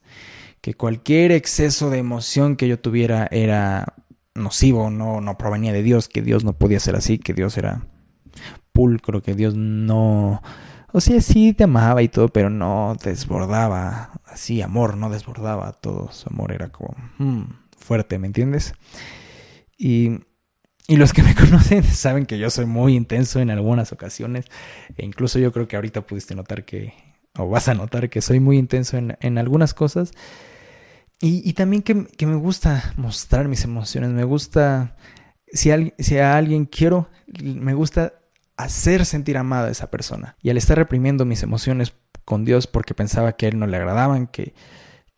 que 0.60 0.74
cualquier 0.74 1.32
exceso 1.32 1.90
de 1.90 1.98
emoción 1.98 2.56
que 2.56 2.68
yo 2.68 2.78
tuviera 2.78 3.28
era 3.30 3.94
nocivo, 4.34 4.90
no, 4.90 5.20
no 5.20 5.38
provenía 5.38 5.72
de 5.72 5.82
Dios, 5.82 6.08
que 6.08 6.22
Dios 6.22 6.44
no 6.44 6.52
podía 6.52 6.80
ser 6.80 6.96
así, 6.96 7.18
que 7.18 7.34
Dios 7.34 7.56
era 7.56 7.86
pulcro, 8.72 9.22
que 9.22 9.34
Dios 9.34 9.54
no... 9.56 10.42
O 10.92 11.00
sea, 11.00 11.20
sí 11.20 11.52
te 11.52 11.64
amaba 11.64 12.02
y 12.02 12.08
todo, 12.08 12.28
pero 12.28 12.50
no 12.50 12.96
desbordaba 13.02 14.10
así 14.24 14.60
amor, 14.60 14.96
no 14.96 15.08
desbordaba 15.08 15.72
todo, 15.72 16.10
su 16.10 16.28
amor 16.28 16.52
era 16.52 16.70
como 16.70 16.96
hmm, 17.18 17.42
fuerte, 17.78 18.18
¿me 18.18 18.26
entiendes? 18.26 18.74
Y 19.78 20.20
y 20.90 20.96
los 20.96 21.12
que 21.12 21.22
me 21.22 21.34
conocen 21.36 21.84
saben 21.84 22.26
que 22.26 22.36
yo 22.36 22.50
soy 22.50 22.66
muy 22.66 22.96
intenso 22.96 23.38
en 23.38 23.50
algunas 23.50 23.92
ocasiones. 23.92 24.46
E 24.96 25.06
incluso 25.06 25.38
yo 25.38 25.52
creo 25.52 25.68
que 25.68 25.76
ahorita 25.76 26.00
pudiste 26.00 26.34
notar 26.34 26.64
que, 26.64 26.94
o 27.38 27.48
vas 27.48 27.68
a 27.68 27.74
notar 27.74 28.10
que 28.10 28.20
soy 28.20 28.40
muy 28.40 28.58
intenso 28.58 28.96
en, 28.96 29.16
en 29.20 29.38
algunas 29.38 29.72
cosas. 29.72 30.10
Y, 31.20 31.48
y 31.48 31.52
también 31.52 31.82
que, 31.82 32.06
que, 32.16 32.26
me 32.26 32.34
gusta 32.34 32.92
mostrar 32.96 33.46
mis 33.46 33.62
emociones. 33.62 34.10
Me 34.10 34.24
gusta, 34.24 34.96
si, 35.52 35.70
si 36.00 36.18
a 36.18 36.36
alguien 36.36 36.66
quiero, 36.66 37.08
me 37.40 37.74
gusta 37.74 38.14
hacer 38.56 39.06
sentir 39.06 39.38
amada 39.38 39.68
a 39.68 39.70
esa 39.70 39.92
persona. 39.92 40.36
Y 40.42 40.50
al 40.50 40.56
estar 40.56 40.76
reprimiendo 40.76 41.24
mis 41.24 41.44
emociones 41.44 41.94
con 42.24 42.44
Dios 42.44 42.66
porque 42.66 42.94
pensaba 42.94 43.36
que 43.36 43.46
a 43.46 43.48
él 43.50 43.60
no 43.60 43.68
le 43.68 43.76
agradaban, 43.76 44.26
que 44.26 44.54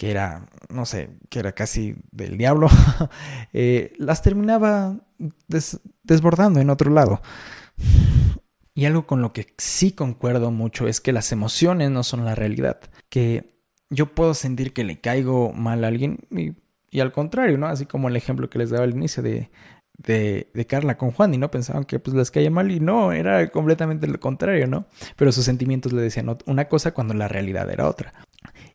que 0.02 0.10
era, 0.10 0.46
no 0.68 0.84
sé, 0.84 1.10
que 1.30 1.38
era 1.38 1.52
casi 1.52 1.94
del 2.10 2.36
diablo, 2.36 2.68
eh, 3.52 3.92
las 3.98 4.20
terminaba 4.20 4.96
desbordando 6.02 6.60
en 6.60 6.70
otro 6.70 6.90
lado. 6.90 7.20
Y 8.74 8.86
algo 8.86 9.06
con 9.06 9.20
lo 9.20 9.32
que 9.32 9.54
sí 9.58 9.92
concuerdo 9.92 10.50
mucho 10.50 10.88
es 10.88 11.00
que 11.00 11.12
las 11.12 11.30
emociones 11.32 11.90
no 11.90 12.02
son 12.02 12.24
la 12.24 12.34
realidad. 12.34 12.80
Que 13.08 13.58
yo 13.90 14.14
puedo 14.14 14.34
sentir 14.34 14.72
que 14.72 14.84
le 14.84 15.00
caigo 15.00 15.52
mal 15.52 15.84
a 15.84 15.88
alguien 15.88 16.20
y, 16.30 17.00
al 17.00 17.12
contrario, 17.12 17.58
¿no? 17.58 17.66
Así 17.66 17.86
como 17.86 18.08
el 18.08 18.16
ejemplo 18.16 18.48
que 18.48 18.58
les 18.58 18.70
daba 18.70 18.84
al 18.84 18.92
inicio 18.92 19.22
de, 19.22 19.50
de, 19.98 20.66
Carla 20.66 20.96
con 20.96 21.10
Juan 21.12 21.34
y 21.34 21.38
no 21.38 21.50
pensaban 21.50 21.84
que 21.84 21.98
pues 21.98 22.16
les 22.16 22.30
caía 22.30 22.50
mal 22.50 22.70
y 22.70 22.80
no, 22.80 23.12
era 23.12 23.50
completamente 23.50 24.06
lo 24.06 24.18
contrario, 24.20 24.66
¿no? 24.66 24.86
Pero 25.16 25.32
sus 25.32 25.44
sentimientos 25.44 25.92
le 25.92 26.02
decían 26.02 26.34
una 26.46 26.68
cosa 26.68 26.92
cuando 26.92 27.14
la 27.14 27.28
realidad 27.28 27.70
era 27.70 27.88
otra. 27.88 28.12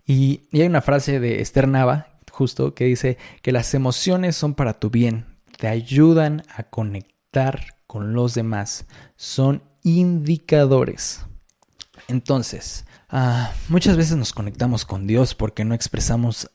Y, 0.06 0.48
hay 0.54 0.64
una 0.64 0.82
frase 0.82 1.20
de 1.20 1.42
Esther 1.42 1.68
Nava, 1.68 2.20
justo, 2.32 2.74
que 2.74 2.86
dice 2.86 3.18
que 3.42 3.52
las 3.52 3.74
emociones 3.74 4.36
son 4.36 4.54
para 4.54 4.74
tu 4.74 4.90
bien, 4.90 5.26
te 5.58 5.68
ayudan 5.68 6.44
a 6.56 6.64
conectar 6.64 7.78
con 7.88 8.14
los 8.14 8.34
demás, 8.34 8.86
son 9.16 9.64
indicadores. 9.84 11.26
Entonces, 12.08 12.86
ah, 13.10 13.52
muchas 13.70 13.98
veces 13.98 14.18
nos 14.18 14.34
conectamos 14.34 14.86
con 14.86 15.08
Dios 15.08 15.36
porque 15.36 15.66
no 15.66 15.74
expresamos, 15.74 16.52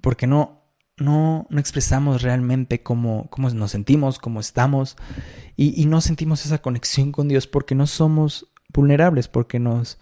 porque 0.00 0.26
no, 0.26 0.62
no, 0.96 1.46
no 1.50 1.60
expresamos 1.60 2.22
realmente 2.22 2.82
cómo, 2.82 3.28
cómo, 3.30 3.50
nos 3.50 3.70
sentimos, 3.70 4.18
cómo 4.18 4.40
estamos, 4.40 4.96
y, 5.56 5.86
no 5.86 6.00
sentimos 6.00 6.46
esa 6.46 6.58
conexión 6.58 7.12
con 7.12 7.28
Dios 7.28 7.46
porque 7.46 7.74
no 7.74 7.86
somos 7.86 8.52
vulnerables, 8.72 9.28
porque 9.28 9.58
nos, 9.58 9.98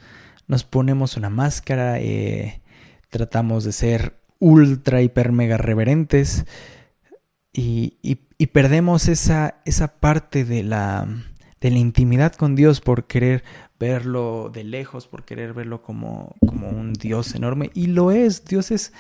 nos 0.47 0.65
ponemos 0.65 1.17
una 1.17 1.31
máscara, 1.31 1.99
eh, 1.99 2.63
tratamos 3.09 3.65
de 3.65 3.73
ser 3.73 4.21
ultra, 4.39 5.01
hiper, 5.01 5.33
mega 5.33 5.57
reverentes 5.57 6.45
y, 7.57 8.47
perdemos 8.53 9.09
esa, 9.09 9.63
esa 9.65 9.99
parte 9.99 10.45
de 10.45 10.63
la, 10.63 11.09
de 11.61 11.71
la 11.71 11.79
intimidad 11.79 12.35
con 12.35 12.55
Dios 12.55 12.81
por 12.81 13.07
querer 13.07 13.45
verlo 13.79 14.51
de 14.53 14.65
lejos, 14.65 15.09
por 15.09 15.25
querer 15.25 15.55
verlo 15.55 15.83
como, 15.83 16.37
como 16.47 16.69
un 16.69 16.93
Dios 16.93 17.35
enorme. 17.35 17.71
Y 17.75 17.89
lo 17.89 18.11
es, 18.11 18.45
Dios 18.45 18.71
es... 18.71 18.93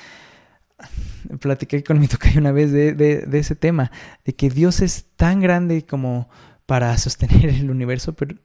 Platiqué 1.41 1.83
con 1.83 1.99
mi 1.99 2.09
tocayo 2.09 2.41
una 2.41 2.53
vez 2.53 2.73
de, 2.73 2.95
de, 2.95 3.27
de 3.27 3.39
ese 3.39 3.57
tema, 3.57 3.91
de 4.25 4.35
que 4.35 4.51
Dios 4.51 4.81
es 4.81 5.07
tan 5.17 5.41
grande 5.41 5.85
como 5.85 6.29
para 6.67 6.97
sostener 6.99 7.47
el 7.47 7.71
universo, 7.71 8.15
pero 8.15 8.37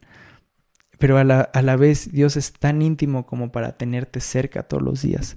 pero 0.98 1.18
a 1.18 1.24
la, 1.24 1.42
a 1.42 1.64
la, 1.64 1.78
vez 1.78 2.12
Dios 2.12 2.38
es 2.38 2.54
tan 2.54 2.84
íntimo 2.84 3.26
como 3.26 3.52
para 3.52 3.76
tenerte 3.76 4.20
cerca 4.20 4.62
todos 4.62 4.84
los 4.84 5.02
días. 5.02 5.36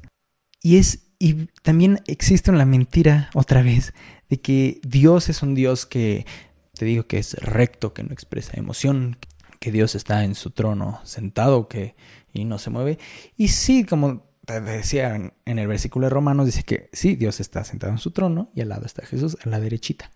Y 0.60 0.76
es 0.76 1.04
y 1.18 1.46
también 1.62 2.00
existe 2.06 2.50
una 2.50 2.66
mentira 2.66 3.30
otra 3.32 3.62
vez 3.62 3.94
que 4.38 4.80
Dios 4.82 5.28
es 5.28 5.42
un 5.42 5.54
Dios 5.54 5.86
que 5.86 6.26
te 6.74 6.84
digo 6.84 7.06
que 7.06 7.18
es 7.18 7.34
recto, 7.34 7.94
que 7.94 8.02
no 8.02 8.12
expresa 8.12 8.52
emoción, 8.54 9.16
que 9.60 9.72
Dios 9.72 9.94
está 9.94 10.24
en 10.24 10.34
su 10.34 10.50
trono 10.50 11.00
sentado, 11.04 11.68
que 11.68 11.94
y 12.32 12.44
no 12.44 12.58
se 12.58 12.70
mueve. 12.70 12.98
Y 13.36 13.48
sí, 13.48 13.84
como 13.84 14.26
te 14.44 14.60
decía 14.60 15.14
en 15.14 15.58
el 15.58 15.66
versículo 15.68 16.06
de 16.06 16.10
Romanos 16.10 16.46
dice 16.46 16.64
que 16.64 16.90
sí, 16.92 17.16
Dios 17.16 17.40
está 17.40 17.64
sentado 17.64 17.92
en 17.92 17.98
su 17.98 18.10
trono 18.10 18.50
y 18.54 18.60
al 18.60 18.68
lado 18.68 18.84
está 18.84 19.06
Jesús 19.06 19.38
a 19.42 19.48
la 19.48 19.60
derechita. 19.60 20.10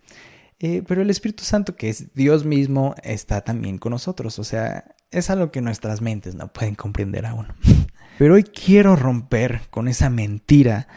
Eh, 0.60 0.82
pero 0.86 1.02
el 1.02 1.10
Espíritu 1.10 1.44
Santo, 1.44 1.76
que 1.76 1.88
es 1.88 2.12
Dios 2.14 2.44
mismo, 2.44 2.94
está 3.04 3.42
también 3.42 3.78
con 3.78 3.90
nosotros. 3.90 4.38
O 4.40 4.44
sea, 4.44 4.96
es 5.10 5.30
algo 5.30 5.52
que 5.52 5.60
nuestras 5.60 6.02
mentes 6.02 6.34
no 6.34 6.52
pueden 6.52 6.74
comprender 6.74 7.26
aún. 7.26 7.46
Pero 8.18 8.34
hoy 8.34 8.42
quiero 8.42 8.96
romper 8.96 9.62
con 9.70 9.86
esa 9.86 10.10
mentira 10.10 10.88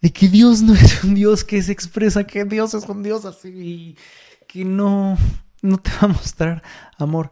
de 0.00 0.12
que 0.12 0.28
Dios 0.28 0.62
no 0.62 0.74
es 0.74 1.04
un 1.04 1.14
Dios 1.14 1.44
que 1.44 1.62
se 1.62 1.72
expresa, 1.72 2.24
que 2.24 2.44
Dios 2.44 2.74
es 2.74 2.84
un 2.88 3.02
Dios 3.02 3.24
así, 3.24 3.96
que 4.46 4.64
no, 4.64 5.18
no 5.62 5.78
te 5.78 5.90
va 5.90 5.98
a 6.02 6.08
mostrar 6.08 6.62
amor. 6.98 7.30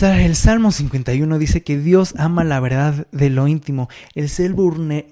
El 0.00 0.34
Salmo 0.34 0.72
51 0.72 1.38
dice 1.38 1.62
que 1.62 1.78
Dios 1.78 2.14
ama 2.18 2.42
la 2.42 2.58
verdad 2.58 3.06
de 3.12 3.30
lo 3.30 3.46
íntimo, 3.46 3.88
el 4.16 4.28
ser, 4.28 4.52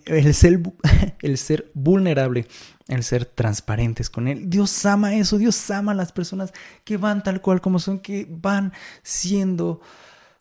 el, 0.07 0.35
ser, 0.35 0.61
el 1.23 1.39
ser 1.39 1.71
vulnerable, 1.73 2.49
el 2.89 3.05
ser 3.05 3.25
transparentes 3.25 4.11
con 4.11 4.27
Él. 4.27 4.51
Dios 4.51 4.85
ama 4.85 5.15
eso, 5.15 5.39
Dios 5.39 5.71
ama 5.71 5.93
a 5.93 5.95
las 5.95 6.11
personas 6.11 6.53
que 6.83 6.97
van 6.97 7.23
tal 7.23 7.41
cual 7.41 7.61
como 7.61 7.79
son, 7.79 8.01
que 8.01 8.27
van 8.29 8.73
siendo 9.05 9.81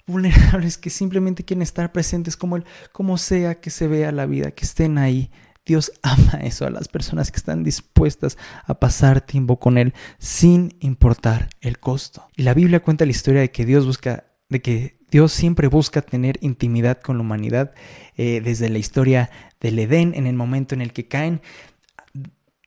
vulnerables, 0.07 0.80
que 0.80 0.89
simplemente 0.89 1.45
quieren 1.45 1.61
estar 1.61 1.91
presentes 1.91 2.36
como 2.36 2.55
Él, 2.55 2.65
como 2.91 3.19
sea 3.19 3.61
que 3.61 3.69
se 3.69 3.88
vea 3.88 4.11
la 4.11 4.26
vida, 4.26 4.51
que 4.51 4.65
estén 4.65 4.97
ahí. 4.97 5.30
Dios 5.66 5.91
ama 6.01 6.39
eso 6.41 6.66
a 6.66 6.70
las 6.70 6.88
personas 6.88 7.32
que 7.32 7.38
están 7.38 7.64
dispuestas 7.64 8.38
a 8.66 8.76
pasar 8.76 9.22
tiempo 9.22 9.59
con 9.59 9.78
Él 9.78 9.93
sin 10.18 10.76
importar 10.80 11.49
el 11.62 11.80
costo. 11.80 12.28
Y 12.36 12.43
la 12.43 12.53
Biblia 12.53 12.82
cuenta 12.82 13.05
la 13.05 13.12
historia 13.12 13.41
de 13.41 13.51
que 13.51 13.66
Dios 13.66 13.86
busca 13.86 14.26
de 14.51 14.62
que 14.62 14.99
Dios 15.09 15.32
siempre 15.32 15.68
busca 15.68 16.01
tener 16.01 16.38
intimidad 16.41 16.99
con 17.01 17.18
la 17.18 17.24
humanidad 17.24 17.74
eh, 18.18 18.41
desde 18.43 18.70
la 18.70 18.80
historia 18.80 19.30
del 19.62 19.80
Edén, 19.80 20.14
en 20.14 20.28
el 20.28 20.36
momento 20.36 20.76
en 20.76 20.82
el 20.82 20.91
que 20.93 21.07
caen. 21.07 21.41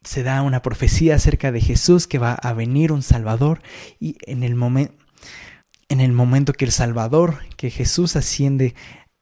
Se 0.02 0.22
da 0.22 0.42
una 0.42 0.62
profecía 0.62 1.14
acerca 1.14 1.52
de 1.52 1.60
Jesús 1.60 2.06
que 2.06 2.18
va 2.18 2.32
a 2.32 2.54
venir 2.54 2.90
un 2.90 3.02
Salvador 3.02 3.62
y 4.00 4.16
en 4.26 4.42
el, 4.42 4.54
momento 4.54 4.94
en 5.88 6.00
el 6.00 6.12
momento 6.12 6.52
que 6.52 6.64
el 6.64 6.72
Salvador, 6.72 7.38
que 7.56 7.70
Jesús 7.70 8.16
asciende, 8.16 8.74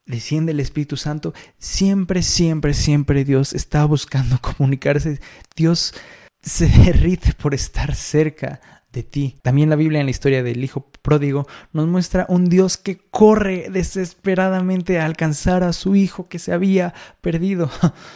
desciende 0.07 0.53
el 0.53 0.61
Espíritu 0.61 0.97
Santo, 0.97 1.33
siempre, 1.59 2.23
siempre, 2.23 2.75
siempre 2.75 3.25
Dios 3.25 3.53
está 3.53 3.85
buscando 3.85 4.39
comunicarse. 4.41 5.21
Dios 5.57 5.95
se 6.41 6.67
derrite 6.67 7.35
por 7.35 7.55
estar 7.55 7.95
cerca 7.95 8.61
de 8.93 9.03
ti. 9.03 9.37
También 9.43 9.71
la 9.71 9.77
Biblia 9.77 10.01
en 10.01 10.07
la 10.07 10.11
historia 10.11 10.43
del 10.43 10.63
Hijo 10.63 10.91
pródigo 11.03 11.47
nos 11.73 11.89
muestra 11.89 12.27
un 12.29 12.49
Dios 12.49 12.77
que 12.77 12.99
corre 12.99 13.69
desesperadamente 13.71 14.99
a 14.99 15.07
alcanzar 15.07 15.63
a 15.63 15.73
su 15.73 15.97
hijo 15.97 16.29
que 16.29 16.39
se 16.39 16.53
había 16.53 16.95
perdido 17.21 17.71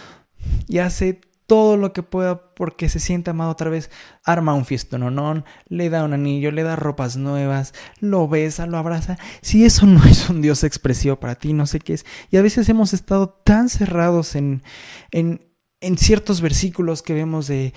y 0.69 0.79
hace 0.79 1.21
todo 1.47 1.77
lo 1.77 1.93
que 1.93 2.03
pueda 2.03 2.55
porque 2.55 2.89
se 2.89 3.01
siente 3.01 3.31
amado 3.31 3.51
otra 3.51 3.71
vez. 3.71 3.91
Arma 4.25 4.55
un 4.55 4.65
fiestononón, 4.65 5.45
le 5.69 5.91
da 5.91 6.05
un 6.05 6.13
anillo, 6.13 6.51
le 6.51 6.63
da 6.63 6.77
ropas 6.77 7.17
nuevas, 7.17 7.75
lo 8.01 8.29
besa, 8.29 8.67
lo 8.67 8.79
abraza. 8.79 9.19
Si 9.43 9.65
eso 9.65 9.87
no 9.87 10.05
es 10.05 10.29
un 10.29 10.43
Dios 10.43 10.65
expresivo 10.65 11.17
para 11.17 11.37
ti, 11.37 11.53
no 11.53 11.67
sé 11.67 11.81
qué 11.81 11.95
es. 11.95 12.07
Y 12.31 12.37
a 12.37 12.43
veces 12.43 12.69
hemos 12.69 12.93
estado 12.93 13.29
tan 13.29 13.69
cerrados 13.69 14.35
en, 14.35 14.63
en, 15.11 15.47
en 15.81 15.99
ciertos 15.99 16.41
versículos 16.41 17.03
que 17.03 17.15
vemos 17.15 17.47
de 17.47 17.73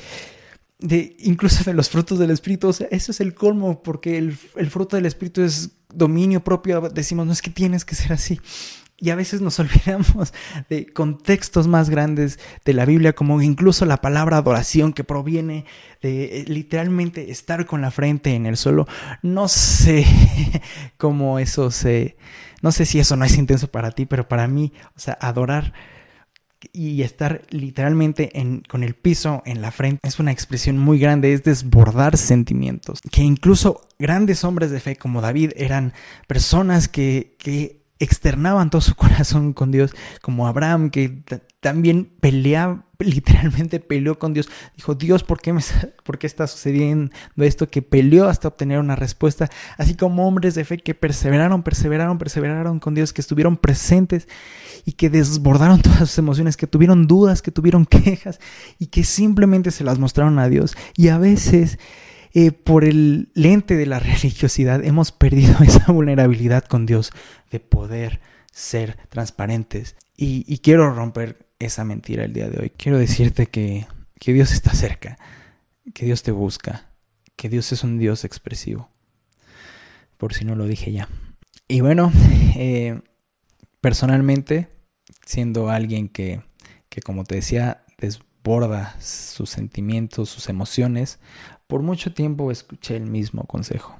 de 0.79 1.17
incluso 1.19 1.63
de 1.63 1.73
los 1.73 1.89
frutos 1.89 2.17
del 2.17 2.31
Espíritu. 2.31 2.69
O 2.69 2.73
sea, 2.73 2.87
eso 2.89 3.11
es 3.11 3.19
el 3.19 3.33
colmo, 3.33 3.83
porque 3.83 4.17
el, 4.17 4.33
fruto 4.35 4.95
del 4.95 5.05
Espíritu 5.05 5.41
es 5.41 5.71
dominio 5.93 6.43
propio. 6.43 6.81
Decimos, 6.81 7.27
no 7.27 7.33
es 7.33 7.41
que 7.41 7.51
tienes 7.51 7.85
que 7.85 7.95
ser 7.95 8.13
así. 8.13 8.39
Y 8.99 9.09
a 9.11 9.15
veces 9.15 9.41
nos 9.41 9.59
olvidamos 9.59 10.33
de 10.69 10.85
contextos 10.87 11.67
más 11.67 11.89
grandes 11.89 12.39
de 12.65 12.73
la 12.73 12.85
Biblia, 12.85 13.13
como 13.13 13.41
incluso 13.41 13.85
la 13.85 13.97
palabra 13.97 14.37
adoración 14.37 14.93
que 14.93 15.03
proviene 15.03 15.65
de 16.01 16.41
eh, 16.41 16.45
literalmente 16.47 17.31
estar 17.31 17.65
con 17.65 17.81
la 17.81 17.91
frente 17.91 18.35
en 18.35 18.45
el 18.45 18.57
suelo. 18.57 18.87
No 19.21 19.47
sé 19.47 20.05
cómo 20.97 21.39
eso 21.39 21.71
se... 21.71 22.17
No 22.61 22.73
sé 22.73 22.85
si 22.85 22.99
eso 22.99 23.15
no 23.15 23.23
es 23.23 23.37
intenso 23.37 23.71
para 23.71 23.91
ti, 23.91 24.05
pero 24.05 24.27
para 24.27 24.47
mí, 24.47 24.73
o 24.93 24.99
sea, 24.99 25.17
adorar 25.21 25.73
y 26.73 27.03
estar 27.03 27.43
literalmente 27.49 28.37
en, 28.37 28.61
con 28.61 28.83
el 28.83 28.93
piso 28.93 29.41
en 29.45 29.61
la 29.61 29.71
frente 29.71 30.07
es 30.07 30.19
una 30.19 30.31
expresión 30.31 30.77
muy 30.77 30.99
grande, 30.99 31.33
es 31.33 31.43
desbordar 31.43 32.17
sentimientos. 32.17 32.99
Que 33.11 33.21
incluso 33.21 33.87
grandes 33.97 34.43
hombres 34.43 34.71
de 34.71 34.79
fe 34.79 34.95
como 34.95 35.21
David 35.21 35.51
eran 35.55 35.93
personas 36.27 36.87
que, 36.87 37.35
que 37.39 37.78
externaban 37.99 38.69
todo 38.69 38.81
su 38.81 38.95
corazón 38.95 39.53
con 39.53 39.71
Dios, 39.71 39.91
como 40.21 40.47
Abraham, 40.47 40.89
que 40.89 41.23
también 41.59 42.11
peleaba, 42.21 42.85
literalmente 42.97 43.79
peleó 43.79 44.17
con 44.17 44.33
Dios. 44.33 44.49
Dijo, 44.75 44.95
Dios, 44.95 45.23
¿por 45.23 45.41
qué, 45.41 45.53
me, 45.53 45.61
¿por 46.03 46.17
qué 46.17 46.25
está 46.25 46.47
sucediendo 46.47 47.11
esto? 47.37 47.69
Que 47.69 47.81
peleó 47.81 48.27
hasta 48.29 48.47
obtener 48.47 48.79
una 48.79 48.95
respuesta. 48.95 49.49
Así 49.77 49.95
como 49.95 50.27
hombres 50.27 50.55
de 50.55 50.63
fe 50.63 50.77
que 50.77 50.95
perseveraron, 50.95 51.61
perseveraron, 51.63 52.17
perseveraron 52.17 52.79
con 52.79 52.95
Dios, 52.95 53.13
que 53.13 53.21
estuvieron 53.21 53.57
presentes 53.57 54.27
y 54.85 54.93
que 54.93 55.09
desbordaron 55.09 55.81
todas 55.81 55.99
sus 55.99 56.17
emociones, 56.17 56.57
que 56.57 56.67
tuvieron 56.67 57.07
dudas, 57.07 57.41
que 57.41 57.51
tuvieron 57.51 57.85
quejas 57.85 58.39
y 58.79 58.87
que 58.87 59.03
simplemente 59.03 59.71
se 59.71 59.83
las 59.83 59.99
mostraron 59.99 60.39
a 60.39 60.47
Dios. 60.47 60.75
Y 60.95 61.09
a 61.09 61.17
veces... 61.17 61.77
Eh, 62.33 62.51
por 62.51 62.85
el 62.85 63.31
lente 63.33 63.75
de 63.75 63.85
la 63.85 63.99
religiosidad 63.99 64.83
hemos 64.83 65.11
perdido 65.11 65.55
esa 65.63 65.91
vulnerabilidad 65.91 66.65
con 66.65 66.85
Dios 66.85 67.11
de 67.51 67.59
poder 67.59 68.21
ser 68.51 68.97
transparentes. 69.09 69.95
Y, 70.21 70.57
quiero 70.57 70.93
romper 70.93 71.47
esa 71.59 71.85
mentira 71.85 72.25
el 72.25 72.33
día 72.33 72.49
de 72.49 72.59
hoy. 72.59 72.69
Quiero 72.71 72.97
decirte 72.97 73.47
que, 73.47 73.87
que 74.19 74.33
Dios 74.33 74.51
está 74.51 74.73
cerca, 74.73 75.17
que 75.93 76.05
Dios 76.05 76.23
te 76.23 76.31
busca, 76.31 76.89
que 77.37 77.47
Dios 77.47 77.71
es 77.71 77.85
un 77.85 77.97
Dios 77.97 78.25
expresivo. 78.25 78.89
Por 80.17 80.33
si 80.33 80.43
no 80.43 80.55
lo 80.55 80.65
dije 80.65 80.91
ya. 80.91 81.07
Y 81.69 81.79
bueno, 81.79 82.11
eh, 82.57 82.99
personalmente, 83.79 84.67
siendo 85.25 85.69
alguien 85.69 86.09
que, 86.09 86.41
que, 86.89 87.01
como 87.01 87.23
te 87.23 87.35
decía, 87.35 87.85
desborda 87.97 88.99
sus 88.99 89.49
sentimientos, 89.49 90.29
sus 90.29 90.49
emociones, 90.49 91.19
por 91.69 91.83
mucho 91.83 92.11
tiempo 92.11 92.49
escuché 92.49 92.97
el 92.97 93.05
mismo 93.05 93.43
consejo. 93.43 93.95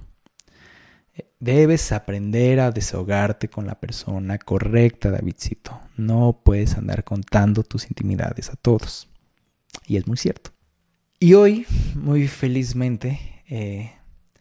Debes 1.39 1.91
aprender 1.91 2.59
a 2.59 2.72
desahogarte 2.72 3.47
con 3.47 3.67
la 3.67 3.80
persona 3.80 4.39
correcta, 4.39 5.11
Davidcito. 5.11 5.80
No 5.95 6.41
puedes 6.43 6.76
andar 6.78 7.03
contando 7.03 7.61
tus 7.61 7.86
intimidades 7.86 8.49
a 8.49 8.55
todos. 8.55 9.07
Y 9.86 9.97
es 9.97 10.07
muy 10.07 10.17
cierto. 10.17 10.49
Y 11.20 11.36
hoy, 11.36 11.67
muy 11.93 12.28
felizmente, 12.28 13.43
eh, 13.47 13.91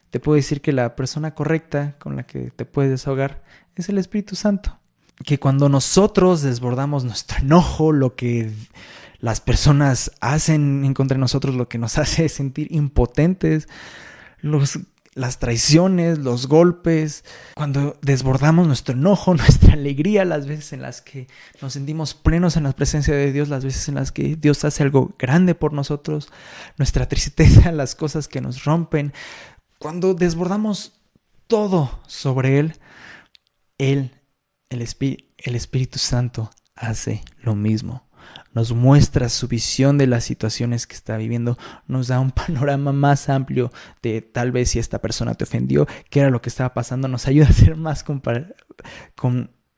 te 0.09 0.20
puedo 0.20 0.37
decir 0.37 0.62
que 0.62 0.72
la 0.72 0.97
persona 0.97 1.35
correcta 1.35 1.97
con 1.99 2.16
la 2.16 2.22
que 2.24 2.51
te 2.51 2.64
puedes 2.64 2.91
desahogar 2.91 3.45
es 3.76 3.91
el 3.91 3.99
Espíritu 3.99 4.37
Santo. 4.37 4.79
Que 5.22 5.39
cuando 5.39 5.68
nosotros 5.68 6.41
desbordamos 6.41 7.05
nuestro 7.05 7.41
enojo, 7.41 7.93
lo 7.93 8.16
que 8.16 8.51
las 9.19 9.41
personas 9.41 10.12
hacen 10.21 10.85
en 10.85 10.95
contra 10.95 11.16
de 11.16 11.21
nosotros, 11.21 11.55
lo 11.55 11.69
que 11.69 11.79
nos 11.79 11.99
hace 11.99 12.29
sentir 12.29 12.69
impotentes, 12.71 13.69
los 14.41 14.79
las 15.19 15.41
traiciones, 15.41 16.19
los 16.19 16.47
golpes, 16.47 17.25
cuando 17.55 17.99
desbordamos 18.03 18.69
nuestro 18.69 18.95
enojo, 18.95 19.35
nuestra 19.37 19.73
alegría, 19.73 20.25
las 20.25 20.47
veces 20.47 20.73
en 20.73 20.81
las 20.81 21.03
que 21.03 21.27
nos 21.61 21.73
sentimos 21.73 22.14
plenos 22.14 22.57
en 22.57 22.62
la 22.62 22.73
presencia 22.73 23.14
de 23.14 23.33
Dios, 23.33 23.49
las 23.49 23.64
veces 23.64 23.89
en 23.89 23.97
las 23.97 24.12
que 24.12 24.37
Dios 24.37 24.64
hace 24.64 24.85
algo 24.85 25.16
grande 25.19 25.57
por 25.57 25.73
nosotros, 25.73 26.29
nuestra 26.77 27.09
tristeza, 27.09 27.73
las 27.73 27.97
cosas 27.97 28.29
que 28.29 28.41
nos 28.41 28.64
rompen, 28.64 29.12
cuando 29.81 30.14
desbordamos 30.14 31.01
todo 31.49 32.01
sobre 32.07 32.61
Él, 32.61 32.77
Él, 33.79 34.12
el, 34.71 34.87
el 35.39 35.55
Espíritu 35.57 35.99
Santo, 35.99 36.51
hace 36.77 37.25
lo 37.43 37.57
mismo 37.57 38.07
nos 38.59 38.72
muestra 38.72 39.28
su 39.28 39.46
visión 39.46 39.98
de 39.98 40.09
las 40.09 40.24
situaciones 40.24 40.88
que 40.88 40.96
está 40.96 41.16
viviendo, 41.16 41.56
nos 41.86 42.09
da 42.09 42.18
un 42.18 42.30
panorama 42.42 42.92
más 42.92 43.28
amplio 43.28 43.70
de 44.02 44.20
tal 44.20 44.50
vez 44.50 44.70
si 44.70 44.80
esta 44.80 45.00
persona 45.00 45.34
te 45.34 45.44
ofendió, 45.44 45.86
qué 46.11 46.18
era 46.18 46.30
lo 46.30 46.42
que 46.42 46.48
estaba 46.48 46.74
pasando, 46.74 47.06
nos 47.06 47.28
ayuda 47.28 47.46
a 47.46 47.52
ser 47.52 47.76
más 47.76 48.04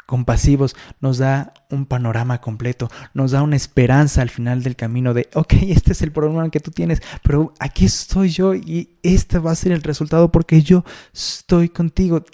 compasivos, 0.07 0.75
nos 0.99 1.19
da 1.19 1.53
un 1.69 1.85
panorama 1.85 2.41
completo, 2.41 2.91
nos 3.13 3.33
da 3.33 3.43
una 3.43 3.57
esperanza 3.57 4.23
al 4.23 4.31
final 4.31 4.63
del 4.63 4.77
camino 4.77 5.13
de, 5.13 5.29
ok, 5.35 5.53
este 5.69 5.93
es 5.93 6.01
el 6.01 6.11
problema 6.11 6.49
que 6.49 6.61
tú 6.61 6.71
tienes, 6.71 7.03
pero 7.23 7.53
aquí 7.59 7.85
estoy 7.85 8.31
yo 8.31 8.55
y 8.55 8.97
este 9.03 9.39
va 9.39 9.51
a 9.51 9.57
ser 9.57 9.73
el 9.73 9.83
resultado 9.83 10.33
porque 10.33 10.63
yo 10.63 10.87
estoy 11.13 11.69
contigo. 11.69 12.25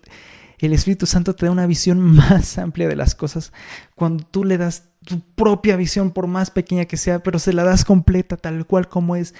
El 0.58 0.72
Espíritu 0.72 1.06
Santo 1.06 1.34
te 1.34 1.46
da 1.46 1.52
una 1.52 1.66
visión 1.66 2.00
más 2.16 2.58
amplia 2.58 2.88
de 2.88 2.96
las 2.96 3.14
cosas 3.14 3.52
cuando 3.94 4.24
tú 4.24 4.44
le 4.44 4.58
das 4.58 4.84
tu 5.04 5.20
propia 5.20 5.76
visión, 5.76 6.10
por 6.10 6.26
más 6.26 6.50
pequeña 6.50 6.86
que 6.86 6.96
sea, 6.96 7.20
pero 7.20 7.38
se 7.38 7.52
la 7.52 7.64
das 7.64 7.84
completa, 7.84 8.36
tal 8.36 8.66
cual 8.66 8.88
como 8.88 9.16
es. 9.16 9.34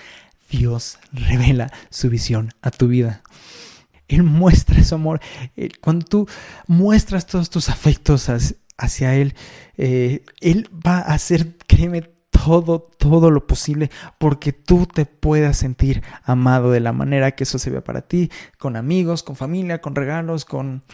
Dios 0.48 0.98
revela 1.12 1.72
su 1.90 2.08
visión 2.08 2.52
a 2.62 2.70
tu 2.70 2.86
vida. 2.86 3.22
Él 4.08 4.22
muestra 4.22 4.82
su 4.84 4.94
amor. 4.94 5.20
Cuando 5.80 6.06
tú 6.06 6.28
muestras 6.68 7.26
todos 7.26 7.50
tus 7.50 7.68
afectos 7.68 8.30
hacia 8.78 9.14
Él, 9.16 9.34
eh, 9.76 10.24
Él 10.40 10.68
va 10.86 10.98
a 10.98 11.14
hacer, 11.14 11.56
créeme, 11.66 12.10
todo, 12.46 12.78
todo 12.96 13.32
lo 13.32 13.48
posible 13.48 13.90
porque 14.18 14.52
tú 14.52 14.86
te 14.86 15.04
puedas 15.04 15.56
sentir 15.56 16.04
amado 16.22 16.70
de 16.70 16.78
la 16.78 16.92
manera 16.92 17.32
que 17.32 17.42
eso 17.42 17.58
se 17.58 17.70
vea 17.70 17.82
para 17.82 18.02
ti, 18.02 18.30
con 18.56 18.76
amigos, 18.76 19.24
con 19.24 19.34
familia, 19.34 19.80
con 19.80 19.96
regalos, 19.96 20.44
con 20.44 20.84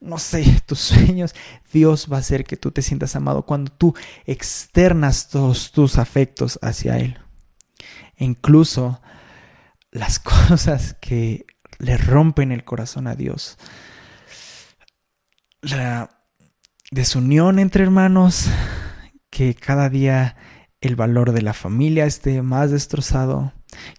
no 0.00 0.16
sé, 0.16 0.62
tus 0.66 0.78
sueños, 0.78 1.34
Dios 1.70 2.08
va 2.10 2.16
a 2.16 2.20
hacer 2.20 2.44
que 2.44 2.56
tú 2.56 2.70
te 2.70 2.80
sientas 2.80 3.14
amado 3.14 3.44
cuando 3.44 3.70
tú 3.70 3.94
externas 4.24 5.28
todos 5.28 5.70
tus 5.70 5.98
afectos 5.98 6.58
hacia 6.62 6.96
Él. 6.96 7.18
E 8.16 8.24
incluso 8.24 9.02
las 9.90 10.18
cosas 10.48 10.96
que 10.98 11.44
le 11.78 11.98
rompen 11.98 12.52
el 12.52 12.64
corazón 12.64 13.06
a 13.06 13.16
Dios. 13.16 13.58
La 15.60 16.22
desunión 16.90 17.58
entre 17.58 17.84
hermanos, 17.84 18.46
que 19.28 19.54
cada 19.54 19.90
día 19.90 20.36
el 20.82 20.96
valor 20.96 21.32
de 21.32 21.42
la 21.42 21.54
familia 21.54 22.04
esté 22.04 22.42
más 22.42 22.70
destrozado, 22.70 23.52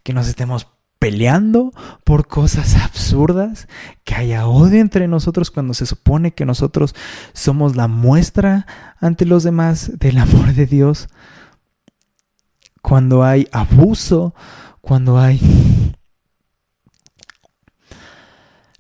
que 0.04 0.14
nos 0.14 0.28
estemos 0.28 0.68
peleando 1.00 1.74
por 2.04 2.28
cosas 2.28 2.76
absurdas, 2.76 3.68
que 4.04 4.16
haya 4.16 4.48
odio 4.48 4.80
entre 4.80 5.08
nosotros 5.08 5.50
cuando 5.50 5.74
se 5.74 5.86
supone 5.86 6.34
que 6.34 6.46
nosotros 6.46 6.94
somos 7.34 7.76
la 7.76 7.88
muestra 7.88 8.68
ante 9.00 9.26
los 9.26 9.44
demás 9.44 9.98
del 9.98 10.18
amor 10.18 10.54
de 10.54 10.66
Dios, 10.66 11.10
cuando 12.82 13.24
hay 13.24 13.48
abuso, 13.52 14.36
cuando 14.82 15.18
hay 15.18 15.94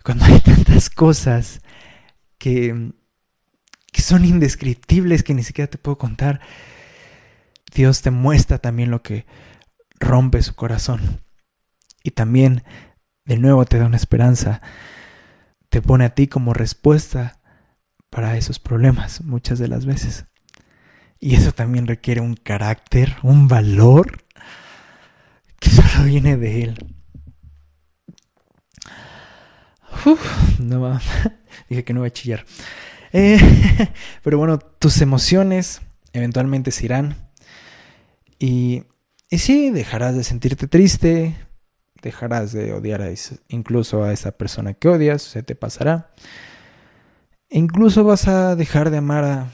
cuando 0.03 0.25
hay 0.25 0.39
tantas 0.41 0.89
cosas 0.89 1.61
que, 2.37 2.91
que 3.91 4.01
son 4.01 4.25
indescriptibles 4.25 5.23
que 5.23 5.33
ni 5.33 5.43
siquiera 5.43 5.69
te 5.69 5.77
puedo 5.77 5.97
contar, 5.97 6.41
Dios 7.73 8.01
te 8.01 8.11
muestra 8.11 8.57
también 8.57 8.91
lo 8.91 9.01
que 9.01 9.25
rompe 9.99 10.41
su 10.41 10.55
corazón. 10.55 11.21
Y 12.03 12.11
también, 12.11 12.63
de 13.25 13.37
nuevo, 13.37 13.65
te 13.65 13.79
da 13.79 13.85
una 13.85 13.97
esperanza. 13.97 14.61
Te 15.69 15.81
pone 15.81 16.05
a 16.05 16.13
ti 16.13 16.27
como 16.27 16.53
respuesta 16.53 17.39
para 18.09 18.37
esos 18.37 18.59
problemas 18.59 19.21
muchas 19.21 19.57
de 19.59 19.67
las 19.67 19.85
veces. 19.85 20.25
Y 21.19 21.35
eso 21.35 21.53
también 21.53 21.87
requiere 21.87 22.21
un 22.21 22.35
carácter, 22.35 23.15
un 23.23 23.47
valor 23.47 24.25
que 25.59 25.69
solo 25.69 26.05
viene 26.05 26.37
de 26.37 26.63
Él. 26.63 26.95
no 30.59 30.99
dije 31.69 31.83
que 31.83 31.93
no 31.93 32.01
voy 32.01 32.07
a 32.07 32.13
chillar. 32.13 32.45
Eh, 33.13 33.39
pero 34.23 34.37
bueno, 34.37 34.59
tus 34.59 35.01
emociones 35.01 35.81
eventualmente 36.11 36.71
se 36.71 36.85
irán. 36.85 37.15
Y, 38.45 38.83
sí, 39.29 39.69
dejarás 39.69 40.17
de 40.17 40.25
sentirte 40.25 40.67
triste, 40.67 41.33
dejarás 42.01 42.51
de 42.51 42.73
odiar 42.73 43.01
a 43.01 43.07
incluso 43.47 44.03
a 44.03 44.11
esa 44.11 44.33
persona 44.33 44.73
que 44.73 44.89
odias, 44.89 45.21
se 45.21 45.43
te 45.43 45.55
pasará. 45.55 46.11
E 47.49 47.57
incluso 47.57 48.03
vas 48.03 48.27
a 48.27 48.57
dejar 48.57 48.89
de 48.89 48.97
amar 48.97 49.23
a 49.23 49.49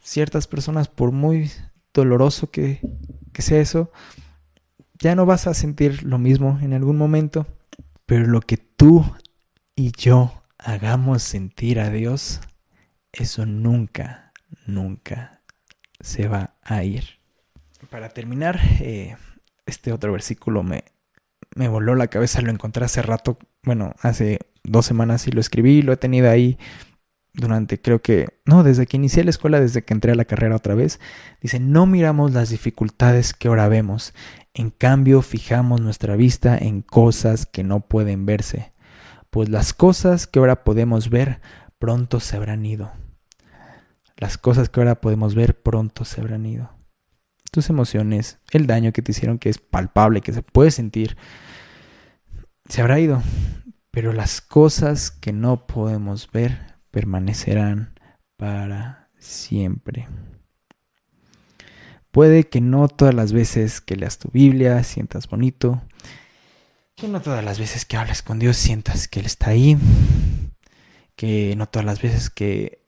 ciertas 0.00 0.46
personas 0.46 0.86
por 0.86 1.10
muy 1.10 1.50
doloroso 1.92 2.52
que 2.52 2.78
sea 3.40 3.58
eso. 3.58 3.90
Ya 5.00 5.16
no 5.16 5.26
vas 5.26 5.48
a 5.48 5.54
sentir 5.54 6.04
lo 6.04 6.18
mismo 6.18 6.60
en 6.62 6.74
algún 6.74 6.96
momento, 6.96 7.48
pero 8.06 8.28
lo 8.28 8.40
que 8.40 8.56
tú 8.56 9.04
y 9.74 9.90
yo 9.90 10.44
hagamos 10.58 11.24
sentir 11.24 11.80
a 11.80 11.90
Dios, 11.90 12.40
eso 13.10 13.46
nunca, 13.46 14.32
nunca 14.64 15.42
se 15.98 16.28
va 16.28 16.54
a 16.62 16.84
ir. 16.84 17.21
Para 17.92 18.08
terminar, 18.08 18.58
eh, 18.80 19.16
este 19.66 19.92
otro 19.92 20.10
versículo 20.10 20.64
me, 20.64 20.82
me 21.54 21.68
voló 21.68 21.94
la 21.94 22.08
cabeza, 22.08 22.42
lo 22.42 22.50
encontré 22.50 22.84
hace 22.84 23.02
rato, 23.02 23.38
bueno, 23.62 23.94
hace 24.00 24.40
dos 24.64 24.86
semanas 24.86 25.28
y 25.28 25.30
lo 25.30 25.40
escribí, 25.40 25.82
lo 25.82 25.92
he 25.92 25.96
tenido 25.96 26.28
ahí 26.28 26.58
durante, 27.32 27.80
creo 27.80 28.02
que, 28.02 28.40
no, 28.44 28.64
desde 28.64 28.86
que 28.86 28.96
inicié 28.96 29.22
la 29.22 29.30
escuela, 29.30 29.60
desde 29.60 29.84
que 29.84 29.94
entré 29.94 30.10
a 30.10 30.16
la 30.16 30.24
carrera 30.24 30.56
otra 30.56 30.74
vez, 30.74 30.98
dice, 31.40 31.60
no 31.60 31.86
miramos 31.86 32.32
las 32.32 32.50
dificultades 32.50 33.32
que 33.32 33.46
ahora 33.46 33.68
vemos, 33.68 34.12
en 34.54 34.70
cambio 34.70 35.22
fijamos 35.22 35.80
nuestra 35.80 36.16
vista 36.16 36.58
en 36.58 36.82
cosas 36.82 37.46
que 37.46 37.62
no 37.62 37.80
pueden 37.80 38.26
verse 38.26 38.72
pues 39.32 39.48
las 39.48 39.72
cosas 39.72 40.26
que 40.26 40.38
ahora 40.40 40.62
podemos 40.62 41.08
ver 41.08 41.40
pronto 41.78 42.20
se 42.20 42.36
habrán 42.36 42.66
ido. 42.66 42.92
Las 44.18 44.36
cosas 44.36 44.68
que 44.68 44.78
ahora 44.78 45.00
podemos 45.00 45.34
ver 45.34 45.58
pronto 45.62 46.04
se 46.04 46.20
habrán 46.20 46.44
ido. 46.44 46.81
Tus 47.52 47.70
emociones, 47.70 48.38
el 48.50 48.66
daño 48.66 48.92
que 48.92 49.02
te 49.02 49.12
hicieron 49.12 49.38
que 49.38 49.50
es 49.50 49.58
palpable, 49.58 50.22
que 50.22 50.32
se 50.32 50.42
puede 50.42 50.72
sentir, 50.72 51.16
se 52.68 52.80
habrá 52.80 52.98
ido. 52.98 53.22
Pero 53.90 54.14
las 54.14 54.40
cosas 54.40 55.10
que 55.10 55.32
no 55.32 55.66
podemos 55.66 56.30
ver 56.32 56.76
permanecerán 56.90 57.94
para 58.38 59.10
siempre. 59.18 60.08
Puede 62.10 62.48
que 62.48 62.62
no 62.62 62.88
todas 62.88 63.14
las 63.14 63.32
veces 63.32 63.82
que 63.82 63.96
leas 63.96 64.18
tu 64.18 64.30
Biblia 64.30 64.82
sientas 64.82 65.28
bonito, 65.28 65.82
que 66.94 67.08
no 67.08 67.20
todas 67.20 67.44
las 67.44 67.58
veces 67.58 67.84
que 67.84 67.96
hables 67.96 68.22
con 68.22 68.38
Dios 68.38 68.56
sientas 68.56 69.08
que 69.08 69.20
Él 69.20 69.26
está 69.26 69.50
ahí, 69.50 69.76
que 71.16 71.54
no 71.56 71.68
todas 71.68 71.84
las 71.84 72.00
veces 72.00 72.30
que 72.30 72.81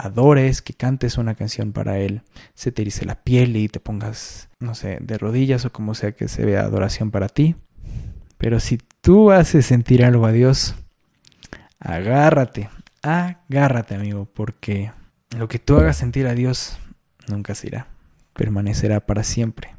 adores, 0.00 0.62
que 0.62 0.74
cantes 0.74 1.18
una 1.18 1.34
canción 1.34 1.72
para 1.72 1.98
Él, 1.98 2.22
se 2.54 2.72
te 2.72 2.82
erice 2.82 3.04
la 3.04 3.22
piel 3.22 3.56
y 3.56 3.68
te 3.68 3.80
pongas, 3.80 4.48
no 4.58 4.74
sé, 4.74 4.98
de 5.00 5.18
rodillas 5.18 5.64
o 5.64 5.72
como 5.72 5.94
sea 5.94 6.12
que 6.12 6.28
se 6.28 6.44
vea 6.44 6.62
adoración 6.62 7.10
para 7.10 7.28
ti. 7.28 7.56
Pero 8.38 8.60
si 8.60 8.78
tú 9.00 9.30
haces 9.30 9.66
sentir 9.66 10.04
algo 10.04 10.26
a 10.26 10.32
Dios, 10.32 10.74
agárrate, 11.78 12.70
agárrate 13.02 13.94
amigo, 13.94 14.28
porque 14.32 14.92
lo 15.36 15.48
que 15.48 15.58
tú 15.58 15.76
hagas 15.76 15.96
sentir 15.96 16.26
a 16.26 16.34
Dios 16.34 16.78
nunca 17.28 17.54
se 17.54 17.68
irá, 17.68 17.86
permanecerá 18.34 19.00
para 19.00 19.22
siempre 19.22 19.74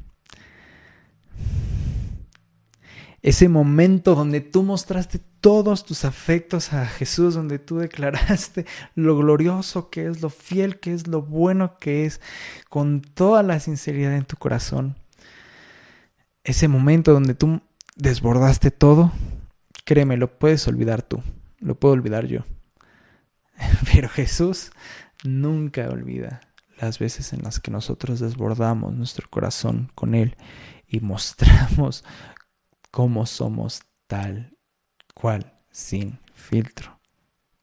ese 3.22 3.48
momento 3.48 4.16
donde 4.16 4.40
tú 4.40 4.64
mostraste 4.64 5.20
todos 5.40 5.84
tus 5.84 6.04
afectos 6.04 6.72
a 6.72 6.86
Jesús, 6.86 7.34
donde 7.34 7.58
tú 7.58 7.78
declaraste 7.78 8.66
lo 8.94 9.16
glorioso 9.16 9.90
que 9.90 10.06
es, 10.06 10.20
lo 10.22 10.28
fiel 10.28 10.80
que 10.80 10.92
es, 10.92 11.06
lo 11.06 11.22
bueno 11.22 11.78
que 11.78 12.04
es, 12.04 12.20
con 12.68 13.00
toda 13.00 13.42
la 13.42 13.60
sinceridad 13.60 14.14
en 14.14 14.24
tu 14.24 14.36
corazón. 14.36 14.96
Ese 16.42 16.66
momento 16.66 17.12
donde 17.12 17.34
tú 17.34 17.60
desbordaste 17.94 18.72
todo, 18.72 19.12
créeme, 19.84 20.16
lo 20.16 20.38
puedes 20.38 20.66
olvidar 20.66 21.02
tú, 21.02 21.22
lo 21.60 21.76
puedo 21.76 21.94
olvidar 21.94 22.26
yo. 22.26 22.40
Pero 23.92 24.08
Jesús 24.08 24.72
nunca 25.22 25.88
olvida 25.88 26.40
las 26.80 26.98
veces 26.98 27.32
en 27.32 27.42
las 27.42 27.60
que 27.60 27.70
nosotros 27.70 28.18
desbordamos 28.18 28.92
nuestro 28.92 29.28
corazón 29.30 29.92
con 29.94 30.16
Él 30.16 30.36
y 30.88 30.98
mostramos 30.98 32.04
cómo 32.92 33.26
somos 33.26 33.82
tal 34.06 34.56
cual, 35.14 35.58
sin 35.70 36.20
filtro, 36.34 37.00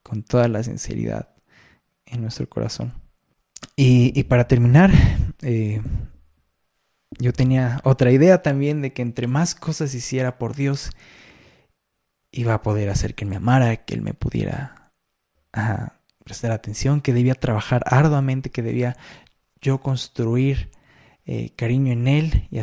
con 0.03 0.23
toda 0.23 0.49
la 0.49 0.63
sinceridad 0.63 1.29
en 2.05 2.21
nuestro 2.21 2.49
corazón. 2.49 2.93
Y, 3.75 4.23
para 4.23 4.47
terminar, 4.47 4.91
eh, 5.41 5.81
yo 7.17 7.31
tenía 7.31 7.79
otra 7.83 8.11
idea 8.11 8.41
también 8.41 8.81
de 8.81 8.91
que 8.91 9.01
entre 9.01 9.27
más 9.27 9.55
cosas 9.55 9.93
hiciera 9.93 10.37
por 10.37 10.55
Dios, 10.55 10.89
iba 12.31 12.55
a 12.55 12.61
poder 12.61 12.89
hacer 12.89 13.15
que 13.15 13.23
Él 13.23 13.29
me 13.29 13.37
amara, 13.37 13.85
que 13.85 13.93
Él 13.93 14.01
me 14.01 14.13
pudiera 14.13 14.91
prestar 16.23 16.51
atención, 16.51 17.01
que 17.01 17.13
debía 17.13 17.35
trabajar 17.35 17.83
arduamente, 17.85 18.49
que 18.49 18.61
debía 18.61 18.97
yo 19.61 19.81
construir 19.81 20.71
eh, 21.25 21.51
cariño 21.55 21.93
en 21.93 22.07
Él. 22.07 22.47
Y, 22.51 22.59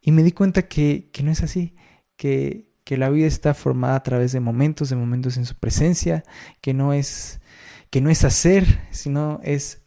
y 0.00 0.12
me 0.12 0.22
di 0.22 0.32
cuenta 0.32 0.66
que, 0.68 1.10
que 1.12 1.22
no 1.22 1.30
es 1.30 1.42
así, 1.42 1.74
que, 2.20 2.68
la 2.96 3.08
vida 3.08 3.28
está 3.28 3.54
formada 3.54 3.94
a 3.94 4.02
través 4.02 4.32
de 4.32 4.40
momentos, 4.40 4.90
de 4.90 4.96
momentos 4.96 5.36
en 5.36 5.46
su 5.46 5.54
presencia, 5.54 6.24
que 6.60 6.74
no 6.74 6.92
es, 6.92 7.40
que 7.88 8.00
no 8.00 8.10
es 8.10 8.24
hacer, 8.24 8.66
sino 8.90 9.40
es 9.44 9.80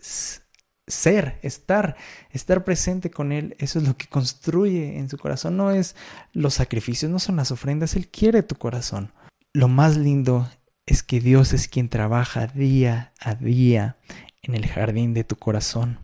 ser, 0.87 1.37
estar, 1.41 1.97
estar 2.31 2.63
presente 2.63 3.11
con 3.11 3.33
Él. 3.33 3.57
Eso 3.59 3.77
es 3.77 3.85
lo 3.85 3.97
que 3.97 4.07
construye 4.07 4.97
en 4.97 5.09
su 5.09 5.17
corazón. 5.17 5.57
No 5.57 5.71
es 5.71 5.97
los 6.31 6.53
sacrificios, 6.53 7.11
no 7.11 7.19
son 7.19 7.35
las 7.35 7.51
ofrendas. 7.51 7.97
Él 7.97 8.07
quiere 8.07 8.41
tu 8.41 8.55
corazón. 8.55 9.11
Lo 9.51 9.67
más 9.67 9.97
lindo 9.97 10.49
es 10.85 11.03
que 11.03 11.19
Dios 11.19 11.51
es 11.51 11.67
quien 11.67 11.89
trabaja 11.89 12.47
día 12.47 13.11
a 13.19 13.35
día 13.35 13.97
en 14.41 14.55
el 14.55 14.65
jardín 14.65 15.13
de 15.13 15.25
tu 15.25 15.35
corazón. 15.35 15.99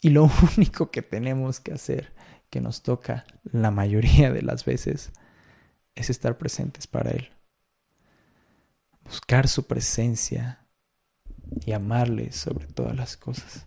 Y 0.00 0.10
lo 0.10 0.30
único 0.56 0.92
que 0.92 1.02
tenemos 1.02 1.58
que 1.58 1.72
hacer 1.72 2.16
que 2.50 2.60
nos 2.60 2.82
toca 2.82 3.24
la 3.44 3.70
mayoría 3.70 4.32
de 4.32 4.42
las 4.42 4.64
veces 4.64 5.12
es 5.94 6.10
estar 6.10 6.38
presentes 6.38 6.86
para 6.86 7.10
Él. 7.10 7.28
Buscar 9.04 9.48
su 9.48 9.66
presencia 9.66 10.66
y 11.64 11.72
amarle 11.72 12.32
sobre 12.32 12.66
todas 12.66 12.94
las 12.94 13.16
cosas. 13.16 13.66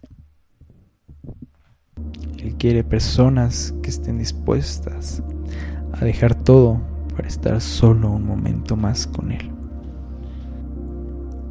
Él 2.39 2.55
quiere 2.57 2.83
personas 2.83 3.73
que 3.83 3.89
estén 3.89 4.17
dispuestas 4.17 5.21
a 5.93 6.05
dejar 6.05 6.35
todo 6.35 6.81
para 7.15 7.27
estar 7.27 7.59
solo 7.61 8.11
un 8.11 8.25
momento 8.25 8.75
más 8.75 9.07
con 9.07 9.31
Él. 9.31 9.51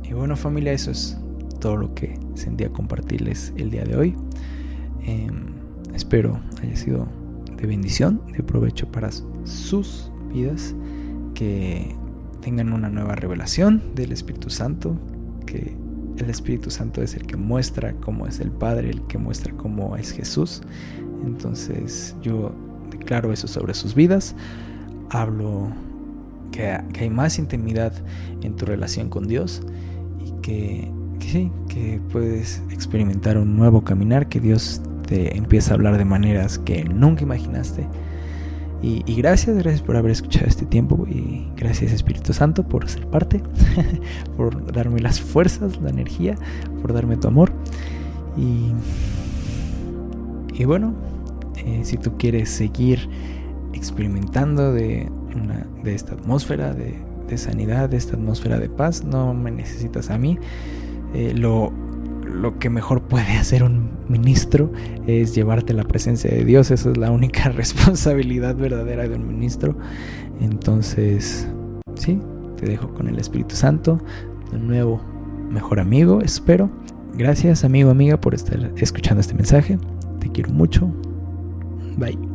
y 0.02 0.12
bueno 0.12 0.36
familia, 0.36 0.72
eso 0.72 0.90
es 0.90 1.16
todo 1.60 1.76
lo 1.76 1.94
que 1.94 2.18
sentía 2.34 2.72
compartirles 2.72 3.52
el 3.56 3.70
día 3.70 3.84
de 3.84 3.96
hoy. 3.96 4.16
Em, 5.02 5.54
espero 5.94 6.40
haya 6.62 6.74
sido 6.74 7.19
de 7.60 7.66
bendición, 7.66 8.22
de 8.36 8.42
provecho 8.42 8.90
para 8.90 9.10
sus 9.44 10.10
vidas, 10.32 10.74
que 11.34 11.94
tengan 12.40 12.72
una 12.72 12.88
nueva 12.88 13.14
revelación 13.14 13.82
del 13.94 14.12
Espíritu 14.12 14.50
Santo, 14.50 14.96
que 15.46 15.76
el 16.16 16.30
Espíritu 16.30 16.70
Santo 16.70 17.02
es 17.02 17.14
el 17.14 17.26
que 17.26 17.36
muestra 17.36 17.94
cómo 17.94 18.26
es 18.26 18.40
el 18.40 18.50
Padre, 18.50 18.90
el 18.90 19.02
que 19.02 19.18
muestra 19.18 19.52
cómo 19.56 19.96
es 19.96 20.12
Jesús. 20.12 20.62
Entonces 21.24 22.16
yo 22.22 22.54
declaro 22.90 23.32
eso 23.32 23.46
sobre 23.46 23.74
sus 23.74 23.94
vidas, 23.94 24.34
hablo 25.10 25.68
que, 26.50 26.66
hay 26.98 27.10
más 27.10 27.38
intimidad 27.38 27.92
en 28.42 28.56
tu 28.56 28.66
relación 28.66 29.08
con 29.08 29.28
Dios 29.28 29.62
y 30.24 30.32
que, 30.42 30.90
sí, 31.20 31.50
que 31.68 32.00
puedes 32.10 32.62
experimentar 32.70 33.38
un 33.38 33.56
nuevo 33.56 33.82
caminar, 33.82 34.28
que 34.28 34.40
Dios 34.40 34.82
empieza 35.10 35.72
a 35.72 35.74
hablar 35.74 35.98
de 35.98 36.04
maneras 36.04 36.58
que 36.58 36.84
nunca 36.84 37.22
imaginaste. 37.22 37.86
Y, 38.82 39.02
gracias, 39.14 39.58
gracias 39.58 39.82
por 39.82 39.96
haber 39.96 40.10
escuchado 40.10 40.46
este 40.46 40.64
tiempo 40.64 41.06
y 41.06 41.46
gracias 41.54 41.92
Espíritu 41.92 42.32
Santo 42.32 42.62
por 42.62 42.88
ser 42.88 43.06
parte, 43.08 43.42
por 44.38 44.72
darme 44.72 45.00
las 45.00 45.20
fuerzas, 45.20 45.78
la 45.82 45.90
energía, 45.90 46.34
por 46.80 46.94
darme 46.94 47.18
tu 47.18 47.28
amor. 47.28 47.52
Y, 48.38 48.72
y 50.58 50.64
bueno, 50.64 50.94
eh, 51.58 51.80
si 51.84 51.98
tú 51.98 52.16
quieres 52.16 52.48
seguir 52.48 53.06
experimentando 53.74 54.72
de, 54.72 55.10
de 55.84 55.94
esta 55.94 56.14
atmósfera 56.14 56.72
de, 56.72 56.94
de, 57.28 57.36
sanidad, 57.36 57.90
de 57.90 57.98
esta 57.98 58.16
atmósfera 58.16 58.58
de 58.58 58.70
paz, 58.70 59.04
no 59.04 59.34
me 59.34 59.50
necesitas 59.50 60.08
a 60.08 60.16
mí. 60.16 60.38
Eh, 61.12 61.34
lo, 61.36 61.70
lo 62.32 62.58
que 62.58 62.70
mejor 62.70 63.02
puede 63.02 63.36
hacer 63.36 63.62
un 63.62 63.90
ministro 64.08 64.72
es 65.06 65.34
llevarte 65.34 65.74
la 65.74 65.84
presencia 65.84 66.30
de 66.30 66.44
Dios. 66.44 66.70
Esa 66.70 66.90
es 66.90 66.96
la 66.96 67.10
única 67.10 67.48
responsabilidad 67.50 68.56
verdadera 68.56 69.08
de 69.08 69.14
un 69.14 69.26
ministro. 69.26 69.76
Entonces, 70.40 71.48
sí, 71.94 72.20
te 72.58 72.66
dejo 72.66 72.92
con 72.94 73.08
el 73.08 73.18
Espíritu 73.18 73.54
Santo, 73.54 74.00
de 74.52 74.58
nuevo 74.58 75.00
mejor 75.50 75.80
amigo, 75.80 76.20
espero. 76.22 76.70
Gracias 77.14 77.64
amigo, 77.64 77.90
amiga, 77.90 78.20
por 78.20 78.34
estar 78.34 78.72
escuchando 78.76 79.20
este 79.20 79.34
mensaje. 79.34 79.78
Te 80.20 80.30
quiero 80.30 80.50
mucho. 80.50 80.90
Bye. 81.96 82.29